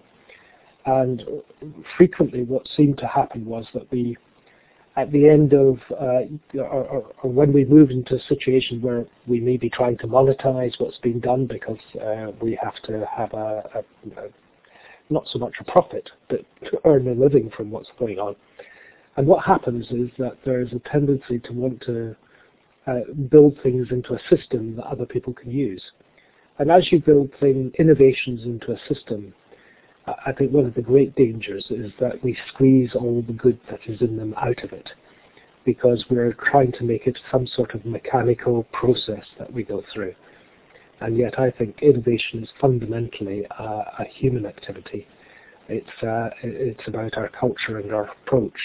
and 0.85 1.23
frequently 1.97 2.43
what 2.43 2.67
seemed 2.75 2.97
to 2.99 3.07
happen 3.07 3.45
was 3.45 3.65
that 3.73 3.91
we, 3.91 4.15
at 4.95 5.11
the 5.11 5.27
end 5.27 5.53
of, 5.53 5.79
uh, 5.99 6.59
or, 6.59 7.03
or, 7.23 7.29
when 7.29 7.51
we 7.51 7.65
move 7.65 7.89
into 7.89 8.15
a 8.15 8.19
situation 8.29 8.81
where 8.81 9.05
we 9.27 9.39
may 9.39 9.57
be 9.57 9.69
trying 9.69 9.97
to 9.97 10.07
monetize 10.07 10.79
what's 10.79 10.99
been 10.99 11.19
done 11.19 11.47
because 11.47 11.79
uh, 11.99 12.31
we 12.41 12.57
have 12.61 12.75
to 12.83 13.05
have 13.15 13.33
a, 13.33 13.63
a, 13.75 14.19
a, 14.21 14.29
not 15.09 15.27
so 15.31 15.39
much 15.39 15.55
a 15.59 15.63
profit, 15.63 16.09
but 16.29 16.39
to 16.65 16.79
earn 16.85 17.07
a 17.07 17.13
living 17.13 17.51
from 17.55 17.71
what's 17.71 17.89
going 17.99 18.19
on, 18.19 18.35
and 19.17 19.27
what 19.27 19.45
happens 19.45 19.85
is 19.91 20.09
that 20.17 20.37
there 20.43 20.61
is 20.61 20.73
a 20.73 20.89
tendency 20.89 21.39
to 21.39 21.53
want 21.53 21.81
to 21.81 22.15
uh, 22.87 22.99
build 23.29 23.57
things 23.63 23.87
into 23.91 24.13
a 24.13 24.19
system 24.29 24.75
that 24.75 24.85
other 24.85 25.05
people 25.05 25.33
can 25.33 25.51
use. 25.51 25.81
And 26.57 26.71
as 26.71 26.91
you 26.91 26.99
build 26.99 27.31
thing, 27.39 27.71
innovations 27.79 28.43
into 28.43 28.71
a 28.71 28.93
system, 28.93 29.33
I 30.07 30.31
think 30.33 30.51
one 30.51 30.65
of 30.65 30.75
the 30.75 30.81
great 30.81 31.15
dangers 31.15 31.65
is 31.69 31.91
that 31.99 32.23
we 32.23 32.37
squeeze 32.53 32.91
all 32.93 33.23
the 33.25 33.33
good 33.33 33.59
that 33.69 33.79
is 33.87 34.01
in 34.01 34.17
them 34.17 34.35
out 34.37 34.63
of 34.63 34.71
it 34.71 34.89
because 35.65 36.05
we're 36.11 36.33
trying 36.33 36.71
to 36.73 36.83
make 36.83 37.07
it 37.07 37.17
some 37.31 37.47
sort 37.47 37.73
of 37.73 37.85
mechanical 37.85 38.63
process 38.71 39.25
that 39.39 39.51
we 39.51 39.63
go 39.63 39.83
through. 39.91 40.13
And 41.01 41.17
yet 41.17 41.39
I 41.39 41.51
think 41.51 41.81
innovation 41.81 42.43
is 42.43 42.49
fundamentally 42.59 43.45
uh, 43.59 43.83
a 43.99 44.05
human 44.13 44.45
activity. 44.45 45.07
It's, 45.67 46.03
uh, 46.03 46.29
it's 46.43 46.87
about 46.87 47.17
our 47.17 47.29
culture 47.29 47.79
and 47.79 47.93
our 47.93 48.11
approach 48.11 48.59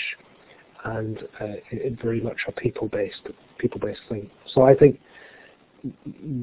and 0.85 1.18
uh, 1.41 1.57
it, 1.70 2.01
very 2.01 2.20
much 2.20 2.39
a 2.49 2.53
people-based 2.53 3.28
people-based 3.59 4.01
thing. 4.09 4.31
So 4.55 4.62
I 4.62 4.74
think 4.74 4.99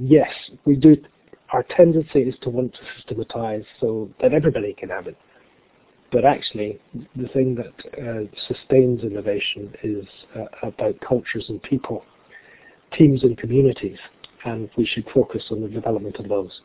yes, 0.01 0.29
we 0.65 0.75
do. 0.75 0.95
Our 1.51 1.63
tendency 1.75 2.19
is 2.19 2.35
to 2.41 2.49
want 2.49 2.73
to 2.73 2.79
systematize 2.97 3.63
so 3.79 4.09
that 4.21 4.33
everybody 4.33 4.75
can 4.77 4.89
have 4.89 5.07
it. 5.07 5.17
But 6.11 6.25
actually, 6.25 6.79
the 7.15 7.27
thing 7.29 7.55
that 7.55 7.73
uh, 7.99 8.25
sustains 8.47 9.03
innovation 9.03 9.73
is 9.83 10.05
uh, 10.35 10.67
about 10.67 10.95
cultures 11.07 11.45
and 11.49 11.61
people, 11.63 12.03
teams 12.97 13.23
and 13.23 13.38
communities, 13.38 13.97
and 14.45 14.69
we 14.77 14.85
should 14.85 15.05
focus 15.13 15.43
on 15.51 15.61
the 15.61 15.67
development 15.67 16.15
of 16.17 16.29
those. 16.29 16.61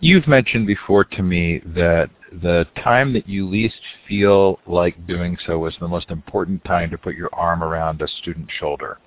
You've 0.00 0.26
mentioned 0.28 0.66
before 0.66 1.04
to 1.04 1.22
me 1.22 1.60
that 1.74 2.10
the 2.42 2.66
time 2.82 3.12
that 3.14 3.28
you 3.28 3.48
least 3.48 3.80
feel 4.06 4.58
like 4.66 5.06
doing 5.06 5.38
so 5.46 5.64
is 5.66 5.74
the 5.80 5.88
most 5.88 6.10
important 6.10 6.62
time 6.64 6.90
to 6.90 6.98
put 6.98 7.14
your 7.14 7.30
arm 7.32 7.62
around 7.62 8.02
a 8.02 8.08
student's 8.08 8.52
shoulder. 8.58 8.98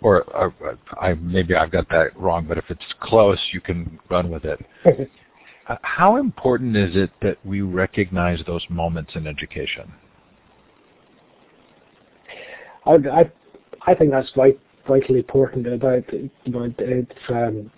Or, 0.00 0.22
or 0.34 0.78
I, 1.00 1.14
maybe 1.14 1.54
I've 1.54 1.70
got 1.70 1.88
that 1.90 2.18
wrong, 2.18 2.46
but 2.46 2.58
if 2.58 2.64
it's 2.68 2.82
close, 3.00 3.38
you 3.52 3.60
can 3.60 3.98
run 4.10 4.30
with 4.30 4.44
it. 4.44 4.60
Uh, 5.68 5.76
how 5.82 6.16
important 6.16 6.76
is 6.76 6.96
it 6.96 7.10
that 7.22 7.38
we 7.46 7.60
recognize 7.60 8.40
those 8.46 8.66
moments 8.68 9.12
in 9.14 9.28
education? 9.28 9.92
I, 12.84 12.94
I, 12.94 13.30
I 13.86 13.94
think 13.94 14.10
that's 14.10 14.30
quite 14.30 14.58
vitally 14.86 15.20
important 15.20 15.66
about 15.66 16.12
you 16.12 16.30
know, 16.46 16.72
it's, 16.78 17.12
um, 17.28 17.70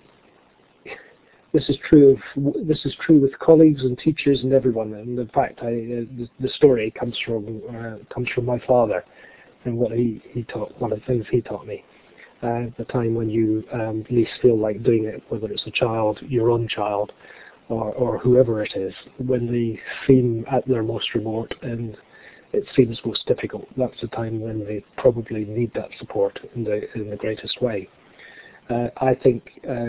this 1.52 1.68
is 1.68 1.76
true 1.88 2.10
of 2.36 2.66
this 2.66 2.84
is 2.84 2.94
true 3.06 3.20
with 3.20 3.38
colleagues 3.38 3.82
and 3.82 3.96
teachers 3.98 4.40
and 4.42 4.52
everyone. 4.52 4.92
And 4.94 5.18
in 5.18 5.28
fact, 5.28 5.60
I, 5.62 5.66
uh, 5.66 6.26
the, 6.40 6.48
story 6.56 6.92
comes 6.98 7.16
from 7.24 7.62
uh, 7.68 8.12
comes 8.12 8.28
from 8.34 8.44
my 8.44 8.58
father 8.66 9.04
and 9.64 9.76
what 9.76 9.92
he, 9.92 10.20
he 10.32 10.42
taught. 10.42 10.72
One 10.80 10.92
of 10.92 10.98
the 10.98 11.06
things 11.06 11.24
he 11.30 11.40
taught 11.40 11.66
me. 11.66 11.84
Uh, 12.42 12.66
the 12.76 12.84
time 12.90 13.14
when 13.14 13.30
you 13.30 13.64
um, 13.72 14.04
least 14.10 14.32
feel 14.42 14.58
like 14.58 14.82
doing 14.82 15.04
it, 15.04 15.22
whether 15.28 15.50
it's 15.50 15.66
a 15.66 15.70
child, 15.70 16.18
your 16.28 16.50
own 16.50 16.68
child, 16.68 17.12
or, 17.68 17.92
or 17.92 18.18
whoever 18.18 18.62
it 18.62 18.72
is, 18.76 18.92
when 19.18 19.46
they 19.50 19.80
seem 20.06 20.44
at 20.52 20.66
their 20.68 20.82
most 20.82 21.14
remote 21.14 21.54
and 21.62 21.96
it 22.54 22.64
seems 22.76 22.98
most 23.04 23.26
difficult, 23.26 23.66
that's 23.76 24.00
the 24.00 24.08
time 24.08 24.40
when 24.40 24.60
they 24.64 24.84
probably 24.96 25.44
need 25.44 25.72
that 25.74 25.88
support 25.98 26.38
in 26.54 26.64
the 26.64 26.82
in 26.94 27.10
the 27.10 27.16
greatest 27.16 27.60
way. 27.60 27.88
Uh, 28.70 28.88
I 28.96 29.14
think 29.14 29.42
uh, 29.68 29.88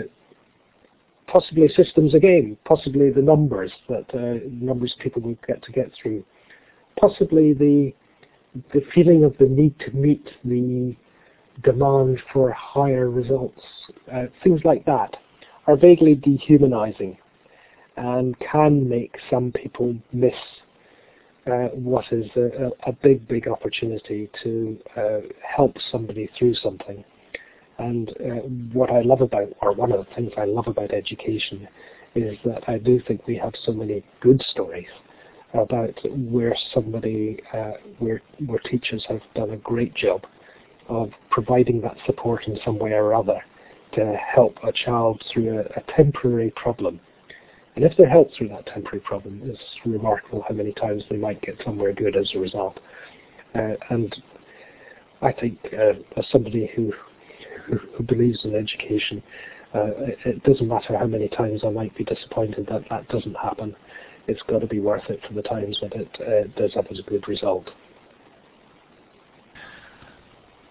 possibly 1.26 1.68
systems 1.68 2.14
again, 2.14 2.56
possibly 2.64 3.10
the 3.10 3.22
numbers 3.22 3.72
that 3.88 4.06
uh, 4.14 4.46
numbers 4.50 4.94
people 5.00 5.22
will 5.22 5.38
get 5.46 5.62
to 5.64 5.72
get 5.72 5.90
through, 6.00 6.24
possibly 7.00 7.52
the 7.52 7.92
the 8.72 8.80
feeling 8.94 9.24
of 9.24 9.36
the 9.38 9.46
need 9.46 9.78
to 9.80 9.90
meet 9.92 10.26
the 10.44 10.96
demand 11.62 12.18
for 12.32 12.50
higher 12.52 13.10
results, 13.10 13.62
uh, 14.12 14.24
things 14.42 14.60
like 14.64 14.84
that, 14.86 15.16
are 15.66 15.76
vaguely 15.76 16.14
dehumanizing 16.14 17.16
and 17.96 18.36
can 18.40 18.88
make 18.88 19.14
some 19.30 19.52
people 19.52 19.94
miss 20.12 20.34
what 21.46 22.04
is 22.10 22.26
a, 22.36 22.70
a, 22.88 22.92
big, 22.92 23.26
big 23.28 23.46
opportunity 23.48 24.28
to 24.42 24.78
uh, 24.96 25.18
help 25.42 25.76
somebody 25.92 26.28
through 26.38 26.54
something. 26.54 27.04
And 27.78 28.10
uh, 28.10 28.40
what 28.72 28.90
I 28.90 29.02
love 29.02 29.20
about, 29.20 29.48
or 29.60 29.72
one 29.72 29.92
of 29.92 30.04
the 30.06 30.14
things 30.14 30.32
I 30.36 30.44
love 30.44 30.66
about 30.66 30.92
education, 30.92 31.68
is 32.14 32.36
that 32.44 32.68
I 32.68 32.78
do 32.78 33.00
think 33.06 33.26
we 33.26 33.36
have 33.36 33.52
so 33.64 33.72
many 33.72 34.02
good 34.20 34.42
stories 34.50 34.88
about 35.54 35.94
where 36.10 36.56
somebody, 36.74 37.38
uh, 37.52 37.72
where 37.98 38.22
where 38.46 38.58
teachers 38.60 39.04
have 39.08 39.20
done 39.34 39.50
a 39.50 39.56
great 39.58 39.94
job 39.94 40.22
of 40.88 41.10
providing 41.30 41.80
that 41.82 41.96
support 42.06 42.46
in 42.46 42.58
some 42.64 42.78
way 42.78 42.92
or 42.92 43.14
other 43.14 43.40
to 43.92 44.16
help 44.34 44.56
a 44.64 44.72
child 44.72 45.22
through 45.32 45.58
a, 45.58 45.62
a 45.78 45.82
temporary 45.94 46.52
problem. 46.56 47.00
And 47.76 47.84
if 47.84 47.92
they're 47.96 48.08
helped 48.08 48.34
through 48.36 48.48
that 48.48 48.66
temporary 48.66 49.00
problem, 49.00 49.42
it's 49.44 49.60
remarkable 49.84 50.42
how 50.48 50.54
many 50.54 50.72
times 50.72 51.02
they 51.10 51.18
might 51.18 51.42
get 51.42 51.56
somewhere 51.62 51.92
good 51.92 52.16
as 52.16 52.30
a 52.34 52.38
result. 52.38 52.80
Uh, 53.54 53.74
and 53.90 54.14
I 55.20 55.30
think 55.32 55.58
uh, 55.72 55.92
as 56.16 56.24
somebody 56.32 56.70
who 56.74 56.92
who, 57.66 58.02
believes 58.04 58.44
in 58.44 58.54
education, 58.54 59.22
uh, 59.74 59.90
it, 60.24 60.42
doesn't 60.44 60.68
matter 60.68 60.96
how 60.96 61.06
many 61.06 61.28
times 61.28 61.62
I 61.64 61.70
might 61.70 61.96
be 61.96 62.04
disappointed 62.04 62.66
that 62.70 62.84
that 62.90 63.08
doesn't 63.08 63.34
happen. 63.34 63.74
It's 64.28 64.42
got 64.42 64.60
to 64.60 64.66
be 64.66 64.80
worth 64.80 65.08
it 65.08 65.20
for 65.26 65.34
the 65.34 65.42
times 65.42 65.78
that 65.82 65.92
it 65.94 66.08
uh, 66.20 66.60
does 66.60 66.74
have 66.74 66.86
as 66.90 66.98
a 66.98 67.02
good 67.02 67.26
result. 67.28 67.68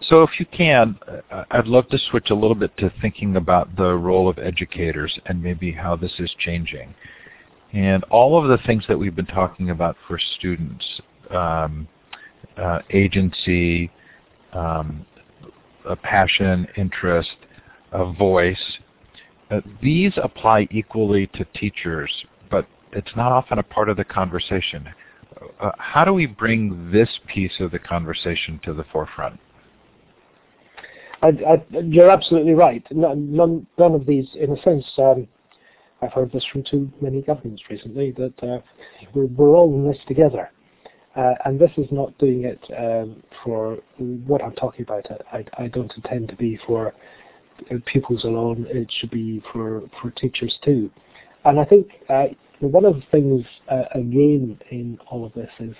So 0.02 0.22
if 0.22 0.38
you 0.38 0.46
can, 0.46 0.98
uh, 1.30 1.44
I'd 1.50 1.66
love 1.66 1.88
to 1.88 1.98
switch 1.98 2.30
a 2.30 2.34
little 2.34 2.54
bit 2.54 2.76
to 2.78 2.92
thinking 3.00 3.36
about 3.36 3.74
the 3.76 3.94
role 3.94 4.28
of 4.28 4.38
educators 4.38 5.18
and 5.26 5.42
maybe 5.42 5.72
how 5.72 5.96
this 5.96 6.12
is 6.18 6.34
changing. 6.38 6.94
And 7.72 8.04
all 8.04 8.40
of 8.40 8.48
the 8.48 8.64
things 8.66 8.84
that 8.88 8.98
we've 8.98 9.16
been 9.16 9.26
talking 9.26 9.70
about 9.70 9.96
for 10.06 10.18
students, 10.18 10.84
um, 11.30 11.88
uh, 12.56 12.80
agency, 12.90 13.90
um, 14.52 15.04
a 15.86 15.96
passion, 15.96 16.66
interest, 16.76 17.36
a 17.92 18.12
voice. 18.12 18.78
Uh, 19.50 19.60
these 19.82 20.12
apply 20.22 20.68
equally 20.70 21.26
to 21.28 21.44
teachers, 21.54 22.10
but 22.50 22.66
it's 22.92 23.14
not 23.16 23.32
often 23.32 23.58
a 23.58 23.62
part 23.62 23.88
of 23.88 23.96
the 23.96 24.04
conversation. 24.04 24.88
Uh, 25.60 25.70
how 25.78 26.04
do 26.04 26.12
we 26.12 26.26
bring 26.26 26.90
this 26.90 27.08
piece 27.26 27.60
of 27.60 27.70
the 27.70 27.78
conversation 27.78 28.60
to 28.64 28.72
the 28.74 28.84
forefront? 28.92 29.38
I, 31.26 31.54
I, 31.54 31.78
you're 31.82 32.10
absolutely 32.10 32.52
right. 32.52 32.84
None, 32.90 33.34
none, 33.34 33.94
of 33.94 34.06
these, 34.06 34.28
in 34.34 34.52
a 34.52 34.62
sense, 34.62 34.84
um, 34.98 35.26
I've 36.02 36.12
heard 36.12 36.30
this 36.32 36.44
from 36.52 36.62
too 36.62 36.90
many 37.00 37.22
governments 37.22 37.62
recently, 37.70 38.12
that 38.12 38.34
uh, 38.42 38.60
we're, 39.14 39.26
we're 39.26 39.56
all 39.56 39.74
in 39.74 39.88
this 39.88 39.98
together. 40.06 40.50
Uh, 41.16 41.32
and 41.46 41.58
this 41.58 41.70
is 41.78 41.86
not 41.90 42.16
doing 42.18 42.44
it 42.44 42.60
um, 42.78 43.22
for 43.42 43.78
what 43.98 44.44
I'm 44.44 44.52
talking 44.52 44.82
about. 44.82 45.06
I, 45.32 45.44
I 45.58 45.68
don't 45.68 45.92
intend 45.96 46.28
to 46.28 46.36
be 46.36 46.58
for 46.66 46.94
pupils 47.86 48.24
alone. 48.24 48.66
It 48.68 48.92
should 49.00 49.10
be 49.10 49.42
for, 49.52 49.82
for 50.00 50.10
teachers 50.10 50.58
too. 50.62 50.90
And 51.46 51.58
I 51.58 51.64
think 51.64 51.86
uh, 52.10 52.26
one 52.60 52.84
of 52.84 52.96
the 52.96 53.02
things, 53.10 53.46
uh, 53.70 53.84
again, 53.94 54.58
in 54.70 54.98
all 55.10 55.24
of 55.24 55.32
this 55.32 55.50
is 55.58 55.74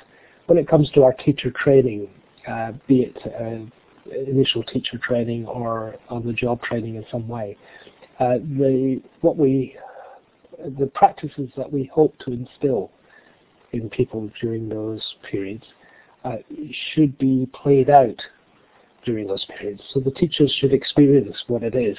when 0.47 0.57
it 0.57 0.68
comes 0.68 0.90
to 0.92 1.03
our 1.03 1.12
teacher 1.12 1.51
training, 1.51 2.09
uh, 2.49 2.72
be 2.86 3.03
it 3.03 3.18
uh, 3.26 3.68
initial 4.11 4.62
teacher 4.62 4.98
training 4.98 5.46
or 5.46 5.96
on-the-job 6.09 6.62
training 6.62 6.96
in 6.96 7.04
some 7.11 7.28
way, 7.28 7.57
uh, 8.20 8.38
the 8.59 9.02
what 9.20 9.36
we 9.36 9.76
the 10.78 10.86
practices 10.86 11.50
that 11.57 11.70
we 11.70 11.90
hope 11.94 12.16
to 12.18 12.32
instill 12.32 12.90
in 13.72 13.90
people 13.90 14.30
during 14.40 14.68
those 14.68 15.02
periods 15.30 15.64
uh, 16.24 16.36
should 16.94 17.16
be 17.18 17.48
played 17.52 17.90
out 17.90 18.20
during 19.04 19.26
those 19.26 19.46
periods. 19.59 19.82
So 19.92 20.00
the 20.00 20.11
teachers 20.11 20.54
should 20.61 20.72
experience 20.72 21.36
what 21.46 21.62
it 21.62 21.74
is 21.74 21.96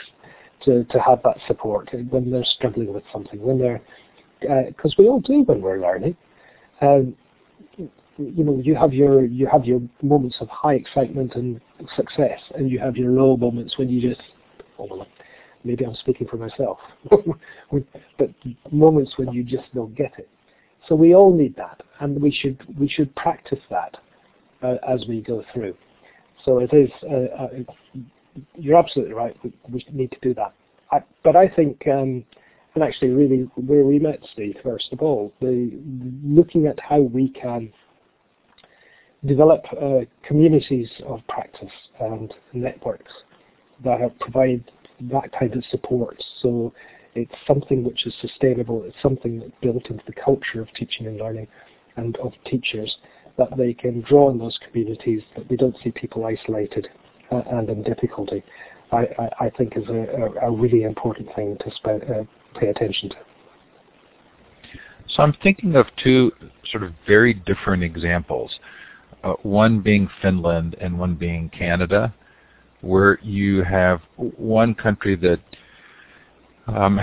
to, 0.66 0.84
to 0.86 1.00
have 1.00 1.22
that 1.24 1.38
support 1.48 1.90
when 2.10 2.32
they're 2.32 2.44
struggling 2.44 2.94
with 2.94 3.04
something, 3.14 3.42
when 3.42 3.60
they're, 3.60 3.82
because 4.42 4.92
uh, 4.92 5.02
we 5.02 5.08
all 5.08 5.22
do 5.22 5.44
when 5.44 5.62
we're 5.62 5.82
learning. 5.82 6.18
Um, 6.82 7.16
you 8.18 8.44
know, 8.44 8.60
you 8.64 8.76
have 8.76 8.94
your 8.94 9.26
you 9.26 9.48
have 9.52 9.66
your 9.66 9.82
moments 10.02 10.38
of 10.42 10.50
high 10.50 10.74
excitement 10.74 11.36
and 11.36 11.62
success, 11.96 12.40
and 12.56 12.70
you 12.70 12.80
have 12.80 12.96
your 12.96 13.12
low 13.12 13.38
moments 13.38 13.78
when 13.78 13.90
you 13.90 14.02
just, 14.10 14.22
oh, 14.80 15.06
maybe 15.64 15.86
I'm 15.86 15.96
speaking 15.96 16.28
for 16.28 16.38
myself, 16.38 16.80
but 17.12 18.30
moments 18.72 19.14
when 19.18 19.32
you 19.32 19.44
just 19.44 19.74
don't 19.74 19.96
get 19.96 20.14
it. 20.18 20.30
So 20.88 20.96
we 20.96 21.14
all 21.14 21.36
need 21.36 21.56
that, 21.58 21.82
and 22.00 22.20
we 22.22 22.32
should 22.32 22.62
we 22.80 22.88
should 22.88 23.14
practice 23.16 23.60
that 23.70 23.98
uh, 24.64 24.76
as 24.88 25.06
we 25.08 25.22
go 25.22 25.44
through. 25.54 25.76
So 26.46 26.60
it 26.60 26.74
is. 26.74 26.90
Uh, 27.04 27.44
uh, 27.44 27.48
you're 28.56 28.78
absolutely 28.78 29.14
right. 29.14 29.36
We, 29.44 29.54
we, 29.70 29.86
need 29.92 30.12
to 30.12 30.20
do 30.22 30.34
that. 30.36 30.54
I, 30.92 31.00
but 31.24 31.36
I 31.36 31.48
think, 31.48 31.82
um, 31.88 32.24
and 32.76 32.84
actually, 32.84 33.10
really, 33.10 33.50
where 33.56 33.84
we 33.84 33.98
met, 33.98 34.20
Steve, 34.34 34.58
first 34.64 34.90
of 34.92 35.02
all, 35.02 35.34
the 35.42 35.72
looking 36.24 36.68
at 36.68 36.80
how 36.80 37.00
we 37.00 37.30
can 37.30 37.72
develop 39.26 39.64
uh, 39.82 40.00
communities 40.26 40.90
of 41.06 41.22
practice 41.28 41.72
and 42.00 42.34
networks 42.54 43.12
that 43.84 44.00
provide 44.20 44.64
that 45.00 45.32
kind 45.38 45.54
of 45.56 45.64
support. 45.70 46.22
So 46.42 46.74
it's 47.16 47.34
something 47.46 47.84
which 47.84 48.06
is 48.06 48.14
sustainable. 48.22 48.84
It's 48.86 48.96
something 49.02 49.40
that's 49.40 49.52
built 49.62 49.90
into 49.90 50.04
the 50.06 50.14
culture 50.14 50.62
of 50.62 50.68
teaching 50.74 51.08
and 51.08 51.18
learning 51.18 51.48
and 51.96 52.16
of 52.18 52.34
teachers 52.46 52.96
that 53.38 53.56
they 53.58 53.74
can 53.74 54.02
draw 54.02 54.30
on 54.30 54.38
those 54.38 54.58
communities, 54.66 55.22
that 55.36 55.50
we 55.50 55.58
don't 55.58 55.76
see 55.84 55.92
people 55.92 56.26
isolated 56.26 56.88
uh, 57.32 57.42
and 57.52 57.70
in 57.70 57.84
difficulty, 57.84 58.44
I, 58.92 58.98
I, 58.98 59.46
I 59.46 59.50
think 59.58 59.76
is 59.76 59.88
a, 59.90 60.46
a, 60.46 60.52
really 60.52 60.84
important 60.84 61.30
thing 61.36 61.58
to 61.60 61.92
uh, 61.92 62.24
pay 62.60 62.68
attention 62.68 63.10
to. 63.10 63.16
So 65.10 65.24
I'm 65.24 65.34
thinking 65.44 65.76
of 65.76 65.88
two 66.02 66.32
sort 66.72 66.84
of 66.84 66.94
very 67.06 67.34
different 67.34 67.84
examples, 67.84 68.60
uh, 69.24 69.34
one 69.44 69.82
being 69.82 70.10
Finland 70.22 70.76
and 70.80 70.98
one 70.98 71.16
being 71.16 71.50
Canada, 71.50 72.14
where 72.82 73.20
you 73.22 73.64
have 73.64 74.02
one 74.16 74.76
country 74.76 75.16
that 75.16 75.40
um, 76.68 76.98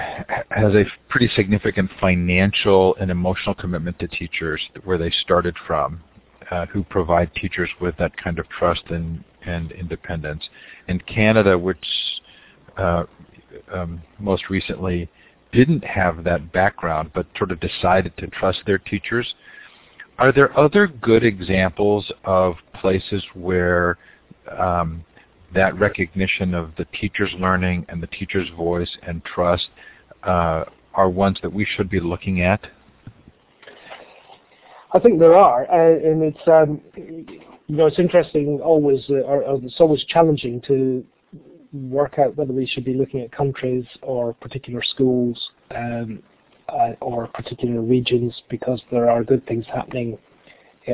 has 0.51 0.75
a 0.75 0.85
pretty 1.09 1.29
significant 1.35 1.91
financial 2.01 2.95
and 3.01 3.11
emotional 3.11 3.55
commitment 3.55 3.99
to 3.99 4.09
teachers 4.09 4.61
where 4.85 4.99
they 4.99 5.11
started 5.23 5.57
from, 5.67 6.01
uh, 6.51 6.67
who 6.67 6.85
provide 6.85 7.35
teachers 7.35 7.71
with 7.81 7.97
that 7.97 8.15
kind 8.17 8.39
of 8.39 8.49
trust 8.51 8.83
and, 8.89 9.25
and 9.47 9.73
independence. 9.73 10.43
And 10.87 11.05
Canada, 11.07 11.59
which 11.59 11.85
uh, 12.77 13.05
um, 13.73 14.03
most 14.19 14.51
recently 14.51 15.09
didn't 15.53 15.85
have 15.85 16.25
that 16.25 16.53
background 16.53 17.11
but 17.15 17.27
sort 17.39 17.53
of 17.53 17.61
decided 17.61 18.17
to 18.19 18.27
trust 18.27 18.59
their 18.67 18.79
teachers. 18.79 19.35
Are 20.19 20.33
there 20.33 20.57
other 20.59 20.87
good 20.87 21.25
examples 21.25 22.11
of 22.25 22.55
places 22.81 23.25
where 23.35 23.99
um, 24.57 25.05
that 25.55 25.79
recognition 25.79 26.55
of 26.55 26.71
the 26.77 26.85
teacher's 26.87 27.33
learning 27.39 27.87
and 27.89 28.03
the 28.03 28.07
teacher's 28.07 28.49
voice 28.51 28.97
and 29.03 29.25
trust 29.25 29.69
uh, 30.23 30.65
are 30.95 31.11
ones 31.11 31.39
that 31.43 31.53
we 31.53 31.65
should 31.65 31.91
be 31.91 32.01
looking 32.01 32.43
at? 32.43 32.67
I 34.93 35.01
think 35.01 35.19
there 35.19 35.35
are, 35.35 35.65
uh, 35.65 36.09
and 36.09 36.23
it's 36.23 36.47
um, 36.47 36.81
you 36.97 37.77
know 37.77 37.87
it's 37.87 37.99
interesting 37.99 38.61
always, 38.63 39.05
uh, 39.11 39.15
or, 39.15 39.43
or 39.43 39.61
it's 39.65 39.81
always 39.81 40.05
challenging 40.05 40.61
to 40.69 41.05
work 41.73 42.21
out 42.21 42.37
whether 42.37 42.53
we 42.53 42.65
should 42.67 42.85
be 42.85 42.95
looking 42.95 43.21
at 43.21 43.33
countries 43.33 43.85
or 44.03 44.33
particular 44.35 44.81
schools 44.81 45.51
um, 45.75 46.23
or 47.01 47.27
particular 47.29 47.81
regions 47.81 48.43
because 48.51 48.81
there 48.91 49.11
are 49.11 49.25
good 49.25 49.47
things 49.47 49.65
happening. 49.73 50.19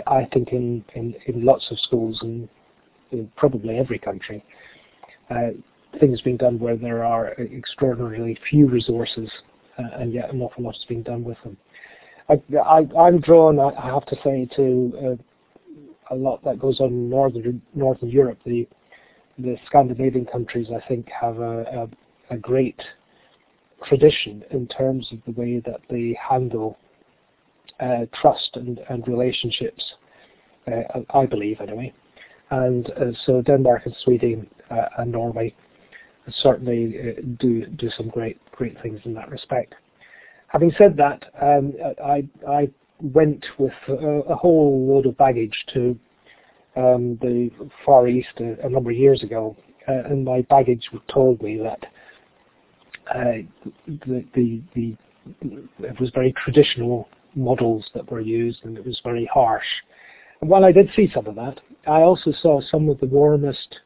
I 0.06 0.26
think 0.32 0.52
in, 0.52 0.84
in, 0.94 1.14
in 1.26 1.44
lots 1.44 1.66
of 1.70 1.78
schools 1.80 2.18
and 2.22 2.48
in 3.10 3.30
probably 3.36 3.78
every 3.78 3.98
country, 3.98 4.44
uh, 5.30 5.50
things 5.98 6.20
being 6.20 6.36
done 6.36 6.58
where 6.58 6.76
there 6.76 7.02
are 7.02 7.32
extraordinarily 7.32 8.38
few 8.48 8.68
resources 8.68 9.28
uh, 9.78 10.00
and 10.00 10.12
yet 10.12 10.32
an 10.32 10.40
awful 10.40 10.64
lot 10.64 10.76
is 10.76 10.84
being 10.88 11.02
done 11.02 11.24
with 11.24 11.38
them. 11.42 11.56
I, 12.28 12.86
am 12.96 13.20
drawn, 13.20 13.58
I 13.58 13.86
have 13.86 14.06
to 14.06 14.16
say, 14.22 14.48
to 14.54 15.18
uh, 16.10 16.14
a 16.14 16.16
lot 16.16 16.44
that 16.44 16.60
goes 16.60 16.78
on 16.80 16.88
in 16.88 17.10
northern 17.10 17.60
northern 17.74 18.08
Europe. 18.08 18.38
The 18.46 18.68
the 19.38 19.56
Scandinavian 19.66 20.26
countries, 20.26 20.68
I 20.70 20.86
think, 20.86 21.08
have 21.08 21.38
a, 21.38 21.88
a, 22.30 22.34
a 22.34 22.36
great 22.36 22.80
tradition 23.86 24.44
in 24.50 24.66
terms 24.68 25.08
of 25.12 25.18
the 25.26 25.40
way 25.40 25.60
that 25.60 25.80
they 25.88 26.16
handle 26.20 26.78
uh, 27.80 28.06
trust 28.20 28.50
and, 28.54 28.80
and 28.88 29.06
relationships. 29.08 29.82
Uh, 30.66 31.00
I 31.14 31.26
believe, 31.26 31.60
anyway. 31.60 31.92
And 32.50 32.90
uh, 32.90 33.12
so 33.24 33.40
Denmark 33.42 33.86
and 33.86 33.96
Sweden 34.04 34.46
uh, 34.70 34.86
and 34.98 35.12
Norway 35.12 35.54
certainly 36.42 36.94
uh, 36.98 37.20
do 37.38 37.66
do 37.66 37.88
some 37.96 38.08
great 38.08 38.38
great 38.52 38.80
things 38.82 39.00
in 39.04 39.14
that 39.14 39.30
respect. 39.30 39.74
Having 40.48 40.72
said 40.76 40.96
that, 40.96 41.24
um, 41.40 41.72
I, 42.04 42.28
I 42.48 42.68
went 43.00 43.46
with 43.58 43.72
a, 43.88 44.22
a, 44.28 44.34
whole 44.34 44.86
load 44.88 45.06
of 45.06 45.16
baggage 45.16 45.54
to 45.72 45.98
um, 46.76 47.16
the 47.22 47.50
Far 47.86 48.08
East 48.08 48.40
a, 48.40 48.66
a, 48.66 48.68
number 48.68 48.90
of 48.90 48.96
years 48.96 49.22
ago, 49.22 49.56
uh, 49.88 50.08
and 50.10 50.24
my 50.24 50.42
baggage 50.42 50.88
told 51.08 51.40
me 51.40 51.56
that 51.58 51.86
uh, 53.08 53.42
the, 53.86 54.24
the, 54.34 54.62
the, 54.74 54.96
it 55.80 56.00
was 56.00 56.10
very 56.14 56.32
traditional 56.44 57.08
models 57.34 57.88
that 57.94 58.10
were 58.10 58.20
used, 58.20 58.64
and 58.64 58.76
it 58.76 58.84
was 58.84 59.00
very 59.04 59.28
harsh. 59.32 59.66
And 60.40 60.50
while 60.50 60.64
I 60.64 60.72
did 60.72 60.90
see 60.94 61.10
some 61.12 61.26
of 61.26 61.34
that, 61.36 61.60
I 61.86 62.02
also 62.02 62.32
saw 62.32 62.60
some 62.60 62.88
of 62.88 62.98
the 63.00 63.06
warmest, 63.06 63.80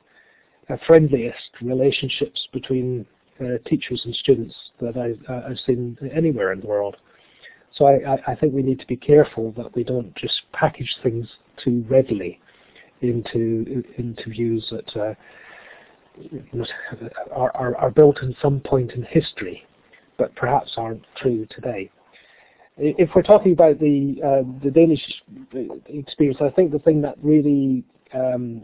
uh, 0.71 0.77
friendliest 0.87 1.51
relationships 1.61 2.49
between 2.53 3.07
uh, 3.41 3.59
teachers 3.67 4.03
and 4.05 4.15
students 4.15 4.55
that 4.81 4.97
I, 4.97 5.49
have 5.49 5.59
seen 5.67 5.99
anywhere 6.15 6.53
in 6.53 6.61
the 6.61 6.67
world. 6.67 6.97
So 7.75 7.87
I, 7.87 8.19
I, 8.29 8.37
think 8.37 8.55
we 8.55 8.63
need 8.63 8.79
to 8.79 8.87
be 8.87 8.97
careful 8.97 9.53
that 9.57 9.75
we 9.75 9.83
don't 9.83 10.15
just 10.15 10.43
package 10.53 10.97
things 11.03 11.27
too 11.63 11.85
readily 11.89 12.41
into 13.01 13.83
into 13.99 14.31
views 14.31 14.71
that 14.71 14.97
uh, 14.97 15.15
are, 17.33 17.51
are, 17.55 17.77
are 17.77 17.91
built 17.91 18.23
in 18.23 18.35
some 18.41 18.61
point 18.61 18.93
in 18.93 19.03
history, 19.03 19.67
but 20.19 20.35
perhaps 20.37 20.73
aren't 20.77 21.05
true 21.17 21.47
today. 21.51 21.91
If 22.77 23.11
we're 23.15 23.23
talking 23.23 23.53
about 23.53 23.79
the 23.79 24.17
uh, 24.25 24.65
the 24.65 24.71
Danish 24.71 25.01
experience, 25.87 26.39
I 26.41 26.51
think 26.51 26.73
the 26.73 26.81
thing 26.81 27.01
that 27.03 27.15
really 27.23 27.85
um, 28.13 28.63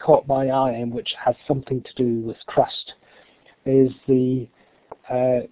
caught 0.00 0.26
my 0.26 0.48
eye 0.48 0.72
and 0.72 0.92
which 0.92 1.14
has 1.24 1.36
something 1.46 1.82
to 1.82 1.94
do 1.94 2.20
with 2.26 2.36
trust 2.48 2.94
is 3.66 3.92
the 4.08 4.48
uh, 5.08 5.46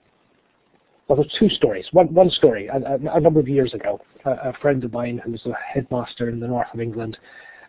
well, 1.06 1.16
there's 1.16 1.34
two 1.38 1.48
stories. 1.48 1.86
One 1.92 2.12
one 2.12 2.30
story. 2.30 2.66
A, 2.68 2.98
a, 3.14 3.20
number 3.20 3.40
of 3.40 3.48
years 3.48 3.72
ago, 3.74 4.00
a, 4.24 4.50
a, 4.50 4.52
friend 4.60 4.84
of 4.84 4.92
mine 4.92 5.20
who 5.24 5.32
was 5.32 5.46
a 5.46 5.52
headmaster 5.72 6.28
in 6.28 6.38
the 6.38 6.48
north 6.48 6.68
of 6.74 6.80
England 6.80 7.16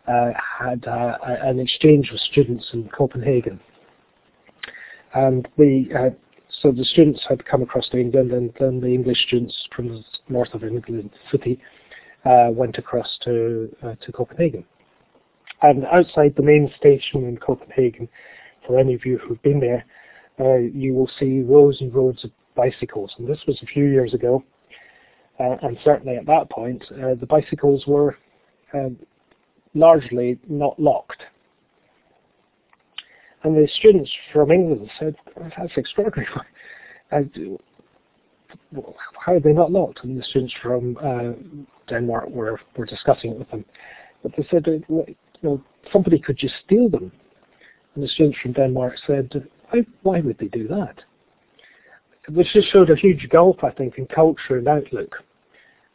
had 0.06 0.86
uh, 0.88 1.18
an 1.24 1.60
exchange 1.60 2.10
with 2.12 2.22
students 2.22 2.66
in 2.74 2.90
Copenhagen, 2.90 3.60
and 5.14 5.48
the 5.58 5.86
uh, 5.98 6.10
so 6.62 6.72
the 6.72 6.84
students 6.84 7.22
had 7.30 7.46
come 7.46 7.62
across 7.62 7.88
to 7.90 8.00
England, 8.00 8.32
and 8.32 8.52
then 8.60 8.82
the 8.82 8.88
English 8.88 9.26
students 9.28 9.56
from 9.76 9.90
the 9.90 10.04
north 10.28 10.54
of 10.54 10.64
England 10.64 11.12
city 11.32 11.60
uh, 12.26 12.48
went 12.52 12.78
across 12.78 13.18
to 13.24 13.70
uh, 13.84 13.96
to 14.02 14.12
Copenhagen. 14.12 14.66
And 15.62 15.86
outside 15.86 16.34
the 16.36 16.44
main 16.44 16.72
station 16.78 17.26
in 17.26 17.38
Copenhagen, 17.38 18.08
for 18.66 18.80
any 18.80 18.94
of 18.94 19.06
you 19.06 19.18
who've 19.18 19.42
been 19.42 19.60
there, 19.60 19.86
uh, 20.40 20.58
you 20.58 20.94
will 20.94 21.10
see 21.20 21.42
rows 21.42 21.82
and 21.82 21.94
rows 21.94 22.24
of 22.24 22.32
bicycles. 22.56 23.14
And 23.18 23.28
this 23.28 23.40
was 23.46 23.60
a 23.62 23.66
few 23.66 23.86
years 23.86 24.14
ago. 24.14 24.44
Uh, 25.40 25.56
and 25.62 25.78
certainly 25.84 26.18
at 26.18 26.26
that 26.26 26.50
point, 26.50 26.84
uh, 26.92 27.16
the 27.20 27.26
bicycles 27.26 27.86
were 27.88 28.18
um, 28.74 28.98
largely 29.74 30.40
not 30.48 30.80
locked. 30.80 31.24
And 33.44 33.56
the 33.56 33.68
students 33.80 34.12
from 34.34 34.52
England 34.52 34.90
said, 35.00 35.16
that's 35.38 35.72
extraordinary. 35.78 36.28
how 39.26 39.34
are 39.34 39.40
they 39.40 39.54
not 39.54 39.72
locked? 39.72 40.04
And 40.04 40.20
the 40.20 40.24
students 40.24 40.54
from 40.62 40.98
uh, 40.98 41.32
Denmark 41.88 42.30
were, 42.30 42.60
were 42.76 42.86
discussing 42.86 43.32
it 43.32 43.40
with 43.40 43.50
them. 43.52 43.66
But 44.24 44.34
they 44.36 44.46
said, 44.52 44.66
you 44.68 45.16
know, 45.42 45.64
somebody 45.94 46.20
could 46.20 46.38
just 46.38 46.56
steal 46.66 46.90
them. 46.90 47.12
And 47.96 48.04
the 48.04 48.08
students 48.10 48.38
from 48.42 48.54
Denmark 48.54 48.96
said, 49.08 49.48
why, 49.70 49.86
why 50.04 50.20
would 50.20 50.38
they 50.38 50.48
do 50.48 50.68
that? 50.68 50.96
Which 52.30 52.52
just 52.54 52.72
showed 52.72 52.90
a 52.90 52.96
huge 52.96 53.30
gulf, 53.32 53.64
I 53.64 53.72
think, 53.72 53.98
in 53.98 54.06
culture 54.08 54.58
and 54.58 54.68
outlook 54.68 55.16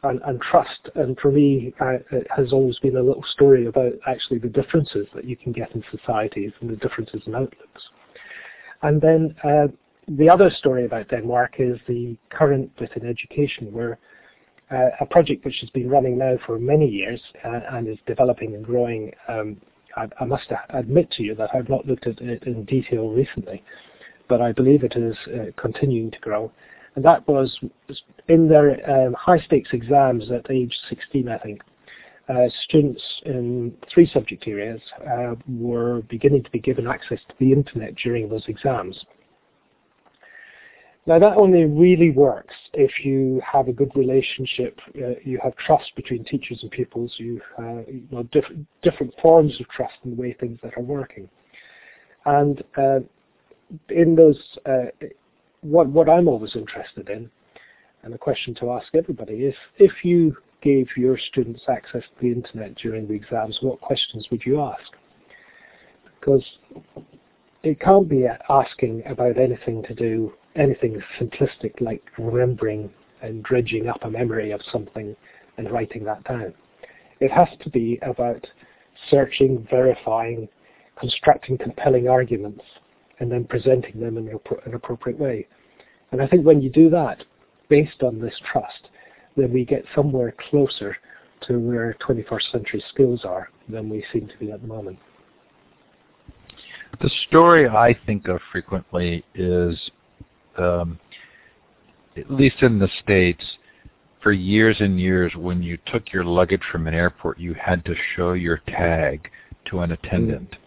and, 0.03 0.21
and 0.25 0.41
trust. 0.41 0.89
And 0.95 1.17
for 1.19 1.31
me, 1.31 1.73
uh, 1.79 1.97
it 2.11 2.27
has 2.35 2.53
always 2.53 2.77
been 2.79 2.97
a 2.97 3.01
little 3.01 3.25
story 3.33 3.65
about 3.67 3.93
actually 4.07 4.39
the 4.39 4.49
differences 4.49 5.07
that 5.15 5.25
you 5.25 5.35
can 5.35 5.51
get 5.51 5.73
in 5.73 5.83
societies 5.91 6.51
and 6.61 6.69
the 6.69 6.75
differences 6.75 7.21
in 7.25 7.35
outlooks. 7.35 7.83
And 8.81 9.01
then 9.01 9.35
uh, 9.43 9.67
the 10.07 10.29
other 10.29 10.51
story 10.51 10.85
about 10.85 11.09
Denmark 11.09 11.55
is 11.59 11.79
the 11.87 12.17
current 12.29 12.75
bit 12.77 12.91
in 12.95 13.07
education 13.07 13.71
where 13.71 13.97
uh, 14.71 14.89
a 14.99 15.05
project 15.05 15.45
which 15.45 15.57
has 15.61 15.69
been 15.71 15.89
running 15.89 16.17
now 16.17 16.35
for 16.45 16.59
many 16.59 16.87
years 16.87 17.21
uh, 17.43 17.59
and 17.71 17.87
is 17.87 17.97
developing 18.05 18.55
and 18.55 18.65
growing 18.65 19.11
um, 19.27 19.57
I, 19.95 20.07
I 20.19 20.25
must 20.25 20.51
admit 20.69 21.11
to 21.11 21.23
you 21.23 21.35
that 21.35 21.49
I've 21.53 21.69
not 21.69 21.85
looked 21.85 22.07
at 22.07 22.19
it 22.19 22.43
in 22.43 22.65
detail 22.65 23.09
recently, 23.09 23.63
but 24.27 24.41
I 24.41 24.51
believe 24.51 24.83
it 24.83 24.95
is 24.95 25.15
uh, 25.27 25.51
continuing 25.57 26.11
to 26.11 26.19
grow. 26.19 26.51
And 26.95 27.03
that 27.03 27.27
was 27.27 27.59
in 28.27 28.47
their 28.47 28.89
um, 28.89 29.13
high 29.13 29.39
stakes 29.39 29.69
exams 29.73 30.31
at 30.31 30.49
age 30.49 30.75
16, 30.89 31.27
I 31.27 31.37
think. 31.39 31.61
Uh, 32.27 32.49
students 32.63 33.03
in 33.25 33.71
three 33.93 34.09
subject 34.11 34.47
areas 34.47 34.81
uh, 35.07 35.35
were 35.47 36.01
beginning 36.09 36.43
to 36.43 36.49
be 36.49 36.59
given 36.59 36.87
access 36.87 37.19
to 37.29 37.35
the 37.39 37.51
internet 37.51 37.93
during 37.95 38.27
those 38.27 38.43
exams. 38.47 39.05
Now 41.07 41.19
that 41.19 41.37
only 41.37 41.65
really 41.65 42.09
works 42.09 42.55
if 42.73 43.05
you 43.05 43.39
have 43.45 43.67
a 43.67 43.73
good 43.73 43.91
relationship, 43.95 44.79
uh, 44.97 45.19
you 45.23 45.39
have 45.43 45.55
trust 45.57 45.95
between 45.95 46.23
teachers 46.25 46.59
and 46.63 46.71
pupils, 46.71 47.13
you, 47.17 47.39
uh, 47.59 47.85
you 47.87 48.07
know, 48.09 48.23
different, 48.23 48.65
different 48.81 49.13
forms 49.21 49.59
of 49.59 49.69
trust 49.69 49.93
in 50.03 50.15
the 50.15 50.21
way 50.21 50.33
things 50.33 50.57
that 50.63 50.75
are 50.77 50.83
working. 50.83 51.29
And 52.25 52.63
uh, 52.75 52.99
in 53.89 54.15
those, 54.15 54.39
uh, 54.65 54.85
what, 55.65 55.87
what 55.87 56.09
I'm 56.09 56.27
always 56.27 56.55
interested 56.55 57.09
in, 57.09 57.29
and 58.03 58.13
a 58.13 58.17
question 58.17 58.53
to 58.55 58.71
ask 58.71 58.87
everybody, 58.93 59.45
is 59.45 59.55
if 59.77 59.91
you 60.03 60.37
gave 60.61 60.87
your 60.95 61.17
students 61.17 61.63
access 61.67 62.01
to 62.01 62.21
the 62.21 62.31
internet 62.31 62.75
during 62.75 63.07
the 63.07 63.13
exams, 63.13 63.57
what 63.61 63.81
questions 63.81 64.27
would 64.31 64.43
you 64.45 64.61
ask? 64.61 64.91
Because 66.19 66.43
it 67.63 67.79
can't 67.79 68.07
be 68.07 68.25
asking 68.49 69.03
about 69.07 69.37
anything 69.37 69.83
to 69.83 69.93
do 69.93 70.33
anything 70.55 71.01
simplistic 71.19 71.81
like 71.81 72.03
remembering 72.17 72.89
and 73.21 73.43
dredging 73.43 73.87
up 73.87 74.03
a 74.03 74.09
memory 74.09 74.51
of 74.51 74.61
something 74.71 75.15
and 75.57 75.71
writing 75.71 76.03
that 76.03 76.23
down. 76.25 76.53
It 77.19 77.31
has 77.31 77.47
to 77.61 77.69
be 77.69 77.99
about 78.01 78.45
searching, 79.09 79.67
verifying, 79.69 80.47
constructing 80.99 81.57
compelling 81.57 82.07
arguments, 82.07 82.63
and 83.19 83.31
then 83.31 83.45
presenting 83.45 83.99
them 83.99 84.17
in 84.17 84.27
an 84.27 84.73
appropriate 84.73 85.19
way. 85.19 85.47
And 86.11 86.21
I 86.21 86.27
think 86.27 86.45
when 86.45 86.61
you 86.61 86.69
do 86.69 86.89
that, 86.89 87.23
based 87.69 88.03
on 88.03 88.19
this 88.19 88.35
trust, 88.51 88.89
then 89.35 89.51
we 89.51 89.65
get 89.65 89.83
somewhere 89.95 90.33
closer 90.49 90.97
to 91.47 91.59
where 91.59 91.95
21st 92.07 92.51
century 92.51 92.83
skills 92.89 93.25
are 93.25 93.49
than 93.69 93.89
we 93.89 94.03
seem 94.13 94.27
to 94.27 94.37
be 94.37 94.51
at 94.51 94.61
the 94.61 94.67
moment. 94.67 94.97
The 97.01 97.09
story 97.27 97.67
I 97.67 97.97
think 98.05 98.27
of 98.27 98.39
frequently 98.51 99.25
is 99.33 99.77
um, 100.57 100.99
at 102.17 102.31
least 102.31 102.61
in 102.61 102.79
the 102.79 102.89
states, 103.03 103.43
for 104.21 104.31
years 104.31 104.77
and 104.79 104.99
years, 104.99 105.35
when 105.35 105.61
you 105.61 105.77
took 105.85 106.11
your 106.11 106.23
luggage 106.23 106.63
from 106.71 106.87
an 106.87 106.93
airport, 106.93 107.37
you 107.39 107.53
had 107.53 107.85
to 107.85 107.93
show 108.15 108.33
your 108.33 108.61
tag 108.67 109.29
to 109.65 109.81
an 109.81 109.91
attendant. 109.91 110.51
Mm. 110.51 110.57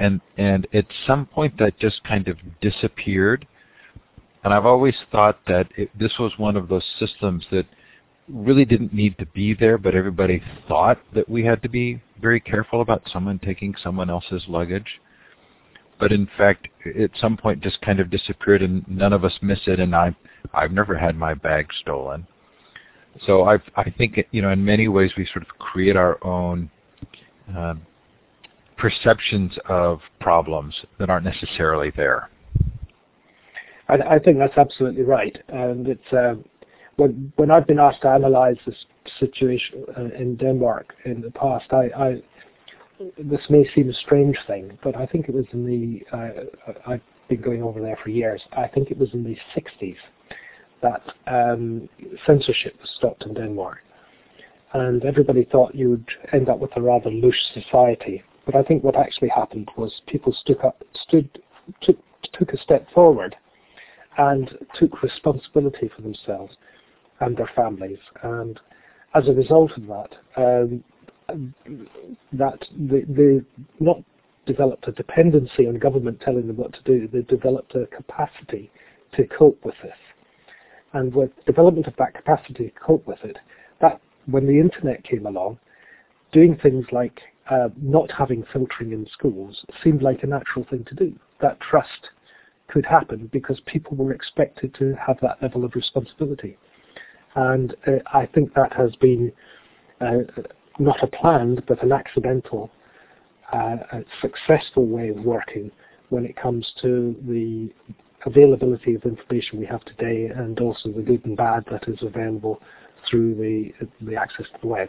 And 0.00 0.20
and 0.36 0.66
at 0.72 0.86
some 1.06 1.26
point 1.26 1.56
that 1.58 1.78
just 1.78 2.02
kind 2.02 2.26
of 2.26 2.36
disappeared. 2.60 3.46
And 4.42 4.52
I've 4.52 4.66
always 4.66 4.96
thought 5.12 5.38
that 5.46 5.68
it, 5.76 5.90
this 5.96 6.12
was 6.18 6.32
one 6.38 6.56
of 6.56 6.68
those 6.68 6.84
systems 6.98 7.44
that 7.52 7.66
really 8.28 8.64
didn't 8.64 8.94
need 8.94 9.18
to 9.18 9.26
be 9.26 9.54
there, 9.54 9.76
but 9.76 9.94
everybody 9.94 10.42
thought 10.66 10.98
that 11.14 11.28
we 11.28 11.44
had 11.44 11.62
to 11.62 11.68
be 11.68 12.00
very 12.20 12.40
careful 12.40 12.80
about 12.80 13.02
someone 13.12 13.38
taking 13.38 13.74
someone 13.82 14.08
else's 14.08 14.42
luggage. 14.48 15.00
But 15.98 16.12
in 16.12 16.28
fact, 16.38 16.68
at 16.98 17.10
some 17.20 17.36
point 17.36 17.62
just 17.62 17.80
kind 17.82 18.00
of 18.00 18.10
disappeared 18.10 18.62
and 18.62 18.82
none 18.88 19.12
of 19.12 19.24
us 19.24 19.38
miss 19.42 19.60
it 19.66 19.80
and 19.80 19.94
I've 19.94 20.14
I've 20.54 20.72
never 20.72 20.96
had 20.96 21.16
my 21.16 21.34
bag 21.34 21.66
stolen. 21.80 22.26
So 23.26 23.44
I 23.44 23.58
I 23.76 23.90
think 23.90 24.18
you 24.30 24.40
know 24.40 24.50
in 24.50 24.64
many 24.64 24.88
ways 24.88 25.10
we 25.16 25.26
sort 25.26 25.42
of 25.42 25.58
create 25.58 25.96
our 25.96 26.24
own 26.24 26.70
uh, 27.54 27.74
perceptions 28.80 29.52
of 29.68 30.00
problems 30.20 30.74
that 30.98 31.10
aren't 31.10 31.24
necessarily 31.24 31.92
there. 31.96 32.30
I, 33.88 34.16
I 34.16 34.18
think 34.18 34.38
that's 34.38 34.56
absolutely 34.56 35.02
right, 35.02 35.36
and 35.48 35.86
it's 35.86 36.12
uh, 36.12 36.34
when 36.96 37.32
when 37.36 37.50
I've 37.50 37.66
been 37.66 37.78
asked 37.78 38.02
to 38.02 38.08
analyze 38.08 38.56
this 38.66 38.86
situation 39.18 39.84
uh, 39.96 40.04
in 40.18 40.36
Denmark 40.36 40.94
in 41.04 41.20
the 41.20 41.30
past, 41.30 41.66
I, 41.72 41.84
I 41.96 42.22
this 43.18 43.40
may 43.50 43.68
seem 43.74 43.90
a 43.90 43.94
strange 43.94 44.36
thing, 44.46 44.78
but 44.82 44.96
I 44.96 45.06
think 45.06 45.28
it 45.28 45.34
was 45.34 45.46
in 45.52 45.66
the 45.66 46.16
uh, 46.16 46.72
I've 46.86 47.02
been 47.28 47.42
going 47.42 47.62
over 47.62 47.80
there 47.80 47.98
for 48.02 48.10
years. 48.10 48.40
I 48.52 48.66
think 48.66 48.90
it 48.90 48.98
was 48.98 49.10
in 49.12 49.24
the 49.24 49.36
60s 49.56 49.96
that 50.82 51.02
um, 51.26 51.88
censorship 52.26 52.74
was 52.80 52.90
stopped 52.96 53.24
in 53.24 53.34
Denmark, 53.34 53.78
and 54.72 55.04
everybody 55.04 55.46
thought 55.52 55.74
you 55.74 55.90
would 55.90 56.08
end 56.32 56.48
up 56.48 56.58
with 56.58 56.74
a 56.76 56.80
rather 56.80 57.10
loose 57.10 57.50
society 57.52 58.22
but 58.46 58.54
I 58.54 58.62
think 58.62 58.82
what 58.82 58.96
actually 58.96 59.28
happened 59.28 59.70
was 59.76 60.00
people 60.06 60.32
stood 60.32 60.62
up, 60.64 60.82
stood, 60.94 61.28
took, 61.82 61.98
took 62.32 62.52
a 62.52 62.58
step 62.58 62.86
forward 62.92 63.36
and 64.18 64.50
took 64.74 65.02
responsibility 65.02 65.90
for 65.94 66.02
themselves 66.02 66.54
and 67.20 67.36
their 67.36 67.50
families. 67.54 67.98
And 68.22 68.58
as 69.14 69.28
a 69.28 69.32
result 69.32 69.72
of 69.76 69.86
that, 69.86 70.16
um, 70.36 70.84
that 72.32 72.58
they, 72.76 73.02
they 73.02 73.40
not 73.78 74.02
developed 74.46 74.88
a 74.88 74.92
dependency 74.92 75.66
on 75.66 75.78
government 75.78 76.20
telling 76.20 76.46
them 76.46 76.56
what 76.56 76.72
to 76.72 76.82
do, 76.82 77.08
they 77.08 77.22
developed 77.22 77.74
a 77.74 77.86
capacity 77.86 78.70
to 79.12 79.26
cope 79.26 79.64
with 79.64 79.74
this. 79.82 79.96
And 80.92 81.14
with 81.14 81.30
development 81.46 81.86
of 81.86 81.94
that 81.98 82.14
capacity 82.14 82.64
to 82.64 82.70
cope 82.70 83.06
with 83.06 83.22
it, 83.22 83.38
that 83.80 84.00
when 84.26 84.46
the 84.46 84.58
internet 84.58 85.04
came 85.04 85.26
along, 85.26 85.58
doing 86.32 86.58
things 86.60 86.86
like 86.90 87.20
uh, 87.50 87.68
not 87.80 88.10
having 88.10 88.44
filtering 88.52 88.92
in 88.92 89.06
schools 89.12 89.64
seemed 89.82 90.02
like 90.02 90.22
a 90.22 90.26
natural 90.26 90.64
thing 90.70 90.84
to 90.84 90.94
do. 90.94 91.12
That 91.40 91.58
trust 91.60 92.10
could 92.68 92.86
happen 92.86 93.28
because 93.32 93.60
people 93.66 93.96
were 93.96 94.12
expected 94.12 94.74
to 94.78 94.94
have 94.94 95.18
that 95.22 95.42
level 95.42 95.64
of 95.64 95.74
responsibility. 95.74 96.56
And 97.34 97.74
uh, 97.86 97.90
I 98.12 98.26
think 98.26 98.54
that 98.54 98.72
has 98.74 98.94
been 98.96 99.32
uh, 100.00 100.18
not 100.78 101.02
a 101.02 101.06
planned 101.08 101.64
but 101.66 101.82
an 101.82 101.92
accidental, 101.92 102.70
uh, 103.52 103.76
successful 104.20 104.86
way 104.86 105.08
of 105.08 105.16
working 105.24 105.70
when 106.10 106.24
it 106.24 106.36
comes 106.36 106.72
to 106.82 107.16
the 107.28 107.70
availability 108.26 108.94
of 108.94 109.02
information 109.04 109.58
we 109.58 109.66
have 109.66 109.84
today 109.84 110.30
and 110.34 110.60
also 110.60 110.90
the 110.90 111.02
good 111.02 111.24
and 111.24 111.36
bad 111.36 111.64
that 111.70 111.88
is 111.88 111.98
available 112.02 112.60
through 113.08 113.34
the, 113.34 113.70
the 114.04 114.14
access 114.14 114.46
to 114.46 114.58
the 114.60 114.66
web. 114.66 114.88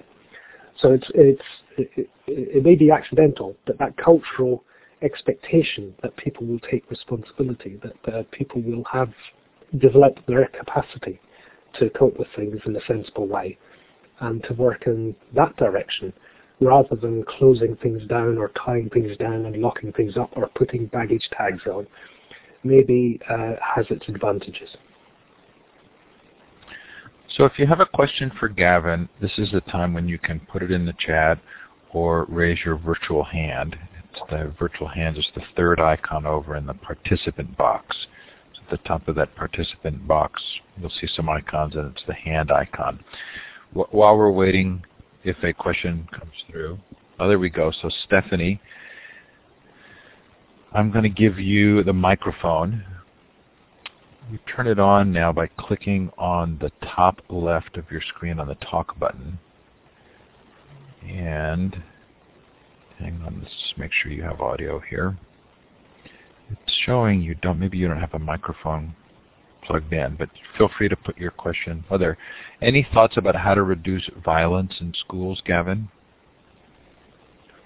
So 0.81 0.91
it's, 0.93 1.07
it's, 1.13 1.41
it, 1.77 2.09
it 2.27 2.63
may 2.63 2.75
be 2.75 2.91
accidental, 2.91 3.55
but 3.65 3.77
that 3.79 3.95
cultural 3.97 4.63
expectation 5.01 5.93
that 6.01 6.15
people 6.17 6.45
will 6.45 6.59
take 6.59 6.89
responsibility, 6.89 7.79
that 7.83 8.13
uh, 8.13 8.23
people 8.31 8.61
will 8.61 8.83
have 8.91 9.09
developed 9.77 10.19
their 10.27 10.47
capacity 10.47 11.19
to 11.79 11.89
cope 11.91 12.17
with 12.17 12.27
things 12.35 12.59
in 12.65 12.75
a 12.75 12.81
sensible 12.87 13.27
way 13.27 13.57
and 14.19 14.43
to 14.43 14.53
work 14.53 14.83
in 14.87 15.15
that 15.35 15.55
direction 15.57 16.11
rather 16.59 16.95
than 16.95 17.23
closing 17.23 17.75
things 17.77 18.05
down 18.07 18.37
or 18.37 18.51
tying 18.65 18.89
things 18.89 19.17
down 19.17 19.45
and 19.45 19.57
locking 19.57 19.91
things 19.93 20.15
up 20.17 20.29
or 20.35 20.47
putting 20.55 20.85
baggage 20.87 21.27
tags 21.35 21.61
on 21.65 21.87
maybe 22.63 23.19
uh, 23.29 23.53
has 23.75 23.85
its 23.89 24.07
advantages. 24.07 24.69
So 27.37 27.45
if 27.45 27.57
you 27.57 27.65
have 27.65 27.79
a 27.79 27.85
question 27.85 28.31
for 28.39 28.49
Gavin, 28.49 29.07
this 29.21 29.31
is 29.37 29.51
the 29.51 29.61
time 29.61 29.93
when 29.93 30.07
you 30.07 30.19
can 30.19 30.41
put 30.41 30.61
it 30.63 30.71
in 30.71 30.85
the 30.85 30.95
chat 30.99 31.39
or 31.93 32.25
raise 32.25 32.59
your 32.65 32.75
virtual 32.75 33.23
hand. 33.23 33.77
It's 34.09 34.21
the 34.29 34.53
virtual 34.59 34.89
hand 34.89 35.17
is 35.17 35.27
the 35.33 35.41
third 35.55 35.79
icon 35.79 36.25
over 36.25 36.57
in 36.57 36.65
the 36.65 36.73
participant 36.73 37.57
box. 37.57 37.95
So 38.53 38.61
at 38.63 38.69
the 38.69 38.87
top 38.87 39.07
of 39.07 39.15
that 39.15 39.33
participant 39.35 40.05
box, 40.05 40.41
you'll 40.77 40.89
see 40.89 41.07
some 41.07 41.29
icons, 41.29 41.75
and 41.75 41.91
it's 41.91 42.03
the 42.05 42.13
hand 42.13 42.51
icon. 42.51 43.01
While 43.73 44.17
we're 44.17 44.31
waiting, 44.31 44.83
if 45.23 45.41
a 45.43 45.53
question 45.53 46.09
comes 46.11 46.33
through, 46.49 46.79
oh, 47.19 47.29
there 47.29 47.39
we 47.39 47.49
go. 47.49 47.71
So 47.81 47.89
Stephanie, 48.05 48.59
I'm 50.73 50.91
going 50.91 51.03
to 51.03 51.09
give 51.09 51.39
you 51.39 51.81
the 51.83 51.93
microphone 51.93 52.83
you 54.31 54.39
turn 54.47 54.65
it 54.65 54.79
on 54.79 55.11
now 55.11 55.33
by 55.33 55.47
clicking 55.47 56.09
on 56.17 56.57
the 56.61 56.71
top 56.95 57.21
left 57.29 57.75
of 57.75 57.91
your 57.91 58.01
screen 58.01 58.39
on 58.39 58.47
the 58.47 58.55
talk 58.55 58.97
button. 58.97 59.37
And 61.05 61.83
hang 62.97 63.21
on, 63.25 63.41
let's 63.41 63.53
just 63.61 63.77
make 63.77 63.91
sure 63.91 64.11
you 64.11 64.23
have 64.23 64.39
audio 64.39 64.79
here. 64.79 65.17
It's 66.49 66.73
showing 66.85 67.21
you 67.21 67.35
don't, 67.35 67.59
maybe 67.59 67.77
you 67.77 67.89
don't 67.89 67.99
have 67.99 68.13
a 68.13 68.19
microphone 68.19 68.95
plugged 69.63 69.91
in, 69.91 70.15
but 70.15 70.29
feel 70.57 70.69
free 70.77 70.87
to 70.87 70.95
put 70.95 71.17
your 71.17 71.31
question. 71.31 71.83
Are 71.89 71.97
there 71.97 72.17
any 72.61 72.87
thoughts 72.93 73.17
about 73.17 73.35
how 73.35 73.53
to 73.53 73.63
reduce 73.63 74.09
violence 74.23 74.73
in 74.79 74.93
schools, 74.93 75.41
Gavin? 75.45 75.89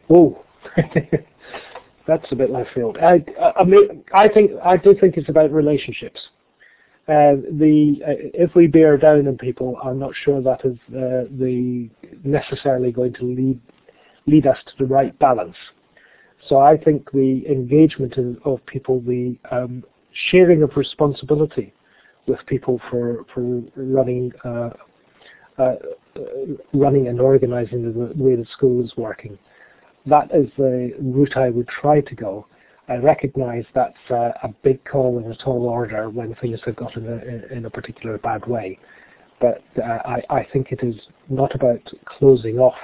Oh, 0.09 0.43
that's 2.07 2.25
a 2.31 2.35
bit 2.35 2.49
left 2.49 2.71
field. 2.73 2.97
I, 2.97 3.23
I, 3.55 3.63
mean, 3.63 4.03
I 4.13 4.27
think 4.27 4.51
I 4.63 4.77
do 4.77 4.95
think 4.99 5.17
it's 5.17 5.29
about 5.29 5.51
relationships. 5.51 6.19
Uh, 7.07 7.37
the 7.59 7.97
uh, 8.07 8.13
if 8.33 8.55
we 8.55 8.65
bear 8.65 8.97
down 8.97 9.27
on 9.27 9.37
people, 9.37 9.77
I'm 9.83 9.99
not 9.99 10.13
sure 10.23 10.41
that 10.41 10.65
is 10.65 10.77
uh, 10.89 11.29
the 11.37 11.87
necessarily 12.23 12.91
going 12.91 13.13
to 13.13 13.25
lead 13.25 13.59
lead 14.25 14.47
us 14.47 14.57
to 14.65 14.73
the 14.79 14.85
right 14.85 15.17
balance. 15.19 15.55
So 16.49 16.57
I 16.57 16.77
think 16.77 17.11
the 17.11 17.43
engagement 17.47 18.15
of, 18.43 18.63
people, 18.65 19.01
the 19.01 19.35
um, 19.51 19.83
sharing 20.29 20.63
of 20.63 20.71
responsibility 20.75 21.73
with 22.27 22.39
people 22.47 22.81
for 22.89 23.25
for 23.33 23.61
running 23.75 24.31
uh, 24.43 24.69
uh, 25.59 25.75
running 26.73 27.07
and 27.07 27.21
organising 27.21 27.83
the 27.83 28.23
way 28.23 28.35
the 28.35 28.45
school 28.51 28.83
is 28.83 28.91
working, 28.97 29.37
that 30.07 30.29
is 30.33 30.49
the 30.57 30.91
route 30.99 31.37
I 31.37 31.49
would 31.49 31.67
try 31.67 32.01
to 32.01 32.15
go. 32.15 32.47
I 32.87 32.95
recognise 32.97 33.65
that's 33.73 33.93
uh, 34.11 34.31
a 34.43 34.49
big 34.63 34.83
call 34.85 35.17
and 35.17 35.31
a 35.31 35.35
tall 35.37 35.65
order 35.65 36.09
when 36.09 36.35
things 36.35 36.59
have 36.65 36.75
got 36.75 36.95
in 36.95 37.07
a, 37.07 37.53
in 37.53 37.65
a 37.65 37.69
particular 37.69 38.17
bad 38.19 38.45
way. 38.45 38.77
But 39.41 39.63
uh, 39.77 39.99
I, 40.05 40.21
I 40.29 40.47
think 40.53 40.71
it 40.71 40.81
is 40.83 40.95
not 41.29 41.53
about 41.55 41.81
closing 42.05 42.59
off 42.59 42.75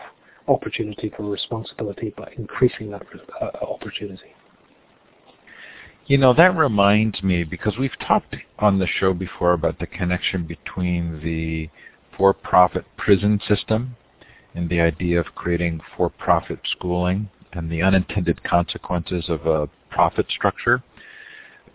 opportunity 0.47 1.11
for 1.15 1.23
responsibility, 1.23 2.13
but 2.17 2.33
increasing 2.33 2.89
that 2.91 3.03
uh, 3.39 3.45
opportunity. 3.61 4.33
You 6.07 6.17
know, 6.17 6.33
that 6.33 6.57
reminds 6.57 7.21
me, 7.21 7.43
because 7.43 7.77
we've 7.77 7.97
talked 8.05 8.35
on 8.59 8.79
the 8.79 8.87
show 8.87 9.13
before 9.13 9.53
about 9.53 9.79
the 9.79 9.85
connection 9.85 10.45
between 10.45 11.21
the 11.23 11.69
for-profit 12.17 12.85
prison 12.97 13.39
system 13.47 13.95
and 14.55 14.67
the 14.67 14.81
idea 14.81 15.19
of 15.19 15.27
creating 15.35 15.79
for-profit 15.95 16.59
schooling 16.71 17.29
and 17.53 17.71
the 17.71 17.81
unintended 17.81 18.43
consequences 18.43 19.25
of 19.29 19.45
a 19.45 19.69
profit 19.91 20.25
structure. 20.29 20.81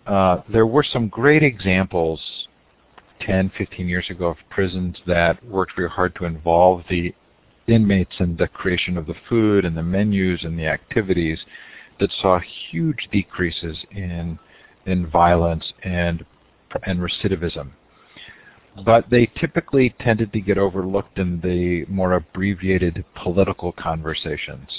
Uh, 0.05 0.41
there 0.51 0.65
were 0.65 0.83
some 0.83 1.07
great 1.07 1.43
examples 1.43 2.19
10, 3.21 3.51
15 3.57 3.87
years 3.87 4.09
ago 4.09 4.27
of 4.27 4.37
prisons 4.49 4.95
that 5.05 5.43
worked 5.45 5.73
very 5.75 5.89
hard 5.89 6.15
to 6.15 6.25
involve 6.25 6.83
the 6.89 7.13
inmates 7.67 8.15
in 8.19 8.35
the 8.37 8.47
creation 8.47 8.97
of 8.97 9.05
the 9.05 9.15
food 9.27 9.65
and 9.65 9.75
the 9.75 9.83
menus 9.83 10.43
and 10.43 10.57
the 10.57 10.65
activities 10.65 11.39
that 11.99 12.09
saw 12.21 12.39
huge 12.69 13.07
decreases 13.11 13.77
in 13.91 14.39
in 14.85 15.05
violence 15.07 15.73
and 15.83 16.25
and 16.83 16.99
recidivism. 16.99 17.71
But 18.85 19.09
they 19.09 19.25
typically 19.39 19.95
tended 19.99 20.31
to 20.33 20.39
get 20.39 20.57
overlooked 20.57 21.17
in 21.17 21.41
the 21.41 21.85
more 21.91 22.13
abbreviated 22.13 23.03
political 23.15 23.71
conversations. 23.71 24.69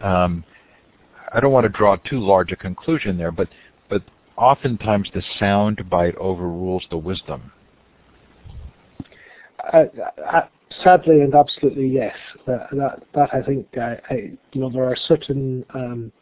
Um, 0.00 0.44
I 1.32 1.40
don't 1.40 1.52
want 1.52 1.64
to 1.64 1.68
draw 1.68 1.96
too 1.96 2.20
large 2.20 2.52
a 2.52 2.56
conclusion 2.56 3.16
there, 3.18 3.32
but 3.32 3.48
but 3.88 4.02
oftentimes 4.36 5.10
the 5.14 5.22
sound 5.38 5.88
bite 5.88 6.16
overrules 6.16 6.84
the 6.90 6.98
wisdom. 6.98 7.52
uh, 9.72 9.84
uh, 10.32 10.40
sadly 10.82 11.20
and 11.20 11.34
absolutely 11.34 11.88
yes. 11.88 12.14
That 12.46 12.68
that, 12.72 13.02
that 13.14 13.34
I 13.34 13.42
think 13.42 13.66
uh, 13.76 13.96
I, 14.10 14.32
you 14.52 14.60
know 14.60 14.70
there 14.70 14.84
are 14.84 14.96
certain 14.96 15.64
um, 15.74 16.12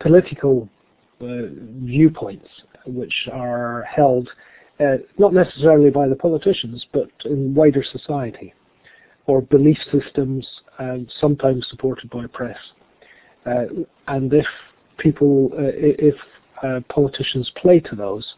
political 0.00 0.68
uh, 1.20 1.48
viewpoints 1.82 2.48
which 2.86 3.28
are 3.32 3.82
held 3.82 4.28
uh, 4.80 4.98
not 5.18 5.34
necessarily 5.34 5.90
by 5.90 6.08
the 6.08 6.14
politicians 6.14 6.86
but 6.92 7.10
in 7.24 7.54
wider 7.54 7.84
society, 7.84 8.54
or 9.26 9.42
belief 9.42 9.78
systems 9.92 10.46
sometimes 11.20 11.66
supported 11.68 12.08
by 12.10 12.26
press. 12.26 12.56
And 13.44 14.32
if 14.32 14.46
people, 14.98 15.50
if 15.54 16.16
politicians 16.88 17.50
play 17.56 17.80
to 17.80 17.96
those, 17.96 18.34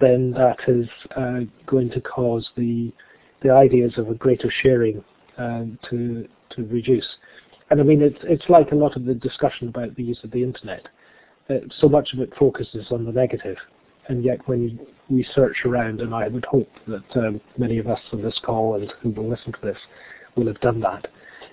then 0.00 0.32
that 0.32 0.58
is 0.68 0.88
going 1.66 1.90
to 1.90 2.00
cause 2.00 2.48
the 2.56 2.92
the 3.42 3.50
ideas 3.50 3.92
of 3.96 4.08
a 4.08 4.14
greater 4.14 4.50
sharing 4.62 5.02
to 5.36 6.28
to 6.50 6.64
reduce. 6.64 7.06
And 7.70 7.80
I 7.80 7.84
mean, 7.84 8.02
it's 8.02 8.18
it's 8.22 8.48
like 8.48 8.72
a 8.72 8.76
lot 8.76 8.96
of 8.96 9.04
the 9.04 9.14
discussion 9.14 9.68
about 9.68 9.94
the 9.96 10.02
use 10.02 10.18
of 10.24 10.30
the 10.30 10.42
internet. 10.42 10.86
Uh, 11.48 11.54
so 11.80 11.88
much 11.88 12.12
of 12.12 12.20
it 12.20 12.32
focuses 12.38 12.86
on 12.90 13.04
the 13.04 13.12
negative, 13.12 13.56
and 14.08 14.22
yet 14.22 14.46
when 14.46 14.78
we 15.08 15.26
search 15.34 15.56
around, 15.64 16.00
and 16.00 16.14
I 16.14 16.28
would 16.28 16.44
hope 16.44 16.70
that 16.86 17.16
um, 17.16 17.40
many 17.58 17.78
of 17.78 17.86
us 17.86 17.98
on 18.12 18.22
this 18.22 18.38
call 18.44 18.74
and 18.74 18.92
who 19.02 19.10
will 19.10 19.28
listen 19.28 19.52
to 19.52 19.58
this 19.62 19.76
will 20.36 20.46
have 20.46 20.60
done 20.60 20.80
that, 20.80 21.08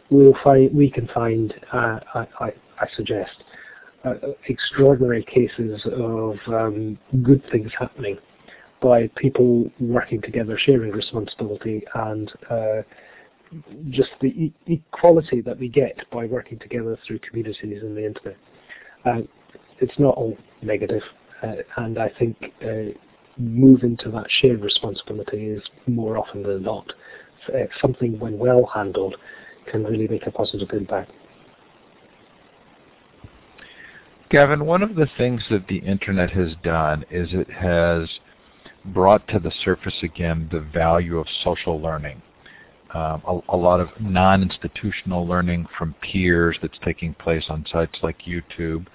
we'll 0.10 0.36
find 0.44 0.74
we 0.76 0.92
can 0.92 1.08
find, 1.08 1.54
uh, 1.74 2.00
I, 2.14 2.28
I, 2.40 2.50
I, 2.80 2.88
suggest, 2.96 3.44
uh, 4.06 4.14
extraordinary 4.48 5.24
cases 5.26 5.82
of 5.86 6.38
um, 6.48 6.98
good 7.24 7.44
things 7.52 7.72
happening 7.78 8.18
by 8.82 9.10
people 9.18 9.70
working 9.80 10.22
together, 10.22 10.58
sharing 10.58 10.92
responsibility, 10.92 11.84
and 11.96 12.32
uh, 12.50 12.82
just 13.90 14.12
the 14.22 14.28
e- 14.28 14.54
equality 14.68 15.42
that 15.42 15.60
we 15.60 15.68
get 15.68 15.98
by 16.12 16.26
working 16.26 16.60
together 16.60 16.98
through 17.06 17.20
communities 17.20 17.82
and 17.82 17.98
the 17.98 18.06
internet. 18.06 18.38
Uh, 19.06 19.22
it's 19.82 19.98
not 19.98 20.16
all 20.16 20.38
negative, 20.62 21.02
uh, 21.44 21.56
and 21.78 21.98
I 21.98 22.10
think 22.18 22.38
uh, 22.64 22.94
moving 23.38 23.98
to 23.98 24.12
that 24.12 24.28
shared 24.42 24.62
responsibility 24.62 25.48
is 25.48 25.64
more 25.88 26.18
often 26.18 26.44
than 26.44 26.64
not 26.64 26.92
uh, 27.50 27.66
something, 27.82 28.20
when 28.20 28.38
well 28.38 28.70
handled, 28.74 29.16
can 29.72 29.84
really 29.84 30.08
make 30.08 30.28
a 30.28 30.32
positive 30.32 30.70
impact. 30.72 31.12
Gavin, 34.30 34.68
one 34.68 34.84
of 34.84 34.94
the 34.94 35.10
things 35.18 35.44
that 35.50 35.68
the 35.68 35.80
internet 35.80 36.30
has 36.32 36.52
done 36.64 37.04
is 37.10 37.30
it 37.32 37.50
has 37.50 38.08
brought 38.86 39.28
to 39.30 39.40
the 39.40 39.52
surface 39.64 40.04
again 40.04 40.48
the 40.52 40.60
value 40.60 41.18
of 41.18 41.26
social 41.44 41.82
learning. 41.82 42.22
Um, 42.94 43.24
a, 43.28 43.40
a, 43.50 43.58
lot 43.58 43.80
of 43.80 43.90
non-institutional 44.00 45.28
learning 45.28 45.68
from 45.78 45.96
peers 46.02 46.58
that's 46.62 46.78
taking 46.84 47.16
place 47.16 47.46
on 47.50 47.66
sites 47.72 47.98
like 48.02 48.18
YouTube, 48.28 48.86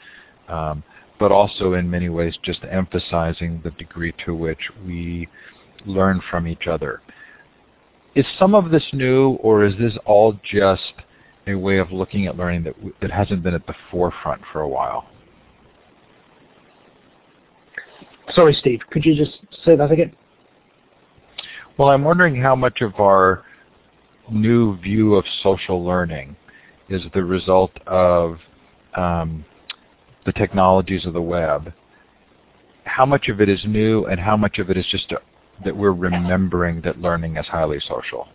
um, 0.49 0.83
but 1.19 1.33
also 1.33 1.75
in 1.75 1.91
many 1.91 2.09
ways 2.09 2.37
just 2.43 2.61
emphasizing 2.69 3.61
the 3.63 3.71
degree 3.73 4.13
to 4.25 4.35
which 4.35 4.71
we 4.85 5.29
learn 5.85 6.21
from 6.31 6.47
each 6.47 6.67
other. 6.69 7.03
Is 8.15 8.27
some 8.39 8.55
of 8.55 8.71
this 8.71 8.87
new, 8.93 9.31
or 9.43 9.65
is 9.65 9.77
this 9.79 9.95
all 10.07 10.39
just 10.45 10.95
a 11.49 11.55
way 11.55 11.79
of 11.79 11.91
looking 11.91 12.27
at 12.27 12.37
learning 12.37 12.65
that, 12.65 12.75
that 13.01 13.11
hasn't 13.11 13.43
been 13.43 13.55
at 13.55 13.67
the 13.67 13.75
forefront 13.91 14.43
for 14.53 14.61
a 14.61 14.69
while? 14.69 15.09
Sorry, 18.33 18.55
Steve, 18.55 18.81
could 18.91 19.05
you 19.05 19.15
just 19.15 19.39
say 19.65 19.77
that 19.77 19.91
again? 19.91 20.15
Well, 21.77 21.89
I'm 21.89 22.05
wondering 22.05 22.41
how 22.41 22.55
much 22.55 22.81
of 22.81 22.99
our 23.01 23.45
new 24.31 24.77
view 24.79 25.15
of 25.15 25.25
social 25.43 25.85
learning 25.85 26.37
is 26.89 27.03
the 27.13 27.25
result 27.25 27.73
of 27.87 28.39
um, 28.97 29.45
the 30.25 30.33
technologies 30.33 31.05
of 31.05 31.13
the 31.13 31.23
web. 31.23 31.73
How 32.85 33.05
much 33.05 33.29
of 33.29 33.41
it 33.41 33.49
is 33.49 33.61
new, 33.67 34.07
and 34.07 34.21
how 34.21 34.37
much 34.37 34.59
of 34.59 34.71
it 34.71 34.77
is 34.77 34.87
just 34.91 35.11
a, 35.13 35.19
that 35.65 35.77
we're 35.77 35.93
remembering 35.93 36.81
that 36.83 37.01
learning 37.01 37.37
is 37.37 37.47
highly 37.47 37.81
social? 37.89 38.29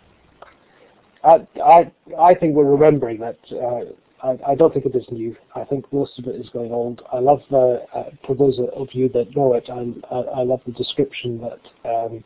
I 1.24 1.48
I, 1.64 1.92
I 2.20 2.34
think 2.34 2.56
we're 2.56 2.66
remembering 2.66 3.20
that 3.20 3.38
uh, 3.52 3.92
I, 4.24 4.52
I, 4.52 4.56
don't 4.56 4.74
think 4.74 4.86
it 4.86 4.96
is 4.96 5.06
new. 5.12 5.36
I 5.56 5.64
think 5.64 5.92
most 5.94 6.20
of 6.20 6.26
it 6.26 6.36
is 6.36 6.50
going 6.50 6.72
old. 6.72 7.02
I 7.12 7.20
love, 7.20 7.42
the, 7.50 7.86
uh, 7.94 8.10
for 8.26 8.36
those 8.36 8.60
of 8.76 8.88
you 8.92 9.10
that 9.10 9.36
know 9.36 9.54
it, 9.54 9.70
I, 9.70 10.40
I 10.40 10.44
love 10.44 10.62
the 10.66 10.74
description 10.74 11.42
that 11.42 11.90
um, 11.90 12.24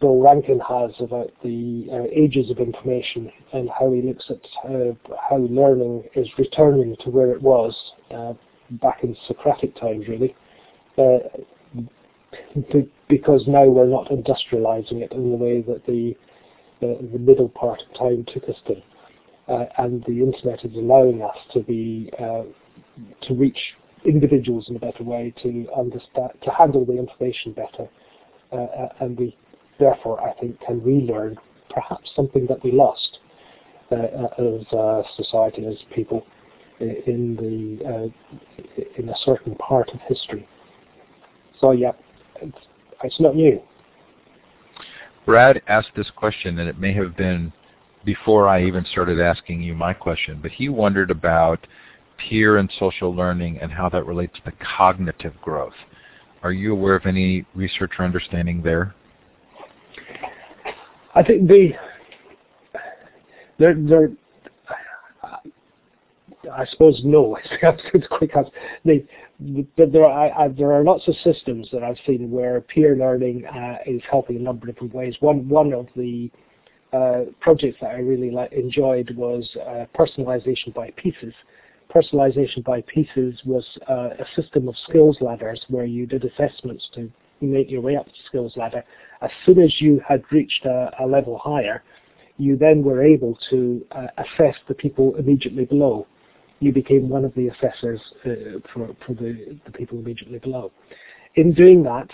Bill 0.00 0.20
Rankin 0.20 0.60
has 0.60 0.90
about 1.00 1.32
the 1.42 1.86
uh, 1.92 2.04
ages 2.12 2.50
of 2.50 2.58
information 2.58 3.30
and 3.52 3.68
how 3.68 3.92
he 3.92 4.02
looks 4.02 4.24
at 4.30 4.70
uh, 4.70 4.94
how 5.28 5.36
learning 5.36 6.04
is 6.14 6.28
returning 6.38 6.96
to 7.04 7.10
where 7.10 7.32
it 7.32 7.42
was 7.42 7.74
uh, 8.14 8.32
back 8.80 9.02
in 9.02 9.16
Socratic 9.26 9.74
times, 9.76 10.06
really. 10.08 10.34
Uh, 10.96 11.18
because 13.08 13.42
now 13.46 13.64
we're 13.64 13.86
not 13.86 14.08
industrializing 14.08 15.02
it 15.02 15.12
in 15.12 15.30
the 15.30 15.36
way 15.36 15.60
that 15.62 15.84
the, 15.86 16.14
the 16.80 17.18
middle 17.18 17.48
part 17.48 17.82
of 17.82 17.98
time 17.98 18.24
took 18.32 18.48
us 18.48 18.56
to 18.66 18.74
uh, 19.52 19.66
and 19.78 20.02
the 20.04 20.20
internet 20.20 20.64
is 20.64 20.74
allowing 20.74 21.22
us 21.22 21.36
to 21.52 21.60
be 21.60 22.10
uh, 22.18 22.42
to 23.22 23.34
reach 23.34 23.58
individuals 24.04 24.66
in 24.68 24.76
a 24.76 24.78
better 24.78 25.04
way, 25.04 25.32
to 25.42 25.66
understand, 25.76 26.30
to 26.42 26.50
handle 26.50 26.84
the 26.84 26.96
information 26.96 27.52
better, 27.52 27.88
uh, 28.52 28.56
uh 28.56 28.88
and 29.00 29.18
we 29.18 29.36
therefore 29.78 30.20
I 30.26 30.32
think 30.40 30.58
can 30.60 30.82
relearn 30.82 31.36
perhaps 31.70 32.10
something 32.16 32.46
that 32.48 32.62
we 32.64 32.72
lost 32.72 33.18
uh, 33.90 33.96
uh, 33.96 35.00
as 35.00 35.06
society, 35.16 35.66
as 35.66 35.76
people 35.94 36.24
in 36.80 37.36
the 37.36 38.10
in 38.98 39.08
a 39.08 39.14
certain 39.24 39.54
part 39.56 39.90
of 39.90 40.00
history. 40.08 40.48
So 41.60 41.72
yeah, 41.72 41.92
it's, 42.40 42.58
it's 43.04 43.20
not 43.20 43.36
new. 43.36 43.60
Brad 45.24 45.62
asked 45.68 45.90
this 45.94 46.10
question, 46.10 46.58
and 46.58 46.68
it 46.68 46.78
may 46.78 46.92
have 46.94 47.16
been 47.16 47.52
before 48.04 48.48
I 48.48 48.64
even 48.64 48.84
started 48.84 49.20
asking 49.20 49.62
you 49.62 49.74
my 49.74 49.92
question, 49.92 50.38
but 50.40 50.50
he 50.50 50.68
wondered 50.68 51.10
about 51.10 51.66
peer 52.16 52.58
and 52.58 52.70
social 52.78 53.14
learning 53.14 53.58
and 53.58 53.72
how 53.72 53.88
that 53.88 54.06
relates 54.06 54.38
to 54.44 54.52
cognitive 54.76 55.34
growth. 55.40 55.74
Are 56.42 56.52
you 56.52 56.72
aware 56.72 56.96
of 56.96 57.06
any 57.06 57.44
research 57.54 57.92
or 57.98 58.04
understanding 58.04 58.62
there? 58.62 58.94
I 61.14 61.22
think 61.22 61.46
the 61.46 61.72
there 63.58 63.74
there 63.74 64.10
I 66.52 66.66
suppose 66.66 67.00
no. 67.04 67.36
It's 67.62 68.06
quick 68.08 68.36
answer. 68.36 68.50
The, 68.84 69.06
the, 69.40 69.86
there 69.86 70.04
are 70.04 70.32
I, 70.32 70.48
there 70.48 70.72
are 70.72 70.82
lots 70.82 71.06
of 71.06 71.14
systems 71.22 71.68
that 71.72 71.82
I've 71.82 71.98
seen 72.06 72.30
where 72.30 72.60
peer 72.60 72.96
learning 72.96 73.44
uh, 73.46 73.78
is 73.86 74.02
helping 74.10 74.36
in 74.36 74.42
a 74.42 74.44
number 74.44 74.68
of 74.68 74.74
different 74.74 74.94
ways. 74.94 75.14
One 75.20 75.48
one 75.48 75.72
of 75.72 75.86
the 75.96 76.30
uh, 76.92 77.20
projects 77.40 77.78
that 77.80 77.90
I 77.90 77.98
really 77.98 78.32
enjoyed 78.52 79.16
was 79.16 79.48
uh, 79.66 79.86
personalization 79.98 80.74
by 80.74 80.90
pieces. 80.96 81.32
Personalization 81.94 82.64
by 82.64 82.82
pieces 82.82 83.40
was 83.44 83.64
uh, 83.88 84.10
a 84.18 84.26
system 84.40 84.68
of 84.68 84.74
skills 84.88 85.18
ladders 85.20 85.64
where 85.68 85.84
you 85.84 86.06
did 86.06 86.24
assessments 86.24 86.88
to 86.94 87.10
make 87.40 87.70
your 87.70 87.80
way 87.80 87.96
up 87.96 88.06
the 88.06 88.12
skills 88.26 88.52
ladder. 88.56 88.84
As 89.20 89.30
soon 89.44 89.60
as 89.60 89.80
you 89.80 90.00
had 90.06 90.22
reached 90.30 90.64
a, 90.64 90.90
a 91.00 91.06
level 91.06 91.38
higher, 91.38 91.82
you 92.38 92.56
then 92.56 92.82
were 92.82 93.02
able 93.02 93.38
to 93.50 93.84
uh, 93.92 94.06
assess 94.18 94.56
the 94.68 94.74
people 94.74 95.14
immediately 95.16 95.64
below. 95.64 96.06
You 96.60 96.72
became 96.72 97.08
one 97.08 97.24
of 97.24 97.34
the 97.34 97.48
assessors 97.48 98.00
uh, 98.24 98.60
for, 98.72 98.94
for 99.06 99.14
the, 99.14 99.58
the 99.64 99.72
people 99.72 99.98
immediately 99.98 100.38
below. 100.38 100.72
In 101.34 101.52
doing 101.52 101.82
that, 101.84 102.08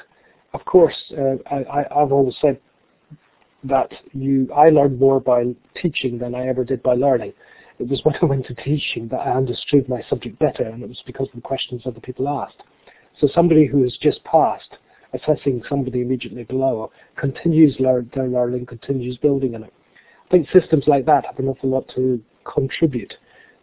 of 0.55 0.65
course, 0.65 0.97
uh, 1.17 1.37
I, 1.51 1.85
have 1.99 2.13
always 2.13 2.35
said 2.41 2.59
that 3.65 3.93
you 4.13 4.51
I 4.55 4.71
learned 4.71 4.99
more 4.99 5.21
by 5.21 5.45
teaching 5.81 6.19
than 6.19 6.35
I 6.35 6.49
ever 6.49 6.65
did 6.65 6.83
by 6.83 6.95
learning. 6.95 7.33
It 7.79 7.89
was 7.89 8.01
when 8.05 8.17
I 8.21 8.27
went 8.27 8.47
to 8.47 8.55
teaching 8.55 9.09
that 9.09 9.21
I 9.21 9.31
understood 9.33 9.89
my 9.89 10.03
subject 10.09 10.39
better, 10.39 10.65
and 10.65 10.83
it 10.83 10.89
was 10.89 11.03
because 11.07 11.29
of 11.29 11.37
the 11.37 11.41
questions 11.41 11.83
other 11.87 12.01
people 12.01 12.29
asked. 12.29 12.63
So 13.21 13.29
somebody 13.35 13.67
who 13.67 13.83
has 13.83 13.97
just 14.01 14.23
passed, 14.25 14.77
assessing 15.13 15.63
somebody 15.69 16.03
immediately 16.03 16.45
below, 16.45 16.93
continues 17.17 17.77
their 17.79 18.29
learning, 18.29 18.67
continues 18.67 19.17
building 19.17 19.55
on 19.55 19.65
it. 19.65 19.73
I 20.27 20.31
think 20.31 20.49
systems 20.51 20.85
like 20.87 21.07
that 21.07 21.27
have 21.27 21.39
an 21.39 21.49
awful 21.49 21.71
lot 21.71 21.91
to 21.95 22.23
contribute 22.45 23.15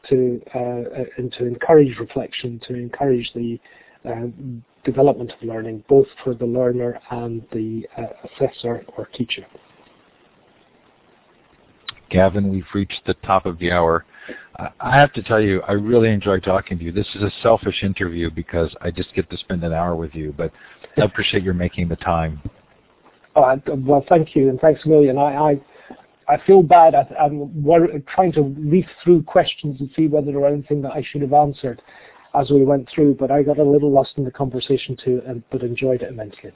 to 0.10 0.42
uh, 0.54 0.60
uh 0.60 1.04
and 1.18 1.32
to 1.34 1.46
encourage 1.46 1.98
reflection, 2.00 2.60
to 2.68 2.76
encourage 2.76 3.32
the 3.34 3.60
uh, 4.08 4.28
development 4.84 5.32
of 5.32 5.48
learning, 5.48 5.84
both 5.88 6.08
for 6.24 6.36
the 6.36 6.46
learner 6.46 7.00
and 7.12 7.42
the 7.52 7.88
uh, 7.98 8.04
assessor 8.24 8.84
or 8.98 9.08
teacher. 9.18 9.46
Gavin, 12.10 12.50
we've 12.50 12.66
reached 12.74 13.02
the 13.06 13.14
top 13.16 13.46
of 13.46 13.60
the 13.60 13.72
hour. 13.72 14.06
I 14.80 14.96
have 14.96 15.12
to 15.14 15.24
tell 15.24 15.42
you, 15.42 15.62
I 15.68 15.74
really 15.74 16.10
enjoy 16.10 16.40
talking 16.40 16.78
to 16.80 16.84
you. 16.84 16.92
This 16.92 17.08
is 17.16 17.22
a 17.22 17.32
selfish 17.44 17.84
interview 17.84 18.30
because 18.32 18.74
I 18.82 18.90
just 18.90 19.14
get 19.14 19.30
to 19.30 19.38
spend 19.38 19.64
an 19.64 19.74
hour 19.74 19.96
with 19.96 20.16
you, 20.16 20.34
but 20.36 20.52
I 20.98 21.02
appreciate 21.02 21.44
your 21.44 21.54
making 21.54 21.90
the 21.90 21.98
time. 21.98 22.42
Uh, 23.36 23.58
well, 23.68 24.06
thank 24.08 24.36
you, 24.36 24.50
and 24.50 24.60
thanks 24.60 24.82
a 24.86 24.88
million. 24.88 25.18
I, 25.18 25.36
I, 25.36 25.62
I 26.30 26.38
feel 26.48 26.64
bad. 26.64 26.96
I, 26.96 27.06
I'm 27.22 28.04
trying 28.14 28.32
to 28.34 28.56
leaf 28.58 28.86
through 29.04 29.24
questions 29.24 29.82
and 29.82 29.90
see 29.96 30.08
whether 30.08 30.28
there 30.28 30.40
were 30.40 30.48
anything 30.48 30.82
that 30.84 30.94
I 30.94 31.04
should 31.12 31.22
have 31.22 31.34
answered 31.34 31.82
as 32.34 32.50
we 32.50 32.64
went 32.64 32.90
through, 32.90 33.16
but 33.16 33.32
I 33.32 33.44
got 33.44 33.60
a 33.60 33.64
little 33.64 33.92
lost 33.92 34.14
in 34.18 34.24
the 34.24 34.32
conversation 34.32 34.98
too, 35.04 35.22
and, 35.28 35.44
but 35.52 35.62
enjoyed 35.62 36.02
it 36.02 36.10
immensely. 36.10 36.52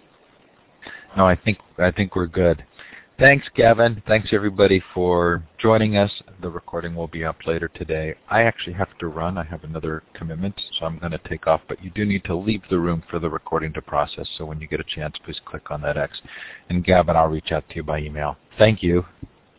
No, 1.18 1.26
I 1.26 1.36
think 1.36 1.58
I 1.78 1.91
think 1.91 2.16
we're 2.16 2.28
good. 2.28 2.64
Thanks, 3.20 3.46
Gavin. 3.54 4.02
Thanks, 4.08 4.30
everybody, 4.32 4.82
for 4.94 5.44
joining 5.58 5.98
us. 5.98 6.10
The 6.42 6.48
recording 6.50 6.96
will 6.96 7.10
be 7.10 7.26
up 7.26 7.36
later 7.46 7.68
today. 7.68 8.16
I 8.30 8.44
actually 8.44 8.72
have 8.74 8.98
to 9.00 9.08
run. 9.08 9.38
I 9.38 9.44
have 9.44 9.66
another 9.66 10.04
commitment, 10.14 10.56
so 10.80 10.86
I'm 10.86 10.98
going 11.00 11.12
to 11.12 11.20
take 11.28 11.46
off. 11.46 11.60
But 11.68 11.84
you 11.84 11.90
do 11.90 12.06
need 12.06 12.24
to 12.24 12.36
leave 12.36 12.62
the 12.70 12.80
room 12.80 13.04
for 13.10 13.20
the 13.20 13.30
recording 13.30 13.74
to 13.74 13.82
process. 13.82 14.26
So 14.38 14.46
when 14.46 14.62
you 14.62 14.70
get 14.70 14.80
a 14.80 14.86
chance, 14.86 15.16
please 15.26 15.42
click 15.44 15.70
on 15.70 15.82
that 15.82 15.98
X. 15.98 16.22
And 16.70 16.82
Gavin, 16.86 17.18
I'll 17.18 17.28
reach 17.28 17.52
out 17.52 17.68
to 17.68 17.76
you 17.76 17.84
by 17.84 18.00
email. 18.00 18.38
Thank 18.58 18.82
you. 18.82 19.06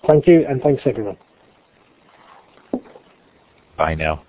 Thank 0.06 0.26
you, 0.26 0.46
and 0.48 0.62
thanks, 0.62 0.82
everyone. 0.86 1.18
Bye 3.76 3.94
now. 3.94 4.22